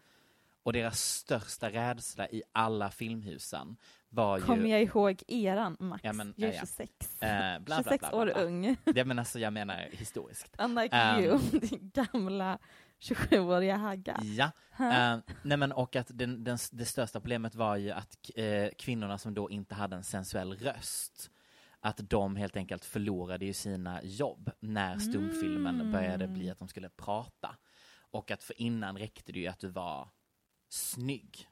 Och 0.68 0.74
deras 0.74 1.00
största 1.00 1.70
rädsla 1.70 2.30
i 2.30 2.44
alla 2.52 2.92
filmhusen 2.92 3.78
var 4.10 4.38
ju... 4.38 4.44
Kommer 4.44 4.70
jag 4.70 4.82
ihåg 4.82 5.24
eran, 5.28 5.78
Max? 5.80 6.04
Ja, 6.04 6.14
men, 6.14 6.34
jag 6.38 6.50
ja, 6.50 6.54
är 6.54 6.58
ja. 6.58 6.60
26. 6.60 6.92
Eh, 7.20 7.30
bla, 7.30 7.60
bla, 7.60 7.76
26 7.84 8.00
bla, 8.00 8.10
bla, 8.10 8.20
år 8.20 8.38
ung. 8.38 8.76
Det 8.86 9.06
men 9.06 9.20
alltså 9.20 9.40
jag 9.40 9.54
menar 9.54 9.88
historiskt. 9.92 10.56
Unlike 10.60 10.96
Ehm, 10.96 11.24
you, 11.24 11.38
din 11.52 11.92
gamla 11.94 12.60
27-åriga 13.00 13.76
hagga. 13.76 14.20
Ja, 14.24 14.52
eh, 14.80 15.20
nej 15.42 15.58
men 15.58 15.72
och 15.72 15.96
att 15.96 16.08
den, 16.14 16.44
den, 16.44 16.58
det 16.72 16.86
största 16.86 17.20
problemet 17.20 17.56
var 17.56 17.76
ju 17.76 17.92
att 17.92 18.30
eh, 18.36 18.70
kvinnorna 18.78 19.18
som 19.18 19.34
då 19.34 19.50
inte 19.50 19.76
hade 19.76 19.96
en 19.96 20.04
sensuell 20.04 20.54
röst, 20.54 21.32
att 21.80 22.10
de 22.10 22.36
helt 22.36 22.58
enkelt 22.58 22.86
förlorade 22.86 23.46
ju 23.46 23.54
sina 23.54 24.04
jobb 24.04 24.52
när 24.60 24.98
stumfilmen 24.98 25.76
Mm. 25.76 25.92
började 25.92 26.28
bli 26.28 26.50
att 26.50 26.60
de 26.60 26.68
skulle 26.68 26.90
prata. 26.90 27.56
Och 28.12 28.32
att 28.32 28.44
för 28.44 28.62
innan 28.62 28.98
räckte 28.98 29.32
det 29.32 29.40
ju 29.40 29.48
att 29.48 29.60
du 29.60 29.68
var 29.68 30.10
snygg. 30.70 31.48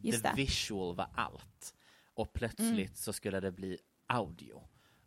Just 0.00 0.22
The 0.22 0.28
det. 0.28 0.34
visual 0.36 0.94
var 0.96 1.08
allt. 1.14 1.74
Och 2.14 2.32
plötsligt 2.32 2.96
så 2.96 3.12
skulle 3.12 3.40
det 3.40 3.52
bli 3.52 3.78
audio. 4.06 4.62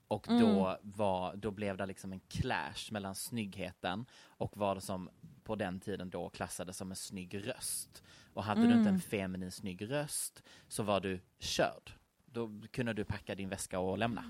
Och 0.08 0.28
Mm. 0.28 0.42
då, 0.42 0.78
var, 0.82 1.36
då 1.36 1.52
blev 1.52 1.78
det 1.78 1.86
liksom 1.86 2.12
en 2.14 2.20
clash 2.20 2.92
mellan 2.92 3.16
snyggheten 3.16 4.06
och 4.24 4.58
vad 4.58 4.84
som 4.84 5.10
på 5.44 5.56
den 5.56 5.80
tiden 5.80 6.10
då 6.10 6.30
klassades 6.30 6.78
som 6.78 6.90
en 6.92 6.96
snygg 6.96 7.48
röst. 7.48 8.04
Och 8.34 8.44
hade 8.44 8.62
du 8.62 8.68
inte 8.68 8.76
Mm. 8.80 8.94
en 8.94 9.02
feminin 9.02 9.52
snygg 9.52 9.92
röst 9.92 10.44
så 10.68 10.84
var 10.84 11.02
du 11.02 11.20
körd. 11.40 11.92
Då 12.26 12.62
kunde 12.72 12.94
du 12.94 13.06
packa 13.06 13.36
din 13.36 13.50
väska 13.50 13.80
och 13.80 13.98
lämna. 13.98 14.24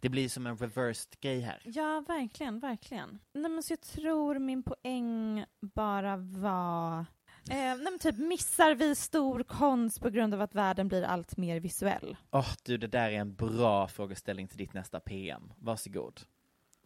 Det 0.00 0.08
blir 0.08 0.28
som 0.28 0.46
en 0.46 0.56
reversed 0.56 1.20
grej 1.20 1.40
här. 1.40 1.62
Ja, 1.64 2.04
verkligen, 2.08 2.58
verkligen. 2.60 3.18
Nej, 3.32 3.50
men 3.50 3.62
så 3.62 3.72
jag 3.72 3.80
tror 3.80 4.38
min 4.38 4.62
poäng 4.62 5.44
bara 5.60 6.16
var... 6.16 7.06
Eh, 7.50 7.56
nej, 7.56 7.98
typ 8.00 8.18
missar 8.18 8.74
vi 8.74 8.94
stor 8.94 9.42
konst 9.42 10.00
på 10.00 10.10
grund 10.10 10.34
av 10.34 10.40
att 10.40 10.54
världen 10.54 10.88
blir 10.88 11.02
allt 11.02 11.36
mer 11.36 11.60
visuell? 11.60 12.16
Åh 12.30 12.52
du, 12.62 12.76
det 12.76 12.86
där 12.86 13.10
är 13.10 13.20
en 13.20 13.34
bra 13.34 13.88
frågeställning 13.88 14.48
till 14.48 14.58
ditt 14.58 14.72
nästa 14.72 15.00
PM. 15.00 15.52
Varsågod. 15.58 16.20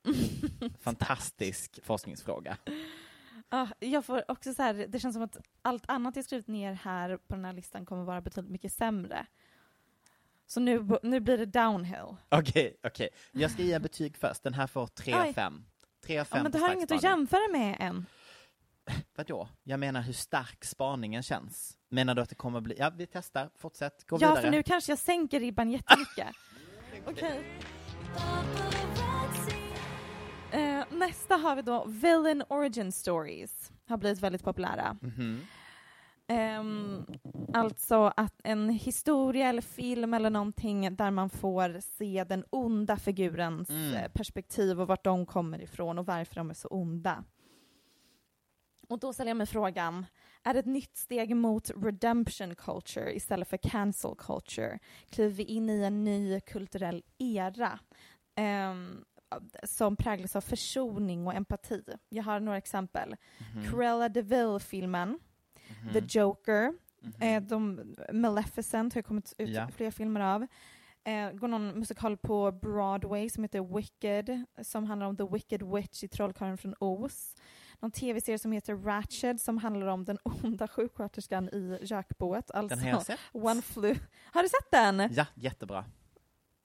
Fantastisk 0.81 1.79
forskningsfråga. 1.85 2.57
Ah, 3.49 3.67
jag 3.79 4.05
får 4.05 4.31
också 4.31 4.55
så 4.55 4.63
här, 4.63 4.87
det 4.89 5.01
känns 5.01 5.15
som 5.15 5.23
att 5.23 5.37
allt 5.63 5.91
annat 5.91 6.17
jag 6.17 6.25
skrivit 6.25 6.49
ner 6.49 6.73
här 6.73 7.17
på 7.17 7.35
den 7.35 7.45
här 7.45 7.53
listan 7.53 7.87
kommer 7.87 8.05
vara 8.05 8.21
betydligt 8.21 8.53
mycket 8.53 8.73
sämre. 8.73 9.27
Så 10.47 10.61
nu, 10.61 10.89
nu 11.03 11.21
blir 11.21 11.39
det 11.39 11.47
downhill. 11.47 12.17
Okej, 12.29 12.77
okej. 12.83 13.09
Jag 13.33 13.51
ska 13.51 13.63
ge 13.63 13.73
en 13.73 13.83
betyg 13.83 14.17
först. 14.17 14.43
Den 14.43 14.55
här 14.55 14.67
får 14.67 14.87
3 14.87 15.13
av 15.15 15.23
Oj. 15.23 15.33
5. 15.33 15.65
3 16.07 16.19
av 16.19 16.25
5 16.25 16.37
Ja, 16.37 16.43
men 16.43 16.53
du 16.53 16.59
har 16.59 16.73
inget 16.73 16.93
att 16.93 17.03
jämföra 17.03 17.53
med 17.53 17.77
än. 17.81 18.07
Vadå? 19.17 19.49
Jag 19.63 19.81
menar 19.81 20.01
hur 20.03 20.13
stark 20.13 20.65
spaningen 20.65 21.23
känns. 21.23 21.79
Menar 21.89 22.15
du 22.15 22.23
att 22.23 22.29
det 22.29 22.35
kommer 22.35 22.61
bli... 22.61 22.75
Ja, 22.79 22.91
vi 22.97 23.07
testar. 23.07 23.51
Fortsätt. 23.57 24.07
Gå 24.07 24.17
ja, 24.21 24.29
vidare. 24.29 24.43
för 24.43 24.51
nu 24.51 24.63
kanske 24.63 24.93
jag 24.93 24.99
sänker 24.99 25.41
ribban 25.41 25.71
jättemycket. 25.71 26.27
Okej. 27.07 27.45
Eh, 30.51 30.85
nästa 30.91 31.37
har 31.37 31.57
vi 31.57 31.63
då 31.63 31.85
Villain 31.89 32.43
Origin 32.49 32.93
Stories. 32.93 33.73
Har 33.89 33.97
blivit 33.97 34.21
väldigt 34.21 34.45
populära. 34.45 34.97
Mhm. 35.03 35.41
Ehm, 36.29 37.07
alltså 37.55 38.13
att 38.17 38.41
en 38.45 38.69
historia 38.71 39.49
eller 39.49 39.63
film 39.63 40.15
eller 40.15 40.31
någonting 40.31 40.97
där 40.97 41.11
man 41.11 41.31
får 41.31 41.81
se 41.81 42.25
den 42.29 42.45
onda 42.51 42.97
figurens 42.97 43.71
Mm. 43.71 44.11
perspektiv 44.15 44.81
och 44.81 44.87
vart 44.89 45.05
de 45.05 45.27
kommer 45.27 45.63
ifrån 45.63 45.99
och 45.99 46.07
varför 46.07 46.35
de 46.35 46.51
är 46.51 46.55
så 46.55 46.69
onda. 46.69 47.25
Och 48.89 48.99
då 48.99 49.13
ställer 49.13 49.31
jag 49.31 49.37
mig 49.37 49.47
frågan, 49.47 50.07
är 50.43 50.55
det 50.55 50.61
ett 50.61 50.67
nytt 50.67 50.97
steg 50.97 51.37
mot 51.37 51.71
redemption 51.77 52.55
culture 52.55 53.17
istället 53.17 53.49
för 53.49 53.57
cancel 53.57 54.15
culture? 54.19 54.79
Kliver 55.11 55.31
vi 55.31 55.43
in 55.45 55.71
i 55.71 55.83
en 55.83 56.05
ny 56.05 56.41
kulturell 56.41 57.03
era 57.19 57.79
ehm, 58.37 59.05
som 59.65 59.97
präglas 59.97 60.37
av 60.37 60.41
försoning 60.41 61.27
och 61.27 61.35
empati? 61.35 61.83
Jag 62.09 62.23
har 62.23 62.41
några 62.41 62.59
exempel. 62.59 63.17
Mhm. 63.55 63.65
Cruella 63.71 64.09
de 64.09 64.23
Vil-filmen, 64.23 65.19
Mhm. 65.83 65.93
The 65.93 66.19
Joker, 66.19 66.73
Mhm. 67.01 67.23
eh, 67.23 67.43
de, 67.43 67.95
Maleficent 68.13 68.95
har 68.95 69.03
kommit 69.03 69.33
ut 69.39 69.49
Ja. 69.49 69.69
flera 69.69 69.91
filmer 69.91 70.21
av. 70.21 70.47
Eh, 71.05 71.31
går 71.33 71.49
någon 71.49 71.69
musikal 71.79 72.17
på 72.17 72.53
Broadway 72.53 73.31
som 73.31 73.45
heter 73.45 73.77
Wicked, 73.77 74.45
som 74.63 74.85
handlar 74.85 75.07
om 75.07 75.17
The 75.17 75.25
Wicked 75.33 75.63
Witch 75.63 76.05
i 76.05 76.09
Trollkarlen 76.09 76.59
från 76.59 76.75
Oz. 76.81 77.35
Någon 77.85 77.91
tv-serie 77.91 78.39
som 78.39 78.53
heter 78.53 78.75
Ratched 78.75 79.41
som 79.41 79.59
handlar 79.59 79.87
om 79.87 80.05
den 80.05 80.19
onda 80.25 80.69
sjuksköterskan 80.69 81.49
i 81.49 81.79
Jökboet. 81.83 82.51
Alltså 82.51 82.77
Den 82.77 82.85
har 82.85 82.91
jag 82.91 83.03
sett. 83.07 83.21
One 83.33 83.63
Flew. 83.63 84.01
Har 84.33 84.43
du 84.43 84.49
sett 84.49 84.71
den? 84.71 85.09
Ja, 85.15 85.27
jättebra. 85.35 85.85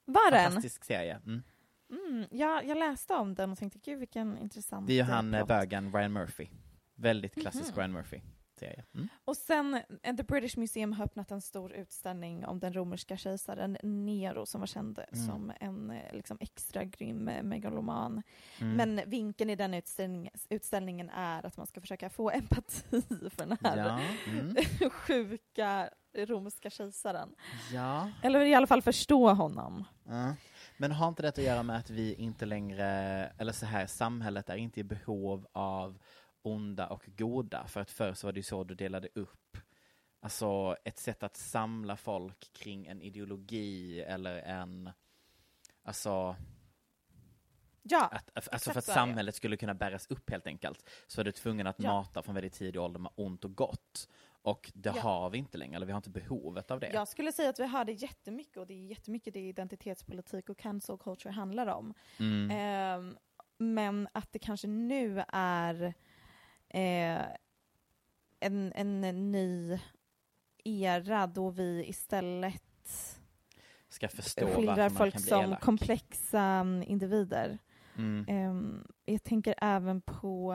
Var 0.05 0.31
den? 0.31 0.43
Fantastisk 0.43 0.83
serie. 0.83 1.15
Mm. 1.25 1.41
Mm, 1.91 2.25
ja, 2.31 2.61
jag 2.63 2.77
läste 2.77 3.13
om 3.13 3.35
den 3.35 3.51
och 3.51 3.57
tänkte 3.57 3.79
gud 3.79 3.99
vilken 3.99 4.37
intressant 4.37 4.87
Det 4.87 4.93
är 4.93 4.97
ju 4.97 5.03
han 5.03 5.33
eh, 5.33 5.45
bögen 5.45 5.93
Ryan 5.93 6.13
Murphy. 6.13 6.47
Väldigt 6.95 7.33
klassisk 7.41 7.69
Mhm. 7.69 7.75
Ryan 7.77 7.91
Murphy-serie. 8.61 8.83
Mm. 8.93 9.07
Och 9.25 9.37
sen, 9.37 9.81
eh, 10.03 10.15
The 10.15 10.23
British 10.23 10.57
Museum 10.57 10.93
har 10.93 11.05
öppnat 11.05 11.31
en 11.31 11.41
stor 11.41 11.73
utställning 11.73 12.45
om 12.45 12.59
den 12.59 12.73
romerska 12.73 13.17
kejsaren 13.17 13.77
Nero 13.83 14.45
som 14.45 14.59
var 14.61 14.67
känd 14.67 14.99
Mm. 15.11 15.27
som 15.27 15.51
en 15.59 15.91
eh, 15.91 16.13
liksom, 16.13 16.37
extra 16.39 16.83
grym 16.83 17.27
eh, 17.27 17.43
megaloman. 17.43 18.23
Mm. 18.61 18.75
Men 18.75 19.09
vinkeln 19.09 19.49
i 19.49 19.55
den 19.55 19.73
utställning, 19.73 20.29
utställningen 20.49 21.09
är 21.09 21.45
att 21.45 21.57
man 21.57 21.67
ska 21.67 21.81
försöka 21.81 22.09
få 22.09 22.29
empati 22.33 23.01
för 23.29 23.45
den 23.45 23.57
här 23.63 23.77
Ja, 23.77 23.99
mm. 24.31 24.55
sjuka 24.91 25.89
romerska 26.17 26.69
kejsaren. 26.69 27.35
Ja. 27.73 28.11
Eller 28.23 28.45
i 28.45 28.53
alla 28.53 28.67
fall 28.67 28.81
förstå 28.81 29.33
honom. 29.33 29.83
Ja. 30.03 30.35
Men 30.77 30.91
har 30.91 31.07
inte 31.07 31.21
det 31.21 31.29
att 31.29 31.37
göra 31.37 31.63
med 31.63 31.77
att 31.77 31.89
vi 31.89 32.13
inte 32.13 32.45
längre, 32.45 32.85
eller 33.37 33.51
så 33.51 33.65
här, 33.65 33.85
samhället 33.87 34.49
är 34.49 34.55
inte 34.55 34.79
i 34.79 34.83
behov 34.83 35.47
av 35.51 35.97
onda 36.41 36.87
och 36.87 37.03
goda, 37.17 37.67
för 37.67 37.79
att 37.81 37.91
förr 37.91 38.13
så 38.13 38.27
var 38.27 38.31
det 38.31 38.39
ju 38.39 38.43
så 38.43 38.63
du 38.63 38.75
delade 38.75 39.07
upp 39.15 39.57
Alltså 40.21 40.75
ett 40.83 40.97
sätt 40.97 41.23
att 41.23 41.37
samla 41.37 41.97
folk 41.97 42.53
kring 42.53 42.87
en 42.87 43.01
ideologi 43.01 44.01
eller 44.01 44.35
en, 44.37 44.89
alltså 45.83 46.35
Ja, 47.81 48.05
att, 48.33 48.49
alltså 48.53 48.71
för 48.71 48.79
att 48.79 48.85
samhället 48.85 49.35
skulle 49.35 49.57
kunna 49.57 49.73
bäras 49.73 50.07
upp 50.07 50.29
helt 50.29 50.47
enkelt, 50.47 50.89
så 51.07 51.21
är 51.21 51.25
du 51.25 51.31
tvungen 51.31 51.67
att 51.67 51.75
Ja. 51.79 51.93
mata 51.93 52.23
från 52.23 52.35
väldigt 52.35 52.53
tidig 52.53 52.81
ålder 52.81 52.99
med 52.99 53.11
ont 53.15 53.45
och 53.45 53.55
gott. 53.55 54.09
Och 54.41 54.71
det 54.75 54.93
Ja. 54.95 55.01
har 55.01 55.29
vi 55.29 55.37
inte 55.37 55.57
längre, 55.57 55.75
eller 55.75 55.85
vi 55.85 55.91
har 55.91 55.97
inte 55.97 56.09
behovet 56.09 56.71
av 56.71 56.79
det. 56.79 56.89
Jag 56.93 57.07
skulle 57.07 57.31
säga 57.31 57.49
att 57.49 57.59
vi 57.59 57.65
har 57.67 57.85
det 57.85 57.91
jättemycket 57.91 58.57
och 58.57 58.67
det 58.67 58.73
är 58.73 58.85
jättemycket 58.85 59.33
det 59.33 59.39
identitetspolitik 59.39 60.49
och 60.49 60.57
cancel 60.57 60.97
culture 60.97 61.33
handlar 61.33 61.67
om. 61.67 61.93
Mm. 62.19 62.51
Ehm, 62.51 63.17
men 63.57 64.07
att 64.11 64.31
det 64.31 64.39
kanske 64.39 64.67
nu 64.67 65.23
är 65.27 65.93
eh, 66.69 67.21
en, 68.39 68.73
en 68.75 69.31
ny 69.31 69.79
era 70.63 71.27
då 71.27 71.49
vi 71.49 71.85
istället 71.87 72.63
Ska 73.89 74.07
förstå 74.09 74.47
skildrar 74.47 74.89
folk 74.89 75.19
som 75.19 75.43
elak. 75.43 75.61
komplexa 75.61 76.41
mm, 76.41 76.83
individer. 76.87 77.57
Mm. 77.97 78.25
Ehm, 78.27 78.87
jag 79.05 79.23
tänker 79.23 79.55
även 79.57 80.01
på 80.01 80.53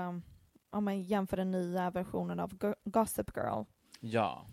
om 0.70 0.84
man 0.84 1.02
jämför 1.02 1.36
den 1.36 1.50
nya 1.50 1.90
versionen 1.90 2.40
av 2.40 2.54
Go- 2.56 2.74
Gossip 2.84 3.30
Girl. 3.36 3.62
Ja. 4.00 4.46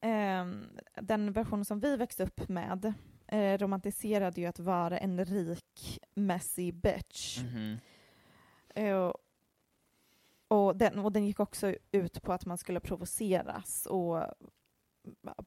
Ehm, 0.00 0.66
den 0.94 1.32
version 1.32 1.64
som 1.64 1.80
vi 1.80 1.96
växte 1.96 2.22
upp 2.22 2.48
med 2.48 2.94
eh, 3.26 3.58
romantiserade 3.58 4.40
ju 4.40 4.46
att 4.46 4.58
vara 4.58 4.98
en 4.98 5.24
rik, 5.24 5.98
messy 6.14 6.72
bitch. 6.72 7.38
Mhm. 7.42 7.78
Eh, 8.74 9.12
och, 10.50 10.76
den, 10.76 10.98
och 10.98 11.12
den 11.12 11.26
gick 11.26 11.40
också 11.40 11.74
ut 11.92 12.22
på 12.22 12.32
att 12.32 12.46
man 12.46 12.58
skulle 12.58 12.80
provoceras 12.80 13.86
och 13.86 14.22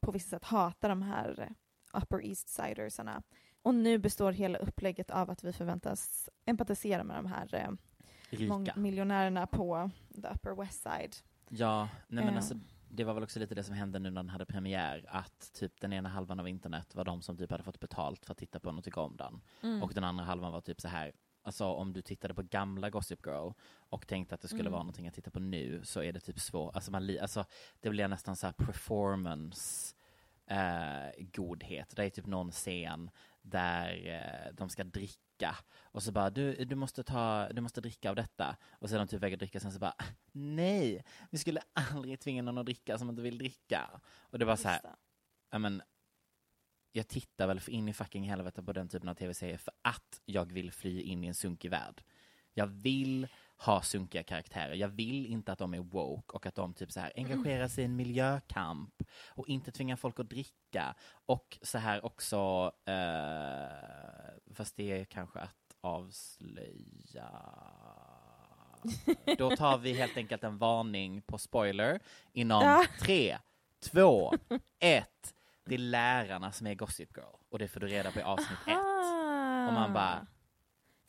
på 0.01 0.12
vissa 0.12 0.30
sätt 0.30 0.43
hata 0.43 0.88
de 0.88 1.01
här 1.01 1.54
Upper 1.93 2.26
East 2.26 2.49
Sidersarna. 2.49 3.24
Och 3.62 3.76
nu 3.76 3.97
består 3.97 4.32
hela 4.32 4.58
upplägget 4.58 5.12
av 5.12 5.30
att 5.30 5.43
vi 5.43 5.54
förväntas 5.54 6.30
empatisera 6.45 7.04
med 7.04 7.16
de 7.18 7.26
här 7.26 7.56
eh, 7.56 7.70
Rika. 8.30 8.54
mång- 8.54 8.78
miljonärerna 8.80 9.47
på 9.47 9.89
the 10.22 10.28
Upper 10.28 10.56
West 10.62 10.82
Side. 10.84 11.16
Ja, 11.49 11.89
nej 12.08 12.24
men 12.26 12.34
Eh. 12.34 12.36
alltså, 12.38 12.56
det 12.89 13.04
var 13.04 13.14
väl 13.14 13.24
också 13.24 13.39
lite 13.39 13.56
det 13.56 13.64
som 13.64 13.76
hände 13.76 13.99
nu 13.99 14.10
när 14.12 14.22
den 14.24 14.30
hade 14.30 14.45
premiär, 14.45 15.06
att 15.08 15.54
typ 15.54 15.82
den 15.82 15.93
ena 15.93 16.10
halvan 16.10 16.39
av 16.39 16.47
internet 16.47 16.95
var 16.95 17.06
de 17.06 17.22
som 17.22 17.38
typ 17.38 17.51
hade 17.51 17.64
fått 17.64 17.80
betalt 17.80 18.26
för 18.26 18.32
att 18.32 18.38
titta 18.38 18.60
på 18.60 18.70
den 18.70 18.78
och 18.78 18.84
tycka 18.84 19.01
om 19.01 19.18
den. 19.18 19.41
Mm. 19.64 19.84
Och 19.84 19.93
den 19.93 20.04
andra 20.04 20.24
halvan 20.26 20.51
var 20.51 20.62
typ 20.62 20.82
så 20.82 20.88
här, 20.88 21.12
alltså 21.44 21.66
om 21.66 21.94
du 21.94 22.02
tittade 22.02 22.34
på 22.34 22.41
gamla 22.41 22.89
Gossip 22.89 23.26
Girl 23.26 23.52
och 23.89 24.08
tänkte 24.08 24.36
att 24.36 24.41
det 24.41 24.48
skulle 24.48 24.62
Mm. 24.62 24.72
vara 24.72 24.84
någonting 24.84 25.08
att 25.08 25.14
titta 25.14 25.32
på 25.32 25.39
nu, 25.39 25.82
så 25.84 26.04
är 26.04 26.14
det 26.14 26.20
typ 26.20 26.39
svårt, 26.39 26.76
alltså, 26.76 26.91
man, 26.91 27.18
alltså 27.22 27.46
det 27.80 27.89
blir 27.89 28.08
nästan 28.08 28.36
så 28.36 28.48
här 28.48 28.54
performance 28.54 29.96
eh, 30.48 31.26
godhet. 31.34 31.94
Det 31.96 32.06
är 32.06 32.10
typ 32.10 32.26
någon 32.26 32.52
scen 32.52 33.10
där 33.41 34.08
eh, 34.08 34.54
de 34.54 34.70
ska 34.70 34.84
dricka 34.84 35.56
och 35.82 36.04
så 36.04 36.12
bara 36.12 36.30
du, 36.30 36.66
du, 36.66 36.76
måste 36.76 37.04
ta, 37.04 37.50
du 37.54 37.62
måste 37.62 37.82
dricka 37.82 38.10
av 38.10 38.16
detta 38.16 38.56
och 38.80 38.91
är 38.91 38.98
de 38.98 39.08
typ 39.08 39.24
väg 39.24 39.34
att 39.34 39.39
dricka 39.39 39.60
sen 39.60 39.72
så 39.72 39.80
bara 39.80 39.96
nej, 40.32 41.06
vi 41.30 41.38
skulle 41.38 41.62
aldrig 41.74 42.20
tvinga 42.20 42.41
någon 42.41 42.58
att 42.58 42.66
dricka 42.66 42.98
som 42.98 43.10
inte 43.10 43.22
vill 43.22 43.38
dricka. 43.38 44.02
Och 44.20 44.39
det 44.39 44.46
var 44.46 44.56
så 44.56 44.68
här, 44.68 44.82
ja 45.52 45.60
men 45.60 45.82
jag 46.96 47.08
tittar 47.08 47.48
väl 47.48 47.62
in 47.68 47.89
i 47.89 47.94
fucking 47.94 48.30
helvete 48.30 48.64
på 48.64 48.74
den 48.74 48.89
typen 48.89 49.10
av 49.10 49.14
tv-serier 49.14 49.58
för 49.58 49.74
att 49.82 50.22
jag 50.26 50.52
vill 50.52 50.72
fly 50.72 51.02
in 51.02 51.24
i 51.24 51.28
en 51.28 51.34
sunkig 51.34 51.72
värld. 51.72 52.04
Jag 52.54 52.68
vill 52.68 53.28
ha 53.58 53.82
sunkiga 53.82 54.24
karaktärer. 54.24 54.74
Jag 54.74 54.88
vill 54.88 55.26
inte 55.26 55.52
att 55.52 55.60
de 55.60 55.74
är 55.74 55.80
woke 55.80 56.36
och 56.36 56.46
att 56.46 56.56
de 56.56 56.74
typ 56.74 56.91
så 56.91 57.00
här 57.00 57.14
engagerar 57.16 57.68
sig 57.68 57.82
i 57.82 57.86
en 57.86 57.96
miljökamp 57.96 59.04
och 59.28 59.48
inte 59.48 59.72
tvingar 59.72 59.96
folk 59.96 60.20
att 60.20 60.30
dricka. 60.30 60.96
Och 61.26 61.58
så 61.62 61.78
här 61.78 62.06
också, 62.06 62.72
eh, 62.86 64.54
fast 64.54 64.76
det 64.76 64.91
är 64.91 65.06
kanske 65.06 65.39
att 65.39 65.76
avslöja. 65.82 67.30
Då 69.38 69.56
tar 69.56 69.78
vi 69.78 69.94
helt 69.94 70.18
enkelt 70.18 70.44
en 70.44 70.58
varning 70.58 71.22
på 71.22 71.38
spoiler 71.38 72.00
inom 72.34 72.86
tre, 73.00 73.38
två, 73.80 74.34
ett. 74.80 75.34
Det 75.66 75.76
är 75.76 75.80
lärarna 75.80 76.51
som 76.51 76.68
är 76.68 76.76
Gossip 76.76 77.18
Girl 77.18 77.36
och 77.49 77.59
det 77.59 77.68
får 77.68 77.80
du 77.80 77.88
reda 77.88 78.11
på 78.11 78.20
i 78.20 78.24
avsnitt 78.24 78.59
ett. 78.68 78.78
Och 79.68 79.74
man 79.74 79.93
bara, 79.93 80.28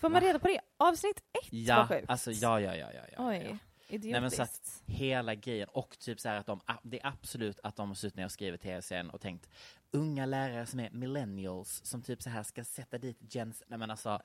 Får 0.00 0.08
man 0.08 0.20
reda 0.20 0.38
på 0.38 0.48
det? 0.48 0.60
Avsnitt 0.76 1.18
ett 1.18 1.48
ja, 1.50 1.76
var 1.76 1.86
sjukt. 1.86 2.10
alltså 2.10 2.30
ja, 2.30 2.60
ja, 2.60 2.76
ja, 2.76 2.88
ja. 2.94 3.00
ja. 3.12 3.28
Oj, 3.28 3.36
ja. 3.36 3.58
idiotiskt. 3.88 4.12
Nej 4.12 4.20
men 4.20 4.30
så 4.30 4.42
att 4.42 4.82
hela 4.86 5.34
grejen, 5.34 5.68
och 5.72 5.98
typ 5.98 6.20
så 6.20 6.28
här 6.28 6.36
att 6.36 6.46
de, 6.46 6.60
det 6.82 7.00
är 7.00 7.06
absolut 7.06 7.60
att 7.62 7.76
de 7.76 7.88
har 7.88 7.94
suttit 7.94 8.16
ner 8.16 8.24
och 8.24 8.32
skrivit 8.32 8.60
tv-serien 8.62 9.10
och 9.10 9.20
tänkt 9.20 9.48
unga 9.90 10.26
lärare 10.26 10.66
som 10.66 10.80
är 10.80 10.90
millennials 10.90 11.80
som 11.84 12.02
typ 12.02 12.22
så 12.22 12.30
här 12.30 12.42
ska 12.42 12.64
sätta 12.64 12.98
dit 12.98 13.18
gens, 13.32 13.62
nej 13.66 13.78
men 13.78 13.90
alltså, 13.90 14.20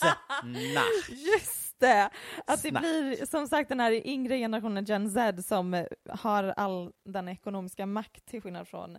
snack. 0.00 1.08
Just 1.08 1.80
det! 1.80 2.10
Att 2.46 2.62
det 2.62 2.68
Snack. 2.68 2.82
blir 2.82 3.26
som 3.26 3.48
sagt 3.48 3.68
den 3.68 3.80
här 3.80 4.06
yngre 4.06 4.38
generationen 4.38 4.84
Gen 4.84 5.10
Z 5.10 5.42
som 5.42 5.86
har 6.08 6.44
all 6.44 6.92
den 7.04 7.28
ekonomiska 7.28 7.86
makt 7.86 8.26
till 8.26 8.42
skillnad 8.42 8.68
från 8.68 8.98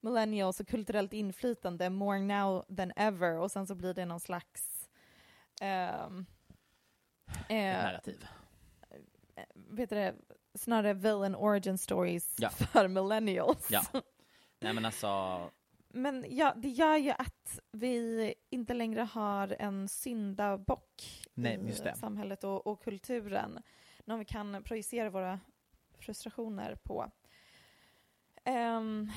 millennials 0.00 0.60
och 0.60 0.68
kulturellt 0.68 1.12
inflytande 1.12 1.90
more 1.90 2.20
now 2.20 2.64
than 2.76 2.92
ever 2.96 3.38
och 3.38 3.50
sen 3.50 3.66
så 3.66 3.74
blir 3.74 3.94
det 3.94 4.04
någon 4.04 4.20
slags 4.20 4.88
ehm, 5.60 6.26
eh, 7.48 7.56
narrativ. 7.56 8.26
vet 9.54 9.90
du 9.90 9.96
det, 9.96 10.14
snarare 10.54 10.94
villain 10.94 11.34
origin 11.34 11.78
stories 11.78 12.36
Ja. 12.38 12.50
för 12.72 12.88
millennials. 12.88 13.68
Ja. 13.70 13.82
Nej 14.60 14.72
men 14.72 14.84
alltså, 14.84 15.40
Men 15.88 16.24
ja, 16.28 16.54
det 16.56 16.68
gör 16.68 16.96
ju 16.96 17.10
att 17.10 17.60
vi 17.72 18.34
inte 18.50 18.74
längre 18.74 19.00
har 19.00 19.56
en 19.58 19.88
syndabock 19.88 21.26
Nej, 21.34 21.60
i 21.68 21.98
samhället 21.98 22.44
och, 22.44 22.66
och 22.66 22.82
kulturen. 22.82 23.62
Någon 24.04 24.18
vi 24.18 24.24
kan 24.24 24.62
projicera 24.62 25.10
våra 25.10 25.40
frustrationer 25.98 26.74
på. 26.74 27.10
Ehm, 28.50 29.10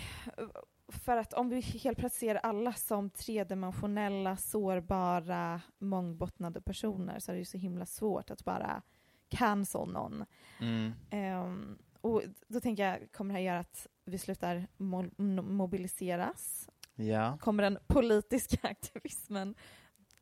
för 0.88 1.17
att 1.17 1.34
om 1.34 1.49
vi 1.49 1.59
helt 1.61 1.97
plötsligt 1.97 2.19
ser 2.29 2.36
alla 2.36 2.73
som 2.73 3.09
tredimensionella, 3.09 4.38
sårbara, 4.38 5.61
mångbottnade 5.79 6.61
personer 6.61 7.19
så 7.19 7.31
är 7.31 7.34
det 7.34 7.39
ju 7.39 7.45
så 7.45 7.57
himla 7.57 7.86
svårt 7.86 8.29
att 8.31 8.43
bara 8.45 8.81
cancel 9.29 9.88
någon. 9.88 10.25
mm, 10.59 10.93
Ehm, 11.09 11.77
och 12.01 12.21
då 12.47 12.59
tänker 12.59 12.88
jag, 12.89 13.11
kommer 13.11 13.34
det 13.34 13.39
här 13.39 13.45
göra 13.47 13.59
att 13.59 13.88
vi 14.05 14.17
slutar 14.17 14.67
mo- 14.77 15.15
mo- 15.17 15.41
mobiliseras? 15.51 16.69
ja. 16.95 17.38
Kommer 17.41 17.63
den 17.63 17.77
politiska 17.88 18.57
aktivismen 18.67 19.55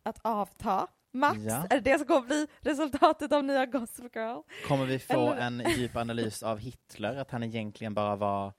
att 0.03 0.20
avta? 0.24 0.88
Max, 1.14 1.39
Ja. 1.39 1.66
är 1.70 1.82
det 1.82 1.91
det 1.91 1.97
som 1.97 2.07
kommer 2.07 2.28
bli 2.28 2.47
resultatet 2.59 3.32
av 3.32 3.43
nya 3.43 3.66
Gossip 3.66 4.16
Girl? 4.16 4.41
Kommer 4.68 4.86
vi 4.86 4.99
få 4.99 5.14
Eller- 5.32 5.38
en 5.41 5.64
djup 5.78 5.95
analys 5.95 6.43
av 6.43 6.57
Hitler, 6.59 7.16
att 7.16 7.32
han 7.32 7.43
egentligen 7.43 7.93
bara 7.93 8.16
var 8.16 8.53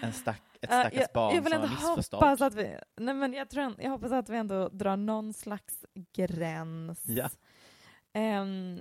en 0.00 0.12
stack, 0.12 0.42
ett 0.60 0.70
stackars 0.70 0.92
jag, 1.00 1.08
barn 1.14 1.34
jag 1.34 1.42
vill 1.42 1.52
som 1.52 1.62
ändå 1.62 1.74
missförstådd? 1.74 2.20
hoppas 2.20 2.40
att 2.40 2.54
vi, 2.54 2.76
nej 2.96 3.14
men 3.14 3.32
jag, 3.32 3.50
tror, 3.50 3.74
jag 3.78 3.90
hoppas 3.90 4.12
att 4.12 4.28
vi 4.28 4.36
ändå 4.36 4.68
drar 4.68 4.96
någon 4.96 5.32
slags 5.32 5.84
gräns. 6.12 7.02
Ja. 7.06 7.30
Ehm, 8.12 8.80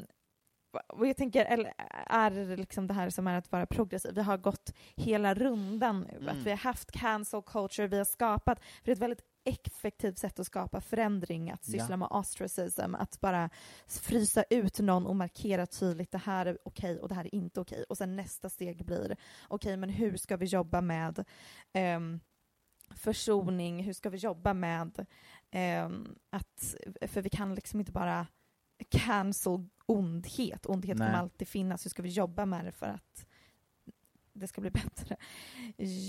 och 0.88 1.07
jag 1.07 1.17
tänker, 1.17 1.45
eller 1.45 1.74
är 2.07 2.32
det 2.32 2.55
liksom 2.55 2.88
det 2.88 2.93
här 2.93 3.09
som 3.09 3.28
är 3.28 3.38
att 3.38 3.51
vara 3.51 3.65
progressiv? 3.65 4.11
Vi 4.15 4.21
har 4.21 4.38
gått 4.38 4.74
hela 4.95 5.34
rundan 5.34 6.01
nu, 6.01 6.17
Mm. 6.17 6.30
att 6.30 6.45
vi 6.45 6.49
har 6.49 6.57
haft 6.57 6.91
cancel 6.91 7.41
culture, 7.41 7.88
vi 7.88 7.97
har 7.97 8.05
skapat, 8.05 8.59
för 8.59 8.82
det 8.84 8.91
är 8.91 8.95
ett 8.95 9.01
väldigt 9.01 9.26
effektivt 9.45 10.17
sätt 10.19 10.39
att 10.39 10.47
skapa 10.47 10.81
förändring, 10.81 11.51
att 11.51 11.65
syssla 11.65 11.87
Ja. 11.89 11.97
med 11.97 12.07
ostracism, 12.11 12.95
att 12.95 13.19
bara 13.21 13.49
frysa 13.87 14.43
ut 14.49 14.79
någon 14.79 15.05
och 15.05 15.15
markera 15.15 15.65
tydligt 15.65 16.11
det 16.11 16.17
här 16.17 16.45
är 16.45 16.57
okej 16.65 16.99
och 16.99 17.09
det 17.09 17.15
här 17.15 17.25
är 17.25 17.35
inte 17.35 17.61
okej. 17.61 17.83
Och 17.89 17.97
sen 17.97 18.15
nästa 18.15 18.49
steg 18.49 18.85
blir 18.85 19.15
okej, 19.47 19.77
men 19.77 19.89
hur 19.89 20.17
ska 20.17 20.37
vi 20.37 20.45
jobba 20.45 20.81
med 20.81 21.25
ehm, 21.73 22.19
försoning, 22.95 23.83
hur 23.83 23.93
ska 23.93 24.09
vi 24.09 24.17
jobba 24.17 24.53
med 24.53 25.05
ehm, 25.51 26.15
att, 26.29 26.75
för 27.07 27.21
vi 27.21 27.29
kan 27.29 27.55
liksom 27.55 27.79
inte 27.79 27.91
bara 27.91 28.27
cancel 28.89 29.69
ondhet, 29.85 30.65
ondhet 30.65 30.97
Nej. 30.97 31.07
kommer 31.07 31.19
alltid 31.19 31.47
finnas, 31.47 31.85
hur 31.85 31.89
ska 31.89 32.01
vi 32.01 32.09
jobba 32.09 32.45
med 32.45 32.65
det 32.65 32.71
för 32.71 32.85
att 32.85 33.25
det 34.34 34.47
ska 34.47 34.61
bli 34.61 34.69
bättre? 34.71 35.15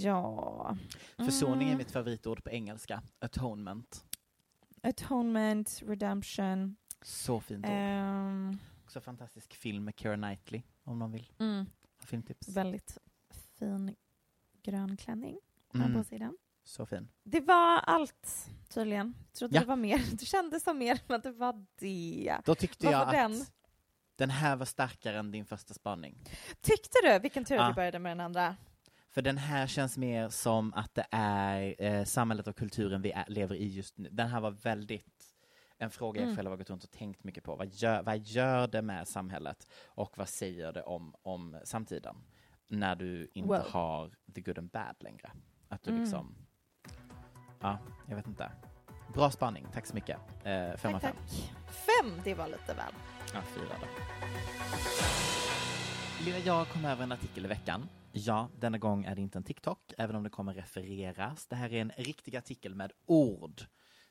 Ja. 0.03 0.77
Försoning 1.17 1.63
är 1.63 1.73
Mm. 1.73 1.79
mitt 1.79 1.91
favoritord 1.91 2.45
på 2.45 2.51
engelska. 2.51 3.03
Atonement. 3.19 4.05
Atonement, 4.83 5.83
redemption. 5.87 6.77
Så 7.03 7.41
fint 7.41 7.65
ord. 7.67 7.71
ehm, 7.75 8.59
Också 8.85 9.01
fantastisk 9.01 9.55
film 9.55 9.85
med 9.85 9.95
Keira 9.99 10.17
Knightley, 10.17 10.63
om 10.85 10.99
någon 10.99 11.13
vill 11.13 11.33
mm, 11.39 11.67
ha 12.01 12.07
filmtips. 12.07 12.49
väldigt 12.49 12.99
fin 13.59 13.95
grön 14.63 14.97
klänning 14.97 15.39
Mm. 15.75 15.95
på 15.95 16.05
sidan. 16.05 16.37
Så 16.65 16.87
fin. 16.87 17.09
Det 17.23 17.41
var 17.41 17.79
allt 17.79 18.49
tydligen. 18.69 19.15
Jag 19.29 19.33
trodde 19.39 19.55
Ja. 19.55 19.61
det 19.61 19.67
var 19.67 19.77
mer. 19.77 19.99
Det 20.19 20.25
kändes 20.27 20.63
som 20.63 20.79
mer, 20.79 21.01
men 21.07 21.21
det 21.21 21.33
var 21.33 21.67
det. 21.79 22.37
Då 22.45 22.55
tyckte 22.55 22.87
Vad 22.87 22.95
jag 22.95 23.03
att 23.03 23.13
den? 23.13 23.45
Den? 24.17 24.31
här 24.31 24.57
var 24.57 24.67
starkare 24.67 25.19
än 25.19 25.31
din 25.31 25.45
första 25.47 25.75
spaning. 25.75 26.19
Tyckte 26.61 26.99
du? 27.03 27.19
Vilken 27.19 27.45
tur 27.45 27.55
att 27.55 27.61
Ja. 27.63 27.69
du 27.69 27.75
började 27.75 27.99
med 27.99 28.11
den 28.11 28.21
andra. 28.21 28.57
För 29.11 29.23
den 29.23 29.39
här 29.39 29.67
känns 29.67 29.97
mer 29.99 30.29
som 30.29 30.75
att 30.75 30.95
det 30.95 31.07
är 31.11 31.75
eh, 31.79 32.05
samhället 32.05 32.47
och 32.49 32.57
kulturen 32.57 33.03
vi 33.03 33.11
är, 33.13 33.25
lever 33.29 33.55
i 33.55 33.67
just 33.69 33.99
nu. 33.99 34.09
Den 34.13 34.29
här 34.29 34.41
var 34.41 34.51
väldigt 34.51 35.25
en 35.79 35.91
fråga 35.91 36.21
jag 36.21 36.25
Mm. 36.27 36.37
själv 36.37 36.51
har 36.51 36.57
gått 36.57 36.71
runt 36.71 36.85
och 36.85 36.91
tänkt 36.91 37.25
mycket 37.25 37.45
på. 37.45 37.57
Vad 37.57 37.69
gör, 37.75 38.03
vad 38.03 38.19
gör 38.19 38.67
det 38.67 38.83
med 38.83 39.09
samhället 39.09 39.67
och 39.87 40.19
vad 40.19 40.29
säger 40.29 40.73
det 40.73 40.83
om, 40.83 41.15
om 41.23 41.61
samtiden? 41.65 42.17
När 42.69 42.97
du 42.97 43.31
inte 43.35 43.49
Wow. 43.49 43.63
har 43.71 44.11
the 44.35 44.41
good 44.41 44.59
and 44.59 44.71
bad 44.71 44.97
längre. 45.01 45.33
Att 45.69 45.83
du 45.83 45.91
Mm. 45.91 46.03
liksom, 46.03 46.35
ja, 47.61 47.79
jag 48.09 48.17
vet 48.17 48.27
inte. 48.27 48.51
Bra 49.13 49.31
spaning, 49.31 49.67
tack 49.73 49.87
så 49.87 49.95
mycket. 49.95 50.19
Eh, 50.45 50.77
fem 50.77 50.95
av 50.95 50.99
fem. 50.99 51.17
Fem, 51.69 52.21
det 52.25 52.35
var 52.35 52.47
lite 52.47 52.75
väl. 52.75 52.93
Ja, 53.35 53.41
fyra 53.55 53.75
då. 53.81 53.87
Lilla 56.25 56.39
jag 56.39 56.69
kom 56.69 56.85
över 56.85 57.03
en 57.03 57.13
artikel 57.13 57.45
i 57.45 57.49
veckan. 57.49 57.89
Ja, 58.13 58.49
denna 58.59 58.79
gång 58.79 59.05
är 59.05 59.15
det 59.15 59.21
inte 59.21 59.39
en 59.39 59.45
TikTok, 59.45 59.93
även 59.99 60.17
om 60.17 60.23
det 60.23 60.31
kommer 60.31 60.55
refereras. 60.55 61.47
Det 61.47 61.57
här 61.57 61.73
är 61.73 61.81
en 61.81 61.93
riktig 61.97 62.37
artikel 62.37 62.75
med 62.75 62.93
ord. 63.07 63.63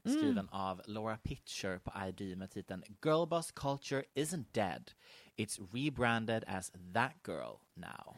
Skriven 0.06 0.50
av 0.50 0.82
Laura 0.86 1.18
Pitcher 1.18 1.78
på 1.78 2.08
ID 2.08 2.38
med 2.38 2.52
titeln 2.52 2.84
Girlboss 3.06 3.52
culture 3.52 4.04
isn't 4.16 4.46
dead. 4.52 4.91
It's 5.38 5.60
rebranded 5.74 6.44
as 6.48 6.72
that 6.94 7.14
girl 7.28 7.56
now. 7.74 8.16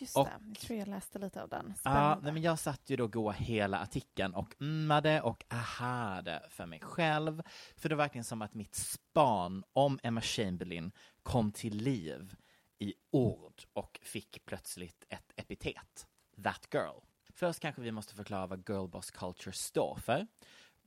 Just 0.00 0.16
Och- 0.16 0.26
det, 0.26 0.40
jag 0.48 0.58
tror 0.58 0.78
jag 0.78 0.88
läste 0.88 1.18
lite 1.18 1.42
av 1.42 1.48
den. 1.48 1.66
Ja, 1.68 1.74
Spännande. 1.80 2.24
nej, 2.24 2.32
men 2.32 2.42
jag 2.42 2.58
satt 2.58 2.90
ju 2.90 2.96
då 2.96 3.06
goa 3.06 3.32
hela 3.32 3.78
artikeln 3.80 4.34
och 4.34 4.54
ummade 4.58 5.20
och 5.22 5.44
ahade 5.48 6.42
för 6.50 6.66
mig 6.66 6.80
själv. 6.80 7.42
För 7.76 7.88
det 7.88 7.94
var 7.94 8.04
verkligen 8.04 8.24
som 8.24 8.42
att 8.42 8.54
mitt 8.54 8.74
span 8.74 9.64
om 9.72 9.98
Emma 10.02 10.20
Chamberlain 10.20 10.92
kom 11.22 11.52
till 11.52 11.76
liv 11.76 12.34
i 12.78 12.94
ord 13.10 13.62
och 13.72 13.98
fick 14.02 14.44
plötsligt 14.44 15.04
ett 15.08 15.32
epitet. 15.36 16.06
That 16.44 16.68
girl. 16.74 17.00
Först 17.34 17.60
kanske 17.60 17.82
vi 17.82 17.92
måste 17.92 18.14
förklara 18.14 18.46
vad 18.46 18.68
girlboss 18.68 19.10
culture 19.10 19.52
står 19.52 19.96
för. 19.96 20.26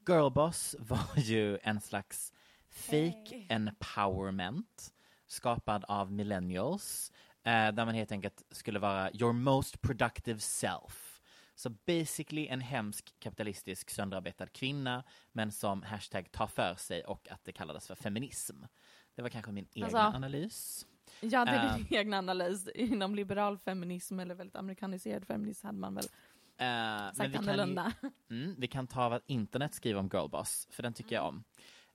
Girlboss 0.07 0.76
var 0.80 1.18
ju 1.18 1.57
en 1.64 1.82
slags 1.82 2.34
fake 2.70 3.45
empowerment 3.49 4.93
skapad 5.28 5.86
av 5.88 6.11
millennials 6.11 7.11
där 7.52 7.86
man 7.86 7.96
helt 7.96 8.12
enkelt 8.12 8.44
skulle 8.52 8.80
vara 8.80 9.12
your 9.14 9.34
most 9.34 9.82
productive 9.82 10.39
self. 10.39 11.22
Så 11.56 11.70
basically 11.70 12.48
en 12.48 12.62
hemsk 12.62 13.16
kapitalistisk 13.20 13.89
sönderarbetad 13.89 14.48
kvinna 14.48 15.04
men 15.32 15.52
som 15.52 15.84
hashtag 15.84 16.32
tar 16.32 16.48
för 16.48 16.76
sig 16.76 17.04
och 17.04 17.28
att 17.32 17.44
det 17.44 17.52
kallades 17.52 17.88
för 17.88 17.96
feminism. 17.96 18.56
Det 19.16 19.22
var 19.22 19.30
kanske 19.30 19.52
min 19.52 19.68
egen 19.74 19.84
Alltså, 19.84 19.98
analys. 19.98 20.86
Ja, 21.22 21.46
det 21.46 21.52
är 21.52 21.66
Eh, 21.66 21.76
din 21.78 21.88
egen 21.89 22.14
analys. 22.14 22.68
Inom 22.68 23.16
liberal 23.16 23.58
feminism 23.58 24.20
eller 24.20 24.36
väldigt 24.36 24.56
amerikaniserad 24.56 25.28
feminism 25.28 25.66
hade 25.66 25.80
man 25.80 25.96
väl 25.96 26.06
Eh, 26.58 26.66
men 26.68 27.16
sagt 27.16 27.30
vi 27.30 27.34
kan, 27.34 27.44
ju, 27.44 27.50
annorlunda. 27.52 27.94
mm, 28.30 28.56
vi 28.58 28.68
kan 28.68 28.88
ta 28.88 29.10
vad 29.10 29.22
internet 29.26 29.74
skriver 29.74 30.00
om 30.00 30.10
girlboss, 30.10 30.68
för 30.72 30.84
den 30.84 30.94
tycker 30.94 31.16
jag 31.16 31.26
om. 31.28 31.44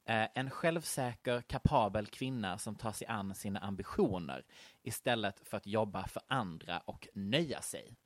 Eh, 0.09 0.29
en 0.35 0.51
självsäker, 0.51 1.41
kapabel 1.41 2.07
kvinna 2.07 2.59
som 2.59 2.75
tar 2.75 2.93
sig 2.93 3.07
an 3.07 3.35
sina 3.35 3.61
ambitioner 3.61 4.45
istället 4.83 5.49
för 5.49 5.57
att 5.57 5.67
jobba 5.67 6.07
för 6.07 6.23
andra 6.29 6.79
och 6.79 7.09
nöja 7.15 7.61
sig. 7.61 7.97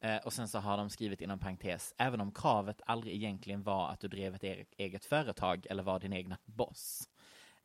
Eh, 0.00 0.16
och 0.16 0.32
sen 0.32 0.48
så 0.48 0.58
har 0.58 0.76
de 0.76 0.90
skrivit 0.90 1.20
inom 1.20 1.38
parentes, 1.38 1.94
även 1.98 2.20
om 2.20 2.32
kravet 2.32 2.80
aldrig 2.86 3.14
egentligen 3.14 3.62
var 3.62 3.90
att 3.90 4.00
du 4.00 4.08
drev 4.08 4.34
ett 4.34 4.42
eget, 4.42 4.68
eget 4.76 5.04
företag 5.04 5.66
eller 5.70 5.82
var 5.82 6.00
din 6.00 6.12
egna 6.12 6.38
boss. 6.44 7.08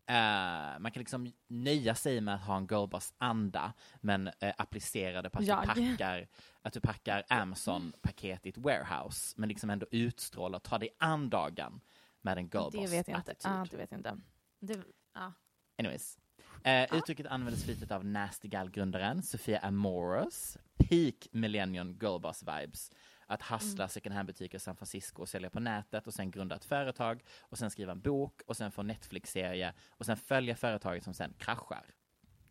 Eh, 0.06 0.80
man 0.80 0.92
kan 0.92 1.00
liksom 1.00 1.34
nöja 1.48 1.96
sig 1.96 2.22
med 2.22 2.36
att 2.36 2.42
ha 2.42 2.58
en 2.58 2.68
girlboss-anda, 2.68 3.74
men 4.02 4.30
applicera 4.58 5.22
det 5.22 5.30
på 5.30 5.40
att 5.40 5.46
Jag. 5.46 5.62
du 5.62 5.68
packar, 5.68 6.28
att 6.62 6.74
du 6.74 6.82
packar 6.82 7.24
Amazon-paket 7.30 8.46
i 8.46 8.50
ett 8.50 8.58
warehouse, 8.58 9.34
men 9.38 9.50
liksom 9.50 9.70
ändå 9.70 9.86
utstrålar 9.92 10.58
och 10.58 10.64
tar 10.64 10.80
dig 10.80 10.90
an 11.00 11.30
dagen 11.30 11.82
med 12.22 12.38
en 12.38 12.50
Det 12.50 12.88
vet 12.88 13.08
jag 13.08 13.20
inte. 13.20 13.36
Ja, 13.44 13.66
det 13.72 13.78
vet 13.78 13.92
jag 13.92 14.00
inte. 14.00 14.18
Det, 14.60 14.80
ja. 15.14 15.34
Anyways. 15.78 16.18
Eh, 16.64 16.96
Uttrycket 16.98 17.26
användes 17.26 17.64
flitigt 17.64 17.92
av 17.92 18.06
Nasty 18.06 18.48
Gal-grundaren 18.48 19.22
Sofia 19.24 19.60
Amoros. 19.60 20.58
Peak 20.78 21.28
Millennium 21.32 21.94
Girlboss 22.02 22.44
vibes. 22.44 22.92
Att 23.28 23.42
hustla 23.42 23.84
Mm. 23.84 23.90
second 23.90 24.16
hand-butiker 24.16 24.58
i 24.58 24.60
San 24.60 24.76
Francisco 24.76 25.22
och 25.22 25.30
sälja 25.30 25.50
på 25.50 25.60
nätet 25.60 26.08
och 26.08 26.14
sen 26.14 26.32
grunda 26.32 26.56
ett 26.56 26.66
företag 26.66 27.24
och 27.40 27.58
sen 27.58 27.72
skriva 27.72 27.92
en 27.92 28.02
bok 28.02 28.42
och 28.48 28.58
sen 28.58 28.72
få 28.72 28.84
Netflix-serie 28.84 29.74
och 29.90 30.06
sen 30.06 30.18
följa 30.18 30.56
företaget 30.56 31.04
som 31.04 31.14
sen 31.14 31.34
kraschar. 31.38 31.86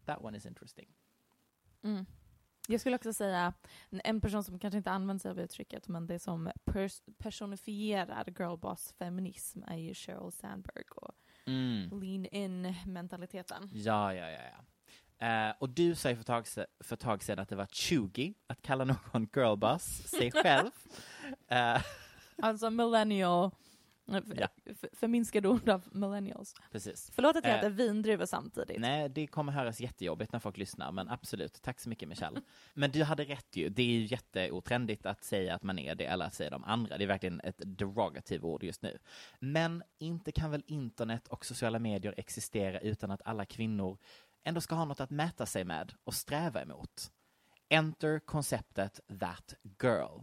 That 0.05 0.19
one 0.25 0.37
is 0.37 0.47
interesting. 0.47 0.89
Mm. 1.83 2.07
Jag 2.71 2.81
skulle 2.81 2.97
också 2.97 3.13
säga 3.13 3.53
en 3.91 4.21
person 4.21 4.45
som 4.45 4.59
kanske 4.59 4.79
inte 4.79 4.91
använder 4.91 5.23
sig 5.23 5.31
av 5.31 5.41
uttrycket 5.41 5.89
men 5.89 6.07
det 6.07 6.19
som 6.19 6.51
pers- 6.65 7.03
personifierar 7.19 8.25
girlboss 8.39 8.93
feminism 8.99 9.63
är 9.67 9.77
ju 9.77 9.95
Sheryl 9.95 10.33
Sandberg 10.33 10.85
och 10.97 11.15
Mm. 11.47 12.01
lean 12.01 12.27
in 12.27 12.75
mentaliteten. 12.87 13.71
Ja, 13.73 14.15
ja, 14.15 14.31
ja. 14.31 14.39
ja. 14.53 14.65
Eh, 15.27 15.55
och 15.59 15.69
du 15.71 15.95
sa 15.95 16.11
ju 16.11 16.17
för 16.17 16.25
tag, 16.25 16.47
för 16.81 16.97
tag 16.97 17.23
sedan 17.23 17.39
att 17.39 17.49
det 17.49 17.57
var 17.57 17.67
chuggy 17.67 18.35
att 18.47 18.63
kalla 18.63 18.85
någon 18.85 19.27
girlboss 19.33 19.83
sig 20.09 20.31
själv. 20.43 20.71
Eh, 21.49 21.83
Alltså 22.43 22.71
millennial, 22.71 23.51
Ja. 24.37 24.49
förminskade 24.93 25.49
ord 25.49 25.69
av 25.69 25.89
millennials. 25.93 26.55
precis. 26.73 27.11
Förlåt 27.15 27.37
att 27.37 27.45
jag 27.45 27.53
Eh, 27.53 27.59
äter 27.59 27.71
vindruvor 27.71 28.27
samtidigt. 28.27 28.81
Nej, 28.81 29.09
det 29.09 29.27
kommer 29.27 29.53
höras 29.53 29.81
jättejobbigt 29.81 30.33
när 30.33 30.41
folk 30.41 30.57
lyssnar, 30.57 30.93
men 30.93 31.09
absolut. 31.09 31.63
Tack 31.63 31.81
så 31.81 31.89
mycket 31.89 32.09
Michelle. 32.09 32.41
Men 32.75 32.91
du 32.91 33.05
hade 33.05 33.25
rätt 33.25 33.57
ju. 33.57 33.69
Det 33.69 33.83
är 33.83 33.87
ju 33.87 34.05
jätteotrendigt 34.05 35.07
att 35.07 35.25
säga 35.25 35.55
att 35.55 35.63
man 35.63 35.79
är 35.79 35.95
det, 35.95 36.05
eller 36.05 36.25
att 36.25 36.35
säga 36.35 36.51
de 36.51 36.65
andra. 36.65 36.99
Det 36.99 37.05
är 37.05 37.09
verkligen 37.09 37.41
ett 37.41 37.61
derogativ 37.65 38.45
ord 38.45 38.63
just 38.65 38.83
nu. 38.83 38.99
Men 39.41 39.83
inte 39.99 40.33
kan 40.33 40.51
väl 40.51 40.63
internet 40.67 41.29
och 41.29 41.45
sociala 41.45 41.79
medier 41.79 42.15
existera 42.17 42.81
utan 42.81 43.11
att 43.11 43.23
alla 43.25 43.45
kvinnor 43.45 43.99
ändå 44.45 44.61
ska 44.61 44.75
ha 44.75 44.85
något 44.85 45.01
att 45.01 45.11
mäta 45.11 45.47
sig 45.47 45.65
med 45.65 45.95
och 46.05 46.15
sträva 46.15 46.63
emot. 46.63 47.11
Enter 47.69 48.19
konceptet 48.19 49.01
that 49.21 49.55
girl. 49.83 50.21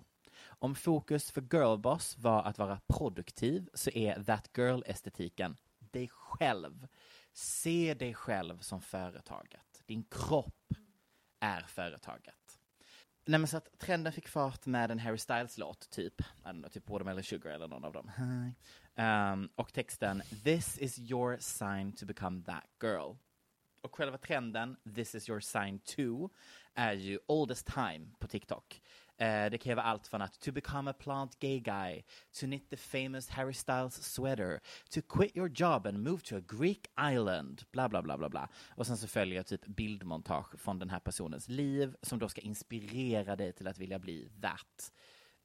Om 0.66 0.76
fokus 0.76 1.32
för 1.32 1.42
girlboss 1.42 2.18
var 2.18 2.44
att 2.44 2.58
vara 2.58 2.80
produktiv 2.88 3.70
så 3.74 3.90
är 3.90 4.24
that 4.24 4.50
girl-estetiken 4.58 5.58
dig 5.80 6.10
själv. 6.10 6.88
Se 7.34 7.94
dig 7.94 8.14
själv 8.14 8.60
som 8.60 8.82
företaget. 8.82 9.84
Din 9.86 10.04
kropp 10.04 10.74
är 11.40 11.62
företaget. 11.62 12.60
Nej 13.26 13.40
men 13.40 13.48
så 13.48 13.58
att 13.58 13.80
trenden 13.80 14.14
fick 14.14 14.28
fart 14.28 14.66
med 14.66 14.92
en 14.92 15.00
Harry 15.00 15.18
Styles-låt, 15.18 15.90
typ. 15.90 16.22
Know, 16.44 16.70
typ 16.70 16.90
Watermelon 16.90 17.24
Sugar 17.24 17.52
eller 17.52 17.68
någon 17.68 17.86
av 17.86 17.94
dem. 17.94 18.12
Ehm, 18.96 19.50
och 19.56 19.74
texten 19.74 20.22
This 20.44 20.78
is 20.78 21.00
your 21.00 21.38
sign 21.40 21.92
to 21.92 22.06
become 22.06 22.44
that 22.44 22.68
girl. 22.82 23.16
Och 23.82 23.96
själva 23.96 24.18
trenden, 24.18 24.78
this 24.96 25.16
is 25.16 25.30
your 25.30 25.40
sign 25.40 25.80
to, 25.80 26.30
är 26.74 26.94
ju 26.94 27.20
oldest 27.28 27.66
time 27.66 28.08
på 28.20 28.28
TikTok. 28.28 28.82
Eh, 29.18 29.50
det 29.52 29.58
kan 29.58 29.70
ju 29.70 29.76
vara 29.76 29.86
allt 29.86 30.08
från 30.08 30.22
att 30.22 30.40
to 30.40 30.52
become 30.52 30.92
a 30.92 30.94
plant 31.00 31.40
gay 31.40 31.60
guy, 31.60 32.04
to 32.40 32.46
knit 32.46 32.70
the 32.70 32.78
famous 32.78 33.30
Harry 33.30 33.54
Styles 33.54 34.14
sweater, 34.14 34.60
to 34.90 35.02
quit 35.02 35.38
your 35.38 35.50
job 35.50 35.88
and 35.88 36.04
move 36.04 36.22
to 36.22 36.36
a 36.38 36.42
Greek 36.48 36.88
island, 37.14 37.64
bla 37.72 37.90
bla 37.90 38.02
bla 38.02 38.18
bla 38.18 38.30
bla. 38.30 38.50
Och 38.70 38.88
sen 38.88 38.98
så 38.98 39.08
följer 39.08 39.44
typ 39.44 39.66
bildmontage 39.66 40.60
från 40.60 40.80
den 40.80 40.90
här 40.90 41.00
personens 41.00 41.50
liv 41.50 41.96
som 42.02 42.20
då 42.20 42.30
ska 42.30 42.42
inspirera 42.42 43.36
dig 43.36 43.54
till 43.54 43.68
att 43.68 43.78
vilja 43.78 44.00
bli 44.00 44.30
that 44.42 44.92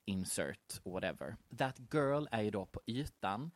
insert 0.05 0.87
whatever. 0.87 1.37
That 1.59 1.81
girl 1.93 2.27
är 2.31 2.43
ju 2.43 2.51
då 2.51 2.67
på 2.67 2.81
ytan 2.87 3.51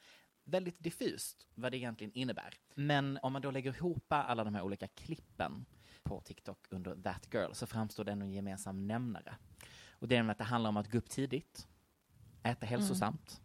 väldigt 0.44 0.78
diffust 0.78 1.46
vad 1.54 1.72
det 1.72 1.78
egentligen 1.78 2.12
innebär. 2.14 2.54
Men 2.74 3.18
om 3.22 3.32
man 3.32 3.42
då 3.42 3.50
lägger 3.50 3.76
ihop 3.76 4.06
alla 4.08 4.44
de 4.44 4.54
här 4.54 4.62
olika 4.62 4.88
klippen 4.88 5.66
på 6.02 6.20
TikTok 6.20 6.66
under 6.70 6.96
that 7.02 7.28
girl 7.32 7.52
så 7.52 7.66
framstår 7.66 8.04
det 8.04 8.12
en 8.12 8.32
gemensam 8.32 8.86
nämnare. 8.86 9.36
Och 10.04 10.08
det 10.08 10.16
är 10.16 10.28
att 10.30 10.38
det 10.38 10.44
handlar 10.44 10.68
om 10.68 10.76
att 10.76 10.90
gå 10.92 10.98
upp 10.98 11.10
tidigt, 11.10 11.66
äta 12.42 12.66
hälsosamt 12.66 13.40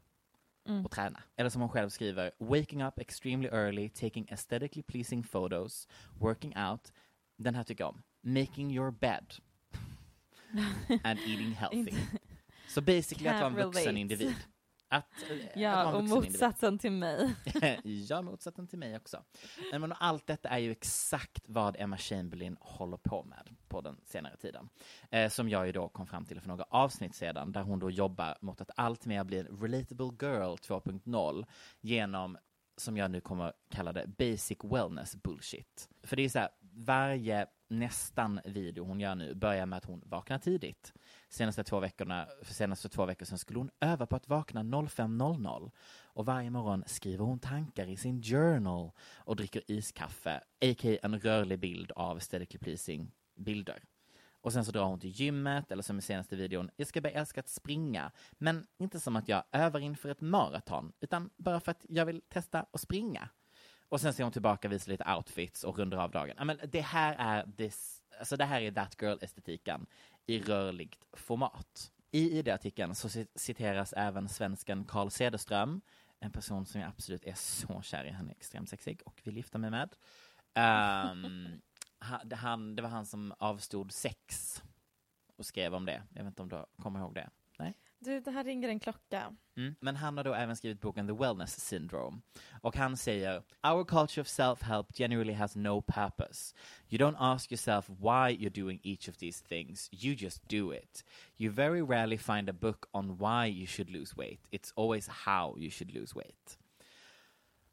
Mm. 0.66 0.86
och 0.86 0.92
träna. 0.92 1.24
Eller 1.36 1.50
som 1.50 1.62
hon 1.62 1.70
själv 1.70 1.90
skriver, 1.90 2.32
waking 2.38 2.84
up 2.84 3.00
extremely 3.00 3.48
early, 3.50 3.90
taking 3.90 4.28
aesthetically 4.32 4.84
pleasing 4.84 5.24
photos, 5.24 5.88
working 6.20 6.58
out. 6.58 6.94
Den 7.38 7.56
här 7.56 7.64
tycker 7.64 7.84
jag 7.84 7.90
om. 7.90 8.02
Making 8.22 8.72
your 8.72 8.92
bed. 8.92 9.34
And 11.04 11.20
eating 11.20 11.52
healthy. 11.52 11.94
Så 12.68 12.82
basically 12.82 13.28
att 13.28 13.36
vara 13.36 13.48
en 13.48 13.54
Can't 13.58 13.64
vuxen 13.66 13.84
relate. 13.84 14.00
individ. 14.00 14.36
Att, 14.92 15.06
eh, 15.30 15.46
att 15.48 15.56
Ja, 15.56 15.82
en 15.82 15.88
och 15.88 15.94
vuxen 15.94 16.18
individ. 16.18 16.32
motsatsen 16.32 16.80
till 16.80 16.92
mig. 16.92 17.36
ja, 17.84 18.22
motsatsen 18.22 18.68
till 18.68 18.80
mig 18.80 18.96
också. 18.98 19.24
Men, 19.72 19.94
allt 19.94 20.28
detta 20.28 20.50
är 20.50 20.58
ju 20.58 20.72
exakt 20.72 21.44
vad 21.48 21.76
Emma 21.80 21.98
Chamberlain 21.98 22.58
håller 22.60 22.98
på 22.98 23.24
med 23.24 23.56
på 23.68 23.82
den 23.82 24.02
senare 24.06 24.38
tiden. 24.38 24.70
Eh, 25.12 25.30
som 25.30 25.50
jag 25.50 25.66
ju 25.66 25.72
då 25.72 25.90
kom 25.90 26.08
fram 26.08 26.26
till 26.26 26.42
för 26.42 26.48
några 26.48 26.64
avsnitt 26.64 27.16
sedan, 27.16 27.52
där 27.52 27.62
hon 27.62 27.80
då 27.80 27.92
jobbar 27.92 28.38
mot 28.42 28.62
att 28.62 28.72
allt 28.76 29.06
mer 29.06 29.24
bli 29.24 29.40
en 29.40 29.48
relatable 29.62 30.28
girl 30.28 30.56
2.0 30.56 31.46
genom 31.82 32.38
som 32.78 32.98
jag 32.98 33.12
nu 33.12 33.22
kommer 33.22 33.54
kalla 33.70 33.94
det, 33.94 34.08
basic 34.08 34.58
wellness 34.64 35.16
bullshit. 35.16 35.90
För 36.04 36.16
det 36.16 36.26
är 36.26 36.30
så 36.30 36.40
här, 36.40 36.50
varje 36.62 37.46
nästan 37.70 38.40
video 38.46 38.84
hon 38.84 39.00
gör 39.00 39.16
nu 39.16 39.36
börjar 39.36 39.66
med 39.66 39.78
att 39.78 39.86
hon 39.86 40.02
vaknar 40.06 40.38
tidigt. 40.38 40.94
Senaste 41.30 41.64
två 41.64 41.80
veckorna, 41.80 42.28
för 42.44 42.54
senaste 42.54 42.90
två 42.90 43.06
veckor 43.06 43.26
sedan 43.26 43.38
skulle 43.38 43.60
hon 43.60 43.70
öva 43.80 44.06
på 44.06 44.16
att 44.16 44.28
vakna 44.28 44.64
05.00 44.64 45.72
och 46.04 46.26
varje 46.26 46.50
morgon 46.50 46.84
skriver 46.88 47.26
hon 47.26 47.40
tankar 47.40 47.88
i 47.90 47.98
sin 47.98 48.24
journal 48.24 48.92
och 49.18 49.36
dricker 49.36 49.64
iskaffe, 49.68 50.38
a.k.a. 50.38 50.98
en 51.04 51.20
rörlig 51.20 51.60
bild 51.60 51.92
av 51.92 52.16
aesthetically 52.18 52.60
pleasing 52.60 53.12
bilder. 53.36 53.84
Och 54.42 54.54
sen 54.54 54.66
så 54.66 54.72
drar 54.72 54.86
hon 54.86 55.00
till 55.00 55.10
gymmet, 55.10 55.72
eller 55.72 55.84
som 55.84 56.00
i 56.00 56.02
senaste 56.02 56.36
videon, 56.36 56.70
jag 56.76 56.88
ska 56.88 57.02
börja 57.02 57.20
älska 57.20 57.40
att 57.40 57.50
springa, 57.50 58.12
men 58.32 58.68
inte 58.78 59.00
som 59.00 59.16
att 59.16 59.28
jag 59.28 59.44
övar 59.52 59.80
inför 59.80 60.10
ett 60.10 60.22
maraton, 60.22 60.92
utan 61.00 61.30
bara 61.38 61.60
för 61.60 61.72
att 61.72 61.86
jag 61.90 62.06
vill 62.06 62.22
testa 62.30 62.66
att 62.72 62.82
springa. 62.82 63.30
Och 63.90 64.02
sen 64.02 64.14
ser 64.14 64.24
hon 64.24 64.34
tillbaka, 64.34 64.68
visar 64.68 64.92
lite 64.92 65.14
outfits 65.16 65.64
och 65.64 65.78
rundar 65.78 65.98
av 65.98 66.12
dagen. 66.12 66.48
Men 66.48 66.60
det 66.68 66.82
här 66.82 67.16
är 67.20 67.52
this, 67.58 68.02
alltså 68.20 68.38
det 68.38 68.46
här 68.46 68.62
är 68.62 68.72
that 68.72 69.02
girl-estetiken 69.02 69.86
i 70.26 70.40
rörligt 70.40 71.06
format. 71.14 71.92
I 72.12 72.40
ID-artikeln 72.40 72.96
så 72.96 73.10
citeras 73.36 73.94
även 73.98 74.30
svensken 74.30 74.86
Carl 74.86 75.10
Cederström, 75.10 75.82
en 76.20 76.32
person 76.32 76.66
som 76.66 76.82
jag 76.82 76.90
absolut 76.90 77.24
är 77.24 77.34
så 77.34 77.82
kär 77.82 78.04
i. 78.04 78.10
Han 78.10 78.30
är 78.30 78.32
extremt 78.32 78.70
sexig 78.70 79.02
och 79.06 79.22
vill 79.24 79.38
gifta 79.38 79.58
mig 79.58 79.72
med. 79.72 79.96
Um, 80.56 81.62
han, 82.32 82.76
det 82.76 82.82
var 82.82 82.90
han 82.90 83.06
som 83.06 83.34
avstod 83.40 83.92
sex 83.92 84.64
och 85.36 85.46
skrev 85.46 85.76
om 85.76 85.86
det. 85.86 86.04
Jag 86.14 86.24
vet 86.24 86.32
inte 86.32 86.42
om 86.42 86.50
du 86.50 86.66
kommer 86.84 87.00
ihåg 87.00 87.16
det? 87.16 87.30
Du, 88.02 88.20
det 88.20 88.32
här 88.32 88.44
ringer 88.44 88.70
en 88.70 88.80
klocka. 88.80 89.36
Mm. 89.58 89.76
Men 89.80 89.96
han 89.96 90.18
har 90.18 90.24
då 90.24 90.34
även 90.34 90.56
skrivit 90.56 90.82
boken 90.82 91.08
The 91.08 91.14
Wellness 91.14 91.60
Syndrome. 91.60 92.22
Och 92.62 92.76
han 92.76 92.98
säger, 92.98 93.44
Our 93.64 93.86
culture 93.86 94.22
of 94.22 94.28
self-help 94.28 94.86
generally 94.94 95.34
has 95.34 95.56
no 95.56 95.82
purpose. 95.82 96.56
You 96.90 96.98
don't 96.98 97.18
ask 97.20 97.52
yourself 97.52 97.90
why 97.90 98.30
you're 98.30 98.64
doing 98.64 98.80
each 98.84 99.10
of 99.10 99.18
these 99.18 99.44
things. 99.44 99.90
You 99.92 100.16
just 100.16 100.48
do 100.48 100.74
it. 100.74 101.06
You 101.38 101.52
very 101.52 101.82
rarely 101.82 102.18
find 102.18 102.50
a 102.50 102.54
book 102.54 102.88
on 102.94 103.18
why 103.18 103.48
you 103.48 103.68
should 103.68 103.90
lose 103.90 104.16
weight. 104.16 104.40
It's 104.52 104.72
always 104.76 105.08
how 105.08 105.56
you 105.58 105.70
should 105.70 105.94
lose 105.94 106.16
weight. 106.16 106.59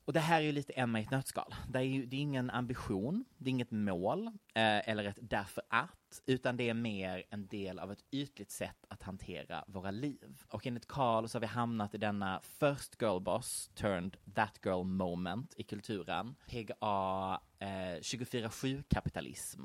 Och 0.06 0.12
det 0.12 0.20
här 0.20 0.38
är 0.38 0.44
ju 0.44 0.52
lite 0.52 0.72
Emma 0.72 1.00
i 1.00 1.02
ett 1.02 1.10
nötskal. 1.10 1.54
Det 1.68 1.78
är 1.78 1.82
ju 1.82 2.06
det 2.06 2.16
är 2.16 2.20
ingen 2.20 2.50
ambition, 2.50 3.24
det 3.38 3.48
är 3.48 3.50
inget 3.50 3.70
mål, 3.70 4.26
eh, 4.26 4.88
eller 4.88 5.04
ett 5.04 5.18
därför 5.20 5.62
att, 5.68 6.22
utan 6.26 6.56
det 6.56 6.68
är 6.68 6.74
mer 6.74 7.24
en 7.30 7.46
del 7.46 7.78
av 7.78 7.92
ett 7.92 8.04
ytligt 8.10 8.50
sätt 8.50 8.84
att 8.88 9.02
hantera 9.02 9.64
våra 9.66 9.90
liv. 9.90 10.42
Och 10.48 10.66
enligt 10.66 10.88
Carl 10.88 11.28
så 11.28 11.36
har 11.36 11.40
vi 11.40 11.46
hamnat 11.46 11.94
i 11.94 11.98
denna 11.98 12.40
first 12.42 13.02
girl 13.02 13.20
boss 13.20 13.70
turned 13.74 14.16
that 14.34 14.60
girl 14.64 14.84
moment 14.84 15.54
i 15.56 15.62
kulturen. 15.62 16.34
PGA 16.46 17.40
eh, 17.58 18.00
24-7 18.00 18.82
kapitalism. 18.88 19.62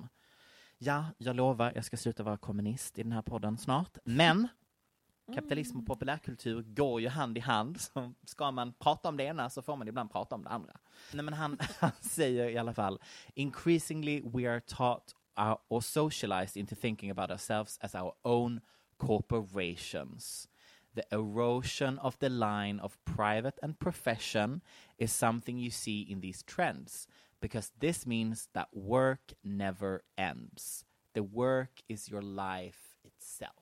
Ja, 0.78 1.06
jag 1.18 1.36
lovar, 1.36 1.72
jag 1.76 1.86
ska 1.86 1.98
sluta 1.98 2.24
vara 2.24 2.38
kommunist 2.38 3.00
i 3.00 3.04
den 3.04 3.12
här 3.12 3.22
podden 3.22 3.58
snart, 3.58 3.98
men 4.04 4.48
Kapitalism 5.34 5.80
och 5.80 5.86
populärkultur 5.86 6.62
går 6.62 7.02
ju 7.02 7.08
hand 7.08 7.38
i 7.38 7.42
hand. 7.42 7.82
Så 7.82 8.14
ska 8.26 8.52
man 8.52 8.74
prata 8.74 9.10
om 9.10 9.18
det 9.18 9.24
ena 9.24 9.50
så 9.50 9.62
får 9.62 9.76
man 9.76 9.88
ibland 9.88 10.12
prata 10.12 10.36
om 10.36 10.44
det 10.44 10.50
andra. 10.50 10.78
Nej, 11.14 11.26
men 11.26 11.34
han, 11.34 11.58
han 11.80 11.92
säger 12.02 12.50
i 12.50 12.58
alla 12.58 12.74
fall 12.74 13.00
Increasingly 13.34 14.22
we 14.34 14.52
are 14.52 14.60
taught 14.60 15.16
uh, 15.38 15.56
or 15.68 15.82
socialized 15.82 16.58
into 16.58 16.76
thinking 16.76 17.12
about 17.12 17.32
ourselves 17.32 17.78
as 17.82 17.96
our 17.96 18.14
own 18.24 18.62
corporations. 18.98 20.48
The 20.94 21.04
erosion 21.12 22.00
of 22.00 22.20
the 22.20 22.30
line 22.30 22.80
of 22.82 22.98
private 23.06 23.58
and 23.64 23.80
profession 23.80 24.62
is 24.98 25.14
something 25.14 25.58
you 25.58 25.72
see 25.72 26.02
in 26.02 26.22
these 26.22 26.44
trends 26.44 27.08
because 27.40 27.72
this 27.80 28.06
means 28.06 28.50
that 28.54 28.68
work 28.74 29.34
never 29.44 30.04
ends. 30.18 30.86
The 31.14 31.24
work 31.24 31.82
is 31.88 32.10
your 32.10 32.22
life 32.22 32.98
itself. 33.04 33.61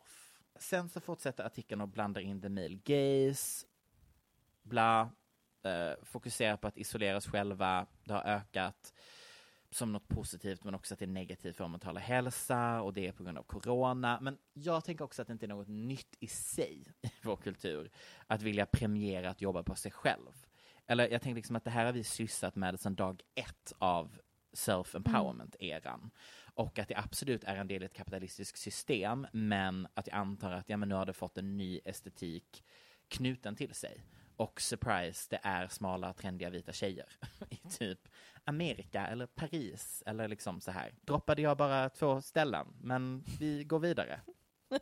Sen 0.59 0.89
så 0.89 0.99
fortsätter 0.99 1.43
artikeln 1.43 1.81
och 1.81 1.87
blandar 1.87 2.21
in 2.21 2.41
the 2.41 2.49
male 2.49 2.79
gaze, 2.83 3.65
bla, 4.63 5.11
eh, 5.63 6.03
fokuserar 6.03 6.57
på 6.57 6.67
att 6.67 6.77
isolera 6.77 7.17
oss 7.17 7.27
själva, 7.27 7.85
det 8.03 8.13
har 8.13 8.23
ökat 8.23 8.93
som 9.71 9.91
något 9.91 10.07
positivt 10.07 10.63
men 10.63 10.75
också 10.75 10.93
att 10.93 10.99
det 10.99 11.05
är 11.05 11.07
negativt 11.07 11.55
för 11.55 11.63
vår 11.63 11.69
mentala 11.69 11.99
hälsa 11.99 12.81
och 12.81 12.93
det 12.93 13.07
är 13.07 13.11
på 13.11 13.23
grund 13.23 13.37
av 13.37 13.43
corona. 13.43 14.19
Men 14.21 14.37
jag 14.53 14.85
tänker 14.85 15.03
också 15.03 15.21
att 15.21 15.27
det 15.27 15.31
inte 15.31 15.45
är 15.45 15.47
något 15.47 15.67
nytt 15.67 16.15
i 16.19 16.27
sig 16.27 16.83
i 17.01 17.09
vår 17.23 17.35
kultur 17.35 17.91
att 18.27 18.41
vilja 18.41 18.65
premiera 18.65 19.29
att 19.29 19.41
jobba 19.41 19.63
på 19.63 19.75
sig 19.75 19.91
själv. 19.91 20.45
Eller 20.87 21.09
jag 21.09 21.21
tänker 21.21 21.35
liksom 21.35 21.55
att 21.55 21.63
det 21.63 21.69
här 21.69 21.85
har 21.85 21.93
vi 21.93 22.03
sysslat 22.03 22.55
med 22.55 22.79
sedan 22.79 22.95
dag 22.95 23.21
ett 23.35 23.73
av 23.77 24.19
self-empowerment-eran. 24.53 25.99
Mm. 25.99 26.09
Och 26.59 26.79
att 26.79 26.87
det 26.87 26.95
absolut 26.95 27.43
är 27.43 27.55
en 27.55 27.67
del 27.67 27.83
i 27.83 27.85
ett 27.85 27.93
kapitalistiskt 27.93 28.59
system, 28.59 29.27
men 29.31 29.87
att 29.93 30.07
jag 30.07 30.15
antar 30.15 30.51
att 30.51 30.69
ja, 30.69 30.77
men 30.77 30.89
nu 30.89 30.95
har 30.95 31.05
det 31.05 31.13
fått 31.13 31.37
en 31.37 31.57
ny 31.57 31.79
estetik 31.85 32.63
knuten 33.07 33.55
till 33.55 33.73
sig. 33.73 34.03
Och 34.35 34.61
surprise, 34.61 35.27
det 35.29 35.39
är 35.43 35.67
smala, 35.67 36.13
trendiga 36.13 36.49
vita 36.49 36.73
tjejer 36.73 37.05
i 37.49 37.55
typ 37.55 37.99
Amerika 38.43 39.07
eller 39.07 39.25
Paris 39.25 40.03
eller 40.05 40.27
liksom 40.27 40.61
så 40.61 40.71
här. 40.71 40.93
Droppade 41.01 41.41
jag 41.41 41.57
bara 41.57 41.89
två 41.89 42.21
ställen, 42.21 42.67
men 42.81 43.23
vi 43.39 43.63
går 43.63 43.79
vidare. 43.79 44.21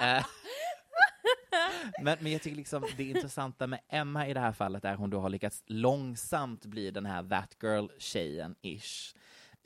Eh, 0.00 0.26
men, 2.02 2.18
men 2.20 2.32
jag 2.32 2.42
tycker 2.42 2.56
liksom 2.56 2.86
det 2.96 3.04
intressanta 3.04 3.66
med 3.66 3.80
Emma 3.88 4.28
i 4.28 4.34
det 4.34 4.40
här 4.40 4.52
fallet 4.52 4.84
är 4.84 4.94
hon 4.94 5.10
då 5.10 5.20
har 5.20 5.28
lyckats 5.28 5.62
långsamt 5.66 6.64
bli 6.64 6.90
den 6.90 7.06
här 7.06 7.22
that 7.28 7.56
girl-tjejen-ish 7.60 9.14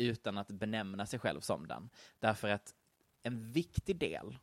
utan 0.01 0.39
att 0.39 0.49
benämna 0.49 1.07
sig 1.07 1.19
själv 1.19 1.41
som 1.41 1.67
den. 1.67 1.91
Därför 2.19 2.49
att 2.49 2.75
en 3.23 3.53
viktig 3.53 3.99
del 3.99 4.39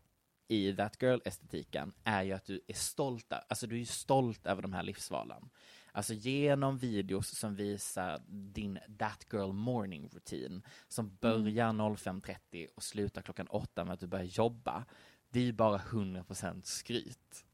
i 0.48 0.76
that 0.76 1.02
girl-estetiken 1.02 1.94
är 2.04 2.24
ju 2.24 2.34
att 2.34 2.46
du 2.46 2.62
är 2.68 2.74
stolt, 2.74 3.32
alltså 3.32 3.68
du 3.68 3.82
är 3.82 3.86
stolt 3.86 4.46
över 4.46 4.62
de 4.62 4.74
här 4.74 4.84
livsvalen. 4.84 5.50
Alltså 5.92 6.14
genom 6.14 6.78
videos 6.78 7.40
som 7.40 7.56
visar 7.56 8.22
din 8.28 8.80
that 9.00 9.26
girl 9.34 9.52
morning 9.52 10.10
routine 10.14 10.62
som 10.88 11.16
börjar 11.16 11.74
05.30 11.74 12.68
och 12.76 12.84
slutar 12.84 13.22
klockan 13.22 13.48
8 13.48 13.86
med 13.86 13.94
att 13.94 14.00
du 14.00 14.08
börjar 14.08 14.26
jobba. 14.26 14.86
Det 15.30 15.40
är 15.40 15.44
ju 15.44 15.54
bara 15.54 15.78
100% 15.78 16.62
skryt. 16.64 17.46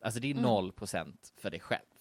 Alltså 0.00 0.20
det 0.20 0.30
är 0.30 0.34
Mm. 0.34 0.44
0% 0.44 1.32
för 1.36 1.50
dig 1.50 1.60
själv. 1.60 1.99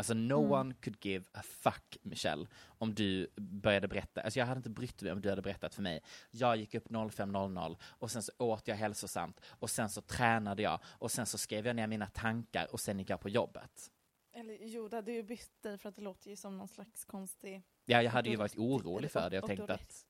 Alltså 0.00 0.14
no 0.14 0.34
Mm. 0.44 0.52
one 0.52 0.74
could 0.74 1.04
give 1.04 1.24
a 1.32 1.42
fuck, 1.42 1.96
Michelle, 2.02 2.46
om 2.78 2.94
du 2.94 3.26
började 3.36 3.88
berätta. 3.88 4.20
Alltså 4.20 4.38
jag 4.38 4.46
hade 4.46 4.58
inte 4.58 4.70
brytt 4.70 5.02
mig 5.02 5.12
om 5.12 5.20
du 5.20 5.28
hade 5.30 5.42
berättat 5.42 5.74
för 5.74 5.82
mig. 5.82 6.00
Jag 6.30 6.56
gick 6.56 6.74
upp 6.74 6.88
05.00 6.90 7.76
och 7.82 8.10
sen 8.10 8.22
så 8.22 8.32
åt 8.38 8.68
jag 8.68 8.76
hälsosamt 8.76 9.40
och 9.46 9.70
sen 9.70 9.88
så 9.88 10.00
tränade 10.00 10.62
jag 10.62 10.80
och 10.84 11.10
sen 11.10 11.26
så 11.26 11.38
skrev 11.38 11.66
jag 11.66 11.76
ner 11.76 11.86
mina 11.86 12.06
tankar 12.06 12.72
och 12.72 12.80
sen 12.80 12.98
gick 12.98 13.10
jag 13.10 13.20
på 13.20 13.28
jobbet. 13.28 13.90
Eller 14.32 14.58
jo, 14.60 14.88
det 14.88 14.96
hade 14.96 15.12
ju 15.12 15.22
bytt 15.22 15.62
dig 15.62 15.78
för 15.78 15.88
att 15.88 15.96
det 15.96 16.02
låter 16.02 16.30
ju 16.30 16.36
som 16.36 16.58
någon 16.58 16.68
slags 16.68 17.04
konstig... 17.04 17.62
Ja, 17.84 18.02
jag 18.02 18.10
hade 18.10 18.30
ju 18.30 18.36
varit 18.36 18.56
orolig 18.56 19.10
för 19.10 19.30
det. 19.30 19.36
Jag 19.36 19.46
tänkte 19.46 19.74
att 19.74 20.04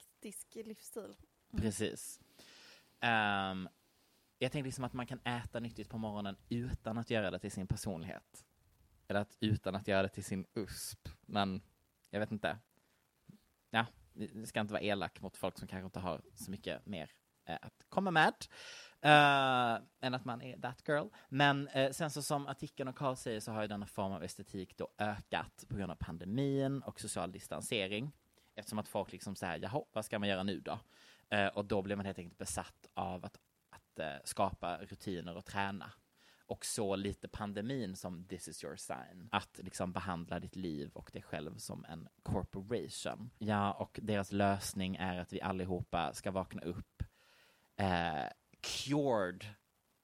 livsstil. 0.55 1.05
Mm. 1.05 1.62
Precis. 1.62 2.20
Ehm, 3.01 3.68
jag 4.38 4.53
tänkte 4.53 4.66
liksom 4.66 4.84
att 4.84 4.93
man 4.93 5.07
kan 5.07 5.20
äta 5.24 5.61
nyttigt 5.61 5.88
på 5.88 5.99
morgonen 5.99 6.36
utan 6.49 6.99
att 6.99 7.11
göra 7.11 7.30
det 7.30 7.38
till 7.38 7.53
sin 7.53 7.66
personlighet. 7.66 8.45
Eller 9.11 9.20
att, 9.20 9.36
utan 9.40 9.74
att 9.74 9.88
göra 9.88 10.02
det 10.02 10.08
till 10.08 10.24
sin 10.24 10.46
USP. 10.54 11.08
Men 11.20 11.62
jag 12.11 12.20
vet 12.20 12.32
inte. 12.32 12.58
Ja, 13.70 13.86
vi 14.12 14.46
ska 14.46 14.61
inte 14.61 14.72
vara 14.72 14.82
elak 14.82 15.20
mot 15.20 15.36
folk 15.36 15.58
som 15.58 15.68
kanske 15.68 15.84
inte 15.84 16.00
har 16.00 16.22
så 16.34 16.50
mycket 16.50 16.86
mer 16.86 17.11
eh, 17.44 17.58
att 17.62 17.84
komma 17.88 18.11
med. 18.11 18.34
Eh, 19.00 19.82
än 20.00 20.14
att 20.14 20.24
man 20.24 20.42
är 20.42 20.58
that 20.58 20.82
girl. 20.88 21.06
Men 21.28 21.68
eh, 21.68 21.90
sen 21.90 22.11
så 22.11 22.22
som 22.22 22.46
artikeln 22.46 22.88
och 22.88 22.96
Carl 22.96 23.16
säger 23.16 23.40
så 23.40 23.52
har 23.52 23.62
ju 23.62 23.68
denna 23.68 23.86
form 23.86 24.12
av 24.12 24.24
estetik 24.24 24.76
då 24.76 24.88
ökat 24.98 25.64
på 25.68 25.76
grund 25.76 25.92
av 25.92 25.96
pandemin 25.96 26.82
och 26.82 27.00
social 27.00 27.32
distansering. 27.32 28.12
Eftersom 28.54 28.78
att 28.78 28.88
folk 28.88 29.12
liksom 29.12 29.36
säger, 29.36 29.58
jaha, 29.58 29.84
vad 29.92 30.04
ska 30.04 30.18
man 30.18 30.28
göra 30.28 30.42
nu 30.42 30.61
då? 30.61 30.78
Eh, 31.28 31.46
och 31.46 31.64
då 31.64 31.82
blir 31.82 31.96
man 31.96 32.06
helt 32.06 32.18
enkelt 32.18 32.38
besatt 32.38 32.88
av 32.94 33.24
att, 33.24 33.38
att 33.70 33.98
eh, 33.98 34.14
skapa 34.24 34.76
rutiner 34.76 35.36
och 35.36 35.44
träna. 35.44 35.92
Och 36.51 36.64
så 36.64 36.96
lite 36.96 37.28
pandemin 37.28 37.96
som 37.96 38.24
this 38.24 38.48
is 38.48 38.64
your 38.64 38.76
sign. 38.76 39.28
Att 39.32 39.61
liksom 39.62 39.92
behandla 39.92 40.40
ditt 40.40 40.57
liv 40.57 40.90
och 40.92 41.11
dig 41.12 41.22
själv 41.22 41.57
som 41.57 41.84
en 41.84 42.09
corporation. 42.22 43.30
Ja, 43.38 43.72
och 43.72 44.01
deras 44.03 44.32
lösning 44.32 44.96
är 44.96 45.18
att 45.18 45.32
vi 45.32 45.40
allihopa 45.40 46.12
ska 46.12 46.30
vakna 46.30 46.62
upp 46.62 47.03
eh, 47.76 48.24
cured 48.61 49.44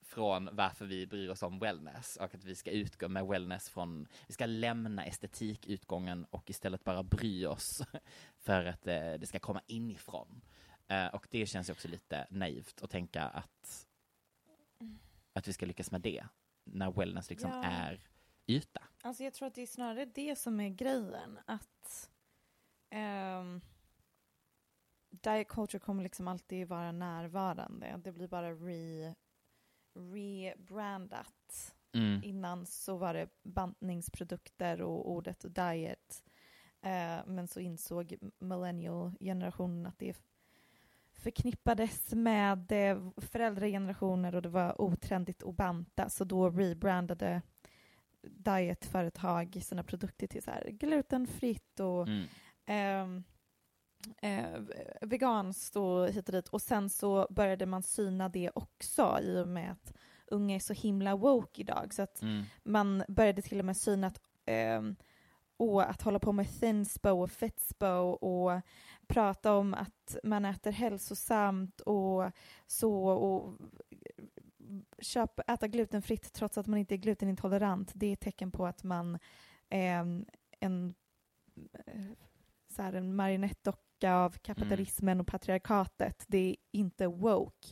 från 0.01 0.49
varför 0.51 0.85
vi 0.85 1.07
bryr 1.07 1.29
oss 1.29 1.43
om 1.43 1.59
wellness 1.59 2.17
och 2.17 2.35
att 2.35 2.43
vi 2.43 2.55
ska 2.55 2.71
utgå 2.71 3.07
med 3.07 3.27
wellness 3.27 3.69
från, 3.69 4.07
vi 4.27 4.33
ska 4.33 4.45
lämna 4.45 5.05
estetikutgången 5.05 6.25
och 6.25 6.49
istället 6.49 6.83
bara 6.83 7.03
bry 7.03 7.45
oss 7.45 7.83
för 8.37 8.65
att 8.65 8.87
eh, 8.87 9.13
det 9.13 9.27
ska 9.27 9.39
komma 9.39 9.61
inifrån. 9.67 10.41
Eh, 10.87 11.07
och 11.07 11.27
det 11.31 11.45
känns 11.45 11.69
ju 11.69 11.73
också 11.73 11.87
lite 11.87 12.27
naivt 12.29 12.81
att 12.81 12.89
tänka 12.89 13.23
att, 13.23 13.86
att 15.37 15.47
vi 15.47 15.53
ska 15.53 15.65
lyckas 15.65 15.91
med 15.91 16.01
det 16.01 16.25
när 16.63 16.91
wellness 16.91 17.29
liksom 17.29 17.49
Ja. 17.51 17.63
är 17.63 17.99
yta. 18.47 18.83
Alltså 19.01 19.23
jag 19.23 19.33
tror 19.33 19.47
att 19.47 19.55
det 19.55 19.61
är 19.61 19.67
snarare 19.67 20.05
det 20.05 20.35
som 20.35 20.59
är 20.59 20.69
grejen. 20.69 21.39
Att 21.45 22.09
ehm, 22.89 23.61
diet 25.09 25.47
culture 25.47 25.79
kommer 25.79 26.03
liksom 26.03 26.27
alltid 26.27 26.67
vara 26.67 26.91
närvarande. 26.91 28.01
Det 28.03 28.11
blir 28.11 28.27
bara 28.27 28.51
re, 28.53 29.15
rebrandat. 29.93 31.75
Mm. 31.93 32.23
Innan 32.23 32.65
så 32.65 32.97
var 32.97 33.13
det 33.13 33.29
bantningsprodukter 33.43 34.81
och 34.81 35.11
ordet 35.11 35.55
diet. 35.55 36.23
Eh, 36.81 37.25
men 37.25 37.47
så 37.47 37.59
insåg 37.59 38.17
millennial-generationen 38.39 39.85
att 39.85 39.99
det 39.99 40.17
förknippades 41.17 42.13
med 42.13 42.71
eh, 42.71 43.09
föräldragenerationer 43.17 44.35
och 44.35 44.41
det 44.41 44.49
var 44.49 44.81
otrendigt 44.81 45.43
att 45.43 45.55
banta. 45.55 46.09
Så 46.09 46.23
då 46.23 46.49
rebrandade 46.49 47.41
dietföretag 48.29 49.59
sina 49.63 49.83
produkter 49.83 50.27
till 50.27 50.43
så 50.43 50.51
här 50.51 50.69
glutenfritt 50.71 51.79
och 51.79 52.07
Mm. 52.07 52.27
ehm, 52.65 53.23
eh, 54.21 54.61
veganskt 55.01 55.75
och 55.75 56.07
hit 56.07 56.29
och 56.29 56.33
dit. 56.35 56.47
Och 56.47 56.61
sen 56.61 56.89
så 56.89 57.27
började 57.29 57.65
man 57.65 57.83
syna 57.83 58.29
det 58.29 58.51
också 58.55 59.19
i 59.21 59.37
och 59.43 59.47
med 59.47 59.71
att 59.71 59.93
unga 60.27 60.55
är 60.55 60.59
så 60.59 60.73
himla 60.73 61.15
woke 61.15 61.61
idag. 61.61 61.93
Så 61.93 62.01
att 62.01 62.21
Mm. 62.21 62.43
man 62.63 63.03
började 63.07 63.41
till 63.41 63.59
och 63.59 63.65
med 63.65 63.77
syna 63.77 64.07
att, 64.07 64.21
och 65.57 65.89
att 65.89 66.01
hålla 66.01 66.19
på 66.19 66.31
med 66.31 66.59
thinspo 66.59 67.09
och 67.09 67.31
fitspo 67.31 67.87
och 68.11 68.61
prata 69.07 69.53
om 69.55 69.73
att 69.73 70.17
man 70.23 70.45
äter 70.45 70.71
hälsosamt 70.71 71.81
och 71.81 72.31
så 72.67 73.07
och 73.07 73.53
köp, 74.99 75.39
äta 75.49 75.67
glutenfritt 75.67 76.33
trots 76.33 76.57
att 76.57 76.67
man 76.67 76.79
inte 76.79 76.95
är 76.95 76.97
glutenintolerant. 76.97 77.91
Det 77.95 78.07
är 78.07 78.13
ett 78.13 78.19
tecken 78.19 78.51
på 78.51 78.65
att 78.65 78.83
man 78.83 79.19
är 79.69 80.25
en, 80.59 80.95
eh, 81.85 82.03
så 82.69 82.81
här, 82.81 82.93
en 82.93 83.15
marionettdocka 83.15 84.13
av 84.13 84.29
kapitalismen 84.29 85.19
och 85.19 85.27
patriarkatet. 85.27 86.23
Det 86.27 86.37
är 86.37 86.55
inte 86.71 87.07
woke 87.07 87.67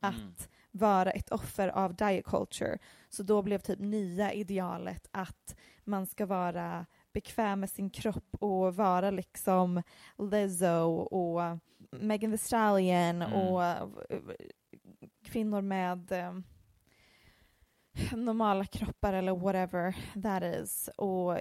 att 0.00 0.14
Mm. 0.14 0.34
vara 0.70 1.10
ett 1.10 1.30
offer 1.32 1.68
av 1.68 1.94
diet 1.94 2.24
culture. 2.24 2.78
Så 3.08 3.22
då 3.22 3.42
blev 3.42 3.58
typ 3.58 3.78
nya 3.78 4.32
idealet 4.32 5.08
att 5.10 5.56
man 5.84 6.06
ska 6.06 6.26
vara 6.26 6.86
bekväm 7.12 7.60
med 7.60 7.70
sin 7.70 7.90
kropp 7.90 8.36
och 8.40 8.74
vara 8.76 9.10
liksom 9.10 9.82
Lizzo 10.18 10.84
och 11.10 11.58
Megan 11.90 12.30
Thee 12.30 12.38
Stallion 12.38 13.22
Mm. 13.22 13.32
och 13.32 13.64
eh, 13.64 13.88
kvinnor 15.24 15.60
med 15.60 16.12
eh, 16.12 16.32
normala 18.16 18.64
kroppar 18.64 19.12
eller 19.12 19.36
whatever 19.36 19.96
that 20.22 20.42
is. 20.62 20.90
Och 20.96 21.38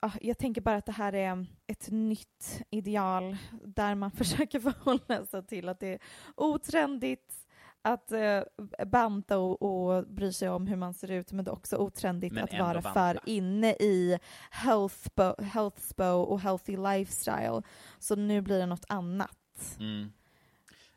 ja, 0.00 0.10
jag 0.20 0.38
tänker 0.38 0.60
bara 0.60 0.76
att 0.76 0.86
det 0.86 0.92
här 0.92 1.12
är 1.14 1.46
ett 1.66 1.90
nytt 1.90 2.62
ideal 2.70 3.36
där 3.64 3.94
man 3.94 4.10
försöker 4.16 4.60
förhålla 4.60 5.26
sig 5.26 5.46
till 5.46 5.68
att 5.68 5.80
det 5.80 5.88
är 5.88 5.98
otrendigt 6.36 7.43
att 7.84 8.12
eh, 8.12 8.42
banta 8.86 9.38
och, 9.38 9.62
och 9.62 10.06
bry 10.06 10.32
sig 10.32 10.48
om 10.48 10.66
hur 10.66 10.76
man 10.76 10.94
ser 10.94 11.10
ut 11.10 11.32
men 11.32 11.44
det 11.44 11.50
är 11.50 11.52
också 11.52 11.76
otrendigt 11.76 12.34
Men 12.34 12.44
att 12.44 12.52
vara 12.52 12.80
banta. 12.80 12.92
för 12.92 13.20
inne 13.28 13.70
i 13.72 14.18
healthspo, 14.50 15.42
healthspo 15.42 16.04
och 16.04 16.40
healthy 16.40 16.76
lifestyle. 16.76 17.62
Så 17.98 18.16
nu 18.16 18.40
blir 18.40 18.58
det 18.58 18.66
något 18.66 18.84
annat. 18.88 19.76
Mm. 19.78 20.12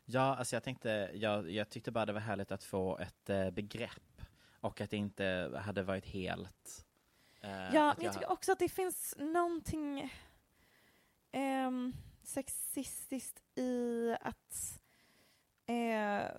Ja, 0.05 0.35
alltså 0.35 0.55
jag 0.55 0.63
tänkte, 0.63 1.11
jag, 1.13 1.51
jag 1.51 1.69
tyckte 1.69 1.91
bara 1.91 2.05
det 2.05 2.13
var 2.13 2.19
härligt 2.19 2.51
att 2.51 2.63
få 2.63 2.97
ett 2.97 3.29
eh, 3.29 3.49
begrepp 3.49 4.21
och 4.59 4.81
att 4.81 4.89
det 4.89 4.97
inte 4.97 5.51
hade 5.65 5.83
varit 5.83 6.05
helt... 6.05 6.85
eh, 7.41 7.49
Ja, 7.51 7.93
men 7.97 8.05
jag 8.05 8.13
tycker 8.13 8.31
också 8.31 8.51
att 8.51 8.59
det 8.59 8.69
finns 8.69 9.15
någonting 9.17 10.13
ehm, 11.31 11.93
sexistiskt 12.23 13.41
i 13.55 14.15
att 14.21 14.79
eh, 15.65 16.31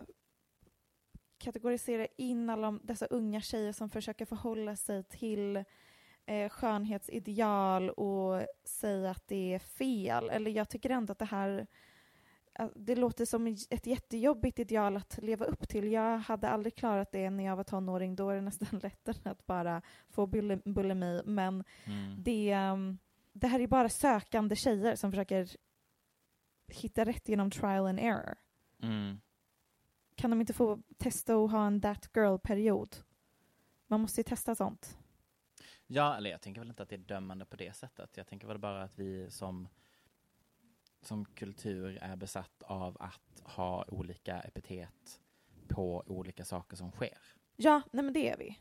kategorisera 1.53 2.07
in 2.17 2.51
alla 2.51 2.67
de- 2.67 2.81
dessa 2.83 3.07
unga 3.07 3.41
tjejer 3.41 3.73
som 3.73 3.91
försöker 3.91 4.25
förhålla 4.25 4.77
sig 4.77 5.03
till 5.05 5.65
eh, 6.27 6.49
skönhetsideal 6.49 7.91
och 7.91 8.43
säga 8.65 9.11
att 9.11 9.29
det 9.29 9.55
är 9.55 9.59
fel. 9.59 10.31
Eller 10.31 10.51
jag 10.51 10.69
tycker 10.69 10.91
ändå 10.91 11.13
att 11.13 11.19
det 11.19 11.25
här 11.25 11.67
det 12.75 12.97
låter 12.97 13.25
som 13.25 13.47
ett 13.71 13.87
jättejobbigt 13.87 14.59
ideal 14.59 14.97
att 14.97 15.19
leva 15.23 15.45
upp 15.45 15.69
till. 15.69 15.93
Jag 15.93 16.19
hade 16.19 16.49
aldrig 16.49 16.75
klarat 16.77 17.13
det 17.13 17.31
när 17.31 17.45
jag 17.45 17.57
var 17.57 17.65
tonåring. 17.65 18.17
Då 18.17 18.31
är 18.31 18.35
det 18.35 18.41
nästan 18.41 18.79
lättare 18.83 19.31
att 19.31 19.47
bara 19.47 19.83
få 20.11 20.27
buli- 20.27 20.73
bulimi. 20.73 21.23
Men 21.25 21.65
Mm. 21.85 22.23
det, 22.23 22.55
um, 22.73 22.99
det 23.33 23.47
här 23.47 23.61
är 23.61 23.67
bara 23.67 23.89
sökande 23.89 24.57
tjejer 24.57 24.97
som 24.97 25.11
försöker 25.13 25.49
hitta 26.69 27.05
rätt 27.05 27.29
genom 27.29 27.51
trial 27.51 27.87
and 27.87 27.99
error. 28.01 28.35
Mm. 28.83 29.21
Kan 30.19 30.31
de 30.31 30.41
inte 30.41 30.53
få 30.53 30.83
testa 30.97 31.37
att 31.37 31.51
ha 31.51 31.67
en 31.67 31.81
that 31.81 32.11
girl-period? 32.15 32.97
Man 33.87 34.01
måste 34.01 34.21
ju 34.21 34.25
testa 34.25 34.55
sånt. 34.55 34.99
Ja, 35.87 36.17
eller 36.17 36.31
jag 36.31 36.41
tänker 36.41 36.61
väl 36.61 36.69
inte 36.69 36.83
att 36.83 36.89
det 36.89 36.97
är 36.97 36.99
dömande 36.99 37.45
på 37.45 37.57
det 37.57 37.77
sättet. 37.77 38.17
Jag 38.17 38.27
tänker 38.27 38.47
väl 38.47 38.59
bara 38.59 38.83
att 38.83 38.99
vi 38.99 39.31
som, 39.31 39.69
som 41.03 41.25
kultur 41.25 41.99
är 42.03 42.17
besatt 42.17 42.63
av 42.63 42.97
att 43.01 43.43
ha 43.43 43.85
olika 43.89 44.41
epitet 44.41 45.21
på 45.69 46.05
olika 46.07 46.45
saker 46.45 46.77
som 46.77 46.91
sker. 46.91 47.19
Ja, 47.57 47.83
nej 47.93 48.05
men 48.05 48.15
det 48.15 48.31
är 48.31 48.37
vi. 48.37 48.59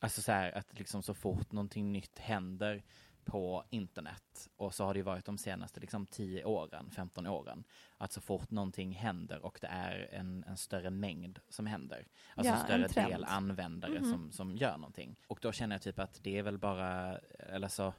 Alltså 0.00 0.22
så 0.22 0.32
här 0.32 0.52
att 0.52 0.78
liksom 0.78 1.02
så 1.02 1.14
fort 1.14 1.52
någonting 1.52 1.92
nytt 1.92 2.18
händer 2.18 2.84
på 3.30 3.64
internet 3.70 4.48
och 4.56 4.74
så 4.74 4.84
har 4.84 4.94
det 4.94 4.98
ju 4.98 5.02
varit 5.04 5.24
de 5.24 5.38
senaste 5.38 5.80
liksom 5.80 6.06
10 6.06 6.44
åren, 6.44 6.90
15 6.90 7.26
åren, 7.26 7.64
att 7.96 8.12
så 8.12 8.20
fort 8.20 8.50
någonting 8.50 8.92
händer 8.92 9.44
och 9.46 9.58
det 9.60 9.66
är 9.66 10.08
en, 10.12 10.44
en 10.48 10.56
större 10.56 10.90
mängd 10.90 11.40
som 11.48 11.66
händer, 11.66 12.06
alltså 12.34 12.52
Ja, 12.52 12.58
en 12.58 12.64
större 12.64 12.84
en 12.84 12.90
trend. 12.90 13.08
del 13.12 13.24
användare 13.24 14.00
Mhm. 14.00 14.10
som, 14.12 14.32
som 14.32 14.56
gör 14.56 14.76
någonting. 14.76 15.16
Och 15.26 15.38
då 15.42 15.52
känner 15.52 15.74
jag 15.74 15.82
typ 15.82 15.98
att 15.98 16.20
det 16.22 16.38
är 16.38 16.42
väl 16.42 16.58
bara, 16.58 17.18
eller 17.38 17.68
så, 17.68 17.94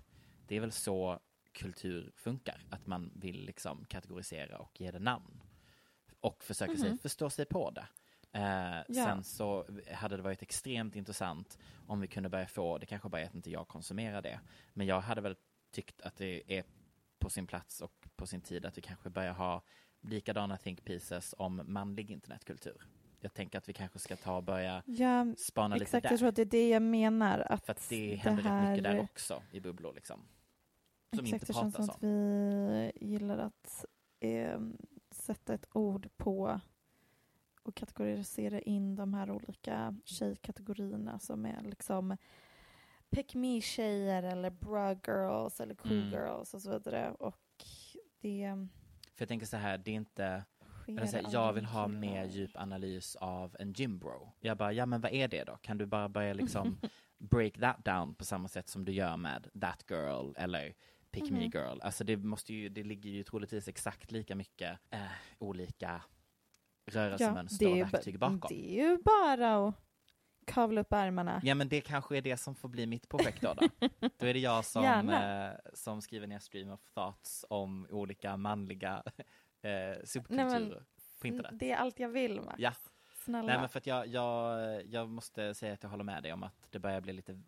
det 0.48 0.56
är 0.56 0.60
väl 0.60 0.72
så 0.72 1.20
kultur 1.52 2.12
funkar, 2.16 2.66
att 2.70 2.88
man 2.88 3.12
vill 3.16 3.46
liksom 3.46 3.86
kategorisera 3.86 4.58
och 4.60 4.82
ge 4.82 4.92
det 4.92 5.00
namn. 5.00 5.42
Och 6.20 6.44
försöka 6.44 6.78
sig 6.78 6.90
Mhm. 6.90 6.98
förstå 6.98 7.30
sig 7.30 7.46
på 7.46 7.72
det. 7.72 7.88
Eh, 8.34 8.42
Ja. 8.88 9.06
Sen 9.06 9.24
så 9.24 9.66
hade 9.94 10.18
det 10.18 10.24
varit 10.24 10.42
extremt 10.42 10.96
intressant 10.96 11.60
om 11.88 12.00
vi 12.00 12.08
kunde 12.08 12.30
börja 12.30 12.48
få, 12.48 12.78
det 12.78 12.86
kanske 12.86 13.10
bara 13.10 13.22
är 13.22 13.26
att 13.26 13.36
inte 13.36 13.52
jag 13.52 13.68
konsumerar 13.68 14.22
det, 14.22 14.40
men 14.74 14.88
jag 14.88 15.02
hade 15.02 15.22
väl 15.22 15.36
tyckt 15.72 16.02
att 16.02 16.16
det 16.16 16.58
är 16.58 16.64
på 17.20 17.30
sin 17.30 17.48
plats 17.48 17.82
och 17.82 18.08
på 18.16 18.28
sin 18.28 18.42
tid 18.42 18.66
att 18.66 18.78
vi 18.78 18.82
kanske 18.82 19.10
börjar 19.10 19.34
ha 19.34 19.64
likadana 20.02 20.58
think 20.58 20.86
pieces 20.86 21.36
om 21.38 21.62
manlig 21.66 22.12
internetkultur. 22.12 22.88
Jag 23.20 23.34
tänker 23.34 23.58
att 23.58 23.70
vi 23.70 23.74
kanske 23.74 24.00
ska 24.00 24.16
ta 24.16 24.36
och 24.38 24.44
börja 24.44 24.84
Ja, 24.86 25.26
spana 25.38 25.76
lite 25.76 25.84
exakt. 25.84 26.04
där. 26.04 26.10
Jag 26.12 26.20
tror 26.20 26.30
att 26.30 26.36
det 26.36 26.42
är 26.42 26.46
det 26.46 26.70
jag 26.70 26.82
menar. 26.82 27.40
Att 27.40 27.66
För 27.66 27.72
att 27.72 27.90
det 27.90 28.16
händer 28.16 28.44
rätt 28.44 28.70
mycket 28.70 28.84
där 28.84 29.00
också 29.00 29.44
i 29.52 29.60
bubblor 29.60 29.94
liksom. 29.94 30.20
Som 31.16 31.26
Exakt, 31.26 31.34
inte 31.34 31.46
det 31.46 31.54
känns 31.60 31.76
som 31.76 31.84
om. 31.84 31.90
att 31.90 32.04
vi 32.04 32.92
gillar 32.96 33.38
att 33.38 33.86
eh, 34.20 34.60
sätta 35.12 35.54
ett 35.54 35.66
ord 35.74 36.10
på 36.18 36.60
och 37.64 37.76
kategorisera 37.76 38.60
in 38.62 38.96
de 38.96 39.14
här 39.14 39.32
olika 39.32 39.96
tjejkategorierna 40.06 41.20
som 41.20 41.46
är 41.46 41.62
liksom 41.62 42.18
pick 43.10 43.36
me-tjejer 43.36 44.24
eller 44.24 44.50
bra 44.50 44.94
girls 44.94 45.60
eller 45.60 45.76
cool 45.76 45.92
Mm. 45.92 46.10
girls 46.12 46.54
och 46.54 46.62
så 46.62 46.72
vidare. 46.72 47.12
Och 47.12 47.38
det 48.22 48.68
För 49.16 49.22
jag 49.24 49.28
tänker 49.28 49.46
så 49.46 49.58
här, 49.58 49.78
det 49.78 49.92
är 49.92 49.96
inte, 49.96 50.46
här, 50.88 51.26
av 51.26 51.34
jag 51.34 51.54
vill 51.54 51.66
ha 51.66 51.88
mer 51.88 52.26
djup 52.26 52.52
analys 52.58 53.16
av 53.16 53.56
en 53.60 53.74
gymbro. 53.74 54.32
Jag 54.40 54.58
bara, 54.58 54.74
ja 54.74 54.86
men 54.86 55.02
vad 55.02 55.12
är 55.12 55.28
det 55.28 55.44
då? 55.44 55.56
Kan 55.62 55.78
du 55.78 55.86
bara 55.86 56.10
börja 56.10 56.34
liksom 56.34 56.80
break 57.18 57.54
that 57.60 57.86
down 57.86 58.16
på 58.16 58.26
samma 58.26 58.48
sätt 58.48 58.70
som 58.70 58.86
du 58.86 58.92
gör 58.92 59.18
med 59.18 59.48
that 59.62 59.86
girl 59.90 60.34
eller 60.38 60.74
pick 61.12 61.32
me 61.32 61.40
Mhm. 61.40 61.52
girl. 61.54 61.80
Alltså 61.82 62.04
det 62.04 62.18
måste 62.18 62.54
ju, 62.54 62.70
det 62.70 62.84
ligger 62.84 63.10
ju 63.10 63.24
troligtvis 63.24 63.68
exakt 63.68 64.12
lika 64.12 64.36
mycket 64.36 64.80
eh, 64.90 65.00
olika 65.40 66.02
rörelsemönster 66.96 67.66
det 67.66 67.84
och 67.84 67.94
verktyg 67.94 68.20
bakom. 68.20 68.50
Det 68.50 68.80
är 68.80 68.90
ju 68.90 68.98
bara 68.98 69.68
att 69.68 69.76
kavla 70.46 70.82
upp 70.82 70.94
ärmarna. 70.94 71.42
Ja 71.44 71.56
men 71.56 71.70
det 71.70 71.82
kanske 71.82 72.18
är 72.18 72.22
det 72.22 72.38
som 72.38 72.56
får 72.56 72.70
bli 72.70 72.86
mitt 72.86 73.10
projekt 73.10 73.42
då. 73.42 73.54
Då, 73.54 73.68
då 74.18 74.26
är 74.26 74.34
det 74.34 74.40
jag 74.40 74.66
som, 74.66 75.10
eh, 75.10 75.52
som 75.74 76.02
skriver 76.02 76.28
ner 76.28 76.40
stream 76.40 76.70
of 76.70 76.82
thoughts 76.94 77.46
om 77.50 77.88
olika 77.90 78.38
manliga 78.38 79.04
eh, 79.06 79.24
Nej, 79.62 80.02
subkulturer 80.04 80.60
men, 80.60 80.86
på 81.22 81.28
internet. 81.28 81.52
Det 81.54 81.72
är 81.72 81.78
allt 81.78 82.00
jag 82.00 82.10
vill, 82.10 82.42
Max. 82.42 82.60
Ja. 82.60 82.74
Snälla. 83.26 83.48
Nej 83.48 83.60
men 83.60 83.70
för 83.70 83.80
att 83.80 83.88
jag, 83.88 84.08
jag, 84.08 84.86
jag 84.86 85.10
måste 85.10 85.54
säga 85.54 85.74
att 85.74 85.84
jag 85.84 85.90
håller 85.90 86.04
med 86.04 86.24
dig 86.24 86.34
om 86.34 86.44
att 86.44 86.68
det 86.70 86.80
börjar 86.80 87.02
bli 87.02 87.14
lite, 87.14 87.42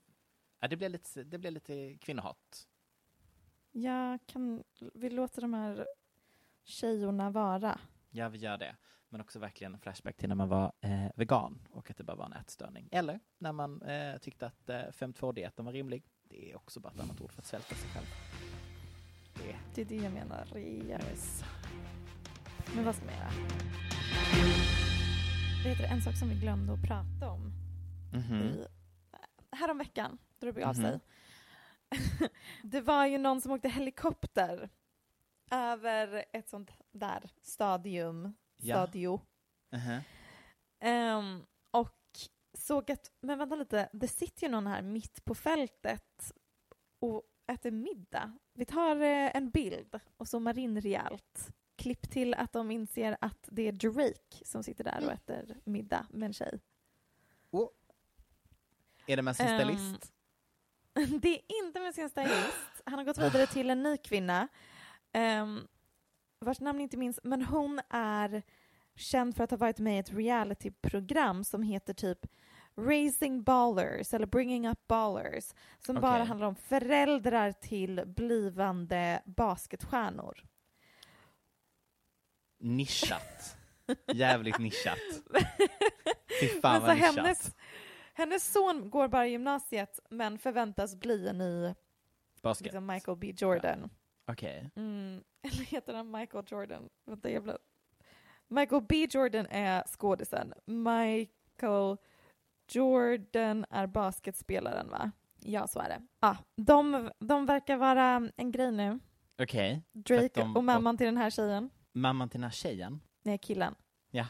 ja, 0.59 0.67
det 0.67 0.77
blir 0.77 0.89
lite, 0.89 1.23
det 1.23 1.37
blir 1.37 1.51
lite 1.51 1.97
kvinnohat. 1.97 2.67
Jag 3.71 4.19
kan, 4.25 4.63
vi 4.93 5.09
låter 5.09 5.41
de 5.41 5.53
här 5.53 5.87
tjejorna 6.63 7.29
vara. 7.29 7.79
Ja, 8.09 8.29
vi 8.29 8.37
gör 8.37 8.57
det. 8.57 8.75
Men 9.13 9.21
också 9.21 9.39
verkligen 9.39 9.79
flashback 9.79 10.17
till 10.17 10.29
när 10.29 10.35
man 10.35 10.49
var 10.49 10.71
eh, 10.81 11.05
vegan 11.15 11.67
och 11.71 11.91
att 11.91 11.97
det 11.97 12.03
bara 12.03 12.17
var 12.17 12.25
en 12.25 12.33
ätstörning. 12.33 12.89
Eller 12.91 13.19
när 13.37 13.51
man 13.51 13.81
eh, 13.81 14.17
tyckte 14.17 14.45
att 14.47 14.69
eh, 14.69 14.75
5-2-dieten 14.75 15.65
var 15.65 15.71
rimlig. 15.73 16.03
Det 16.23 16.51
är 16.51 16.55
också 16.55 16.79
bara 16.79 16.93
ett 16.93 16.99
annat 16.99 17.21
ord 17.21 17.31
för 17.31 17.41
att 17.41 17.45
svälta 17.45 17.75
sig 17.75 17.89
själv. 17.89 18.05
Det. 19.35 19.55
Det 19.75 19.81
är 19.81 19.85
det 19.85 20.03
jag 20.03 20.13
menar. 20.13 20.57
Yes. 20.57 21.43
Men 22.75 22.85
vad 22.85 22.95
ska 22.95 23.05
man 23.05 23.13
göra? 23.15 23.29
Vet 25.63 25.77
du, 25.77 25.83
en 25.85 26.01
sak 26.01 26.17
som 26.17 26.29
vi 26.29 26.35
glömde 26.35 26.73
att 26.73 26.83
prata 26.83 27.29
om 27.31 27.51
Mhm. 28.13 28.41
i, 28.41 28.65
häromveckan, 29.51 30.17
då 30.39 30.45
det 30.45 30.53
begav 30.53 30.75
Mhm. 30.79 30.83
sig. 30.83 30.99
det 32.63 32.81
var 32.81 33.05
ju 33.05 33.17
någon 33.17 33.41
som 33.41 33.51
åkte 33.51 33.69
helikopter 33.69 34.69
över 35.51 36.25
ett 36.33 36.49
sånt 36.49 36.71
där 36.91 37.31
stadium, 37.41 38.33
Ja. 38.63 38.75
stadio. 38.75 39.21
Mhm. 39.71 39.99
Ehm, 40.79 41.45
och 41.71 41.99
såg 42.53 42.91
att, 42.91 43.11
men 43.19 43.37
vänta 43.39 43.55
lite, 43.55 43.89
det 43.93 44.07
sitter 44.07 44.43
ju 44.43 44.49
någon 44.49 44.67
här 44.67 44.81
mitt 44.81 45.25
på 45.25 45.35
fältet 45.35 46.31
och 46.99 47.23
äter 47.47 47.71
middag. 47.71 48.37
Vi 48.53 48.65
tar 48.65 48.95
eh, 48.95 49.35
en 49.35 49.49
bild 49.49 49.99
och 50.17 50.27
zoomar 50.27 50.57
in 50.59 50.81
rejält. 50.81 51.49
Klipp 51.75 52.11
till 52.11 52.33
att 52.33 52.53
de 52.53 52.71
inser 52.71 53.17
att 53.21 53.49
det 53.51 53.67
är 53.67 53.71
Drake 53.71 54.45
som 54.45 54.63
sitter 54.63 54.83
där 54.83 55.05
och 55.05 55.11
äter 55.11 55.57
middag 55.63 56.07
med 56.09 56.27
en 56.27 56.33
tjej. 56.33 56.59
Är 59.07 59.15
det 59.15 59.21
med 59.21 59.35
sin 59.35 59.47
Ehm, 59.47 59.59
stylist? 59.59 60.13
Det 61.21 61.29
är 61.35 61.41
inte 61.65 61.79
med 61.79 61.95
sin 61.95 62.09
stylist. 62.09 62.81
Han 62.85 62.93
har 62.93 63.03
gått 63.05 63.17
vidare 63.17 63.47
till 63.47 63.69
en 63.69 63.83
ny 63.83 63.97
kvinna 63.97 64.47
um, 65.13 65.67
vars 66.43 66.59
namn 66.59 66.81
inte 66.81 66.97
minns, 66.97 67.19
men 67.23 67.41
hon 67.41 67.81
är 67.89 68.43
känd 68.95 69.35
för 69.35 69.43
att 69.43 69.51
ha 69.51 69.57
varit 69.57 69.79
med 69.79 69.95
i 69.95 69.99
ett 69.99 70.13
realityprogram 70.13 71.43
som 71.43 71.63
heter 71.63 71.93
typ 71.93 72.19
Raising 72.77 73.43
Ballers 73.43 74.13
eller 74.13 74.25
Bringing 74.25 74.67
Up 74.67 74.87
Ballers 74.87 75.53
som 75.79 75.95
bara 75.95 76.15
Okej. 76.15 76.27
handlar 76.27 76.47
om 76.47 76.55
föräldrar 76.55 77.51
till 77.51 78.03
blivande 78.05 79.21
basketstjärnor. 79.25 80.43
Nischat. 82.59 83.57
Jävligt 84.13 84.59
nischat. 84.59 84.97
Fy 86.39 86.47
fan 86.47 86.81
vad 86.81 86.95
nischat. 86.95 87.15
hennes, 87.15 87.55
hennes 88.13 88.51
son 88.51 88.89
går 88.89 89.07
bara 89.07 89.27
i 89.27 89.31
gymnasiet 89.31 89.99
men 90.09 90.39
förväntas 90.39 90.95
bli 90.95 91.27
en 91.27 91.37
ny 91.37 91.73
Basket. 92.41 92.65
liksom 92.65 92.85
Michael 92.85 93.17
B 93.17 93.33
Jordan. 93.37 93.89
Okej. 94.25 94.71
Mm. 94.75 95.23
Eller 95.41 95.63
heter 95.65 95.93
han 95.93 96.11
Michael 96.11 96.45
Jordan? 96.47 96.89
Vänta, 97.05 97.29
jävla... 97.29 97.57
Michael 98.47 98.81
B 98.89 99.07
Jordan 99.09 99.45
är 99.49 99.83
skådisen. 99.87 100.53
Michael 100.65 101.97
Jordan 102.71 103.65
är 103.69 103.87
basketspelaren, 103.87 104.89
va? 104.89 105.11
Ja, 105.39 105.67
så 105.67 105.79
är 105.79 105.89
det. 105.89 106.01
Ah, 106.19 106.35
de, 106.55 107.11
de 107.19 107.45
verkar 107.45 107.77
vara 107.77 108.29
en 108.35 108.51
grej 108.51 108.71
nu. 108.71 108.99
Okej. 109.41 109.81
För 109.93 109.99
Drake 109.99 110.29
de- 110.41 110.57
och 110.57 110.63
mamman 110.63 110.97
till 110.97 111.05
den 111.05 111.17
här 111.17 111.29
tjejen. 111.29 111.69
Mamman 111.91 112.29
till 112.29 112.39
den 112.41 112.43
här 112.49 112.51
tjejen? 112.51 113.01
Nej, 113.23 113.37
killen. 113.37 113.75
Ja. 114.11 114.27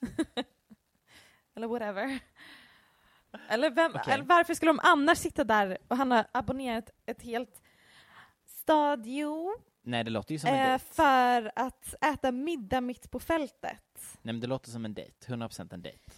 Eller 1.54 1.66
whatever. 1.66 2.18
Eller, 3.48 3.70
vem, 3.70 3.92
Okej. 3.94 4.14
eller 4.14 4.24
varför 4.24 4.54
skulle 4.54 4.68
de 4.72 4.80
annars 4.82 5.18
sitta 5.18 5.44
där 5.44 5.78
och 5.88 5.96
han 5.96 6.10
har 6.10 6.26
abonnerat 6.32 6.90
ett 7.06 7.22
helt 7.22 7.62
stadio 8.68 9.54
Nej, 9.82 10.04
det 10.04 10.10
låter 10.10 10.32
ju 10.32 10.38
som 10.38 10.50
en 10.50 10.54
eh, 10.54 10.68
dejt. 10.68 10.84
för 10.84 11.52
att 11.56 11.94
äta 12.00 12.32
middag 12.32 12.80
mitt 12.80 13.10
på 13.10 13.20
fältet? 13.20 13.82
Nej, 14.22 14.34
men 14.34 14.40
det 14.40 14.46
låter 14.46 14.70
som 14.70 14.84
en 14.84 14.94
dejt. 14.94 15.26
100% 15.26 15.74
en 15.74 15.82
dejt. 15.82 16.12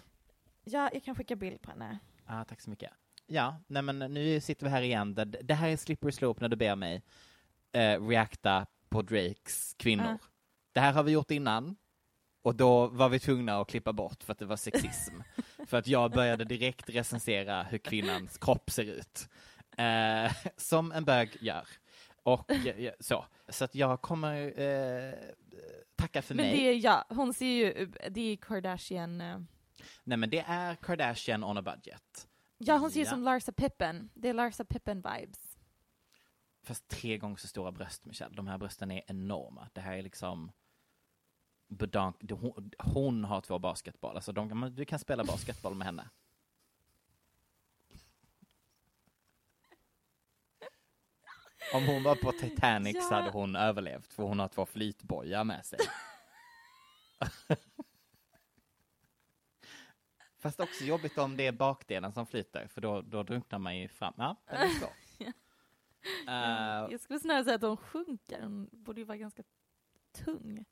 Ja, 0.64 0.90
jag 0.92 1.04
kan 1.04 1.14
skicka 1.14 1.36
bild 1.36 1.62
på 1.62 1.70
henne. 1.70 1.98
Ah, 2.26 2.44
tack 2.44 2.60
så 2.60 2.70
mycket. 2.70 2.90
Ja, 3.26 3.56
nej 3.66 3.82
men 3.82 3.98
nu 3.98 4.40
sitter 4.40 4.66
vi 4.66 4.70
här 4.70 4.82
igen. 4.82 5.14
Det, 5.14 5.24
det 5.24 5.54
här 5.54 5.68
är 5.68 5.76
slippery 5.76 6.12
slope 6.12 6.40
när 6.40 6.48
du 6.48 6.56
ber 6.56 6.76
mig 6.76 7.02
eh, 7.72 8.06
reacta 8.08 8.66
på 8.88 9.02
Drakes 9.02 9.74
kvinnor. 9.78 10.18
Ja. 10.20 10.28
Det 10.72 10.80
här 10.80 10.92
har 10.92 11.02
vi 11.02 11.12
gjort 11.12 11.30
innan. 11.30 11.76
Och 12.42 12.54
då 12.54 12.86
var 12.86 13.08
vi 13.08 13.18
tvungna 13.18 13.60
att 13.60 13.68
klippa 13.68 13.92
bort 13.92 14.22
för 14.22 14.32
att 14.32 14.38
det 14.38 14.46
var 14.46 14.56
sexism. 14.56 15.14
för 15.66 15.76
att 15.76 15.86
jag 15.86 16.10
började 16.10 16.44
direkt 16.44 16.90
recensera 16.90 17.62
hur 17.62 17.78
kvinnans 17.78 18.38
kropp 18.38 18.70
ser 18.70 18.84
ut. 18.84 19.28
Eh, 19.76 20.32
som 20.56 20.92
en 20.92 21.04
bög 21.04 21.36
gör. 21.40 21.66
Och 22.22 22.50
så. 23.00 23.24
Så 23.48 23.64
att 23.64 23.74
jag 23.74 24.00
kommer 24.02 24.60
eh, 24.60 25.14
tacka 25.96 26.22
för 26.22 26.34
Men 26.34 26.46
mig. 26.46 26.56
det 26.56 26.68
är, 26.68 26.84
ja, 26.84 27.04
hon 27.08 27.34
ser 27.34 27.46
ju, 27.46 27.86
det 28.10 28.20
är 28.20 28.36
Kardashian. 28.36 29.20
eh, 29.20 29.38
Nej 30.04 30.18
men 30.18 30.30
det 30.30 30.44
är 30.46 30.74
Kardashian 30.74 31.44
on 31.44 31.58
a 31.58 31.62
budget. 31.62 32.28
Ja, 32.58 32.76
hon 32.76 32.90
ser 32.90 33.00
ju 33.00 33.04
Ja. 33.04 33.10
som 33.10 33.22
Larsa 33.22 33.52
Pippen. 33.52 34.10
Det 34.14 34.28
är 34.28 34.34
Larsa 34.34 34.64
Pippen-vibes. 34.64 35.56
Fast 36.62 36.88
tre 36.88 37.18
gånger 37.18 37.36
så 37.36 37.48
stora 37.48 37.72
bröst, 37.72 38.04
Michelle. 38.06 38.34
De 38.34 38.46
här 38.46 38.58
brösten 38.58 38.90
är 38.90 39.02
enorma. 39.06 39.68
Det 39.72 39.80
här 39.80 39.96
är 39.96 40.02
liksom... 40.02 40.52
Bedank, 41.68 42.30
hon, 42.30 42.70
hon 42.78 43.24
har 43.24 43.40
två 43.40 43.58
basketboll. 43.58 44.16
Alltså 44.16 44.32
de, 44.32 44.72
du 44.76 44.84
kan 44.84 44.98
spela 44.98 45.24
basketboll 45.24 45.74
med 45.74 45.86
henne. 45.86 46.08
Om 51.74 51.86
hon 51.86 52.02
var 52.02 52.14
på 52.14 52.32
Titanic 52.32 52.96
så 53.08 53.14
Ja. 53.14 53.16
hade 53.16 53.30
hon 53.30 53.56
överlevt, 53.56 54.12
för 54.12 54.22
hon 54.22 54.38
har 54.38 54.48
två 54.48 54.66
flytbojar 54.66 55.44
med 55.44 55.66
sig. 55.66 55.78
Fast 60.38 60.60
också 60.60 60.84
jobbigt 60.84 61.18
om 61.18 61.36
det 61.36 61.46
är 61.46 61.52
bakdelen 61.52 62.12
som 62.12 62.26
flyter, 62.26 62.66
för 62.66 62.80
då, 62.80 63.02
då 63.02 63.22
drunknar 63.22 63.58
man 63.58 63.78
ju 63.78 63.88
fram. 63.88 64.14
Ja, 64.16 64.36
svårt. 64.80 64.90
Eh, 66.28 66.86
Jag 66.90 67.00
skulle 67.00 67.18
snarare 67.20 67.44
säga 67.44 67.56
att 67.56 67.62
hon 67.62 67.76
sjunker. 67.76 68.42
Hon 68.42 68.68
borde 68.72 69.00
ju 69.00 69.04
vara 69.04 69.16
ganska 69.18 69.42
tung. 70.24 70.64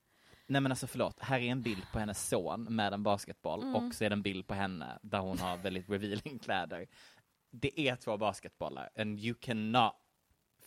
Nej 0.47 0.61
men 0.61 0.73
alltså 0.73 0.87
förlåt, 0.87 1.21
här 1.21 1.39
är 1.41 1.51
en 1.51 1.63
bild 1.63 1.83
på 1.93 1.99
hennes 1.99 2.29
son 2.29 2.63
med 2.71 2.93
en 2.93 3.03
basketboll 3.03 3.63
Mm. 3.63 3.75
och 3.75 3.95
så 3.95 4.05
är 4.05 4.11
det 4.11 4.15
en 4.15 4.23
bild 4.23 4.47
på 4.47 4.55
henne 4.55 4.99
där 5.03 5.19
hon 5.19 5.39
har 5.39 5.57
väldigt 5.57 5.89
revealing 5.91 6.39
kläder. 6.39 6.87
Det 7.51 7.81
är 7.81 7.97
två 7.97 8.17
basketbollar 8.17 8.91
and 8.97 9.19
you 9.21 9.35
cannot 9.41 9.93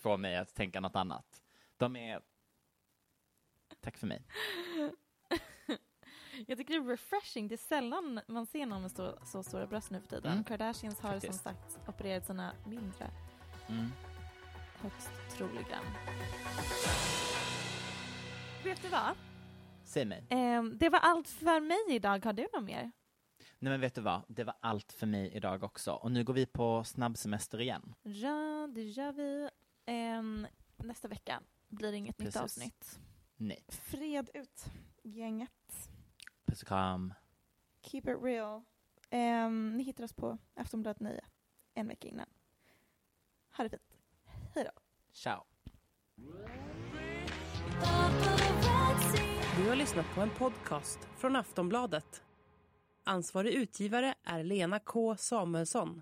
få 0.01 0.17
mig 0.17 0.37
att 0.37 0.55
tänka 0.55 0.79
något 0.79 0.95
annat. 0.95 1.41
De 1.77 1.95
är... 1.95 2.21
Tack 3.79 3.97
för 3.97 4.07
mig. 4.07 4.25
Jag 6.47 6.57
tycker 6.57 6.73
det 6.73 6.85
är 6.85 6.89
refreshing. 6.89 7.47
Det 7.47 7.55
är 7.55 7.57
sällan 7.57 8.21
man 8.27 8.45
ser 8.45 8.65
någon 8.65 8.81
med 8.81 8.91
så, 8.91 9.19
så 9.25 9.43
stora 9.43 9.67
bröst 9.67 9.91
nu 9.91 10.01
för 10.01 10.07
tiden. 10.07 10.31
Mm. 10.31 10.43
Kardashians 10.43 10.99
har 10.99 11.11
som 11.11 11.21
Faktiskt. 11.21 11.43
sagt 11.43 11.79
opererat 11.87 12.25
sina 12.25 12.53
mindre. 12.65 13.11
Mm. 13.69 13.91
Högst 14.81 15.11
troligen. 15.37 15.83
Vet 18.63 18.81
du 18.81 18.87
vad? 18.87 19.15
Säg 19.83 20.05
mig. 20.05 20.25
Ehm, 20.29 20.77
det 20.77 20.89
var 20.89 20.99
allt 20.99 21.27
för 21.27 21.59
mig 21.59 21.95
idag. 21.95 22.25
Har 22.25 22.33
du 22.33 22.47
något 22.53 22.63
mer? 22.63 22.91
Nej 23.59 23.71
men 23.71 23.81
vet 23.81 23.95
du 23.95 24.01
vad, 24.01 24.21
det 24.27 24.43
var 24.43 24.55
allt 24.59 24.91
för 24.91 25.07
mig 25.07 25.31
idag 25.33 25.63
också. 25.63 25.91
Och 25.91 26.11
nu 26.11 26.23
går 26.23 26.33
vi 26.33 26.45
på 26.45 26.83
snabbsemester 26.83 27.61
igen. 27.61 27.93
Ja, 28.01 28.69
det 28.75 28.83
gör 28.83 29.11
vi. 29.11 29.49
Ehm, 29.91 30.47
nästa 30.77 31.07
vecka 31.07 31.43
blir 31.67 31.91
det 31.91 31.97
inget 31.97 32.17
nytt 32.19 32.25
Precis. 32.25 32.41
avsnitt. 32.41 32.99
Nej. 33.35 33.63
Fred 33.67 34.29
ut, 34.33 34.65
gänget. 35.03 35.89
Puss 36.45 36.61
och 36.61 36.67
kram. 36.67 37.13
Keep 37.81 38.01
it 38.01 38.23
real. 38.23 38.63
Ehm, 39.09 39.77
ni 39.77 39.83
hittar 39.83 40.03
oss 40.03 40.13
på 40.13 40.37
Aftonbladet 40.55 40.99
9 40.99 41.21
en 41.73 41.87
vecka 41.87 42.07
innan. 42.07 42.29
Ha 43.57 43.63
det 43.63 43.69
fint. 43.69 43.97
Hej 44.55 44.63
då. 44.63 44.81
Ciao. 45.11 45.43
Du 49.57 49.69
har 49.69 49.75
lyssnat 49.75 50.05
på 50.15 50.21
en 50.21 50.29
podcast 50.29 50.99
från 51.17 51.35
Aftonbladet. 51.35 52.23
Ansvarig 53.03 53.53
utgivare 53.53 54.15
är 54.23 54.43
Lena 54.43 54.79
K 54.79 55.17
Samuelsson. 55.17 56.01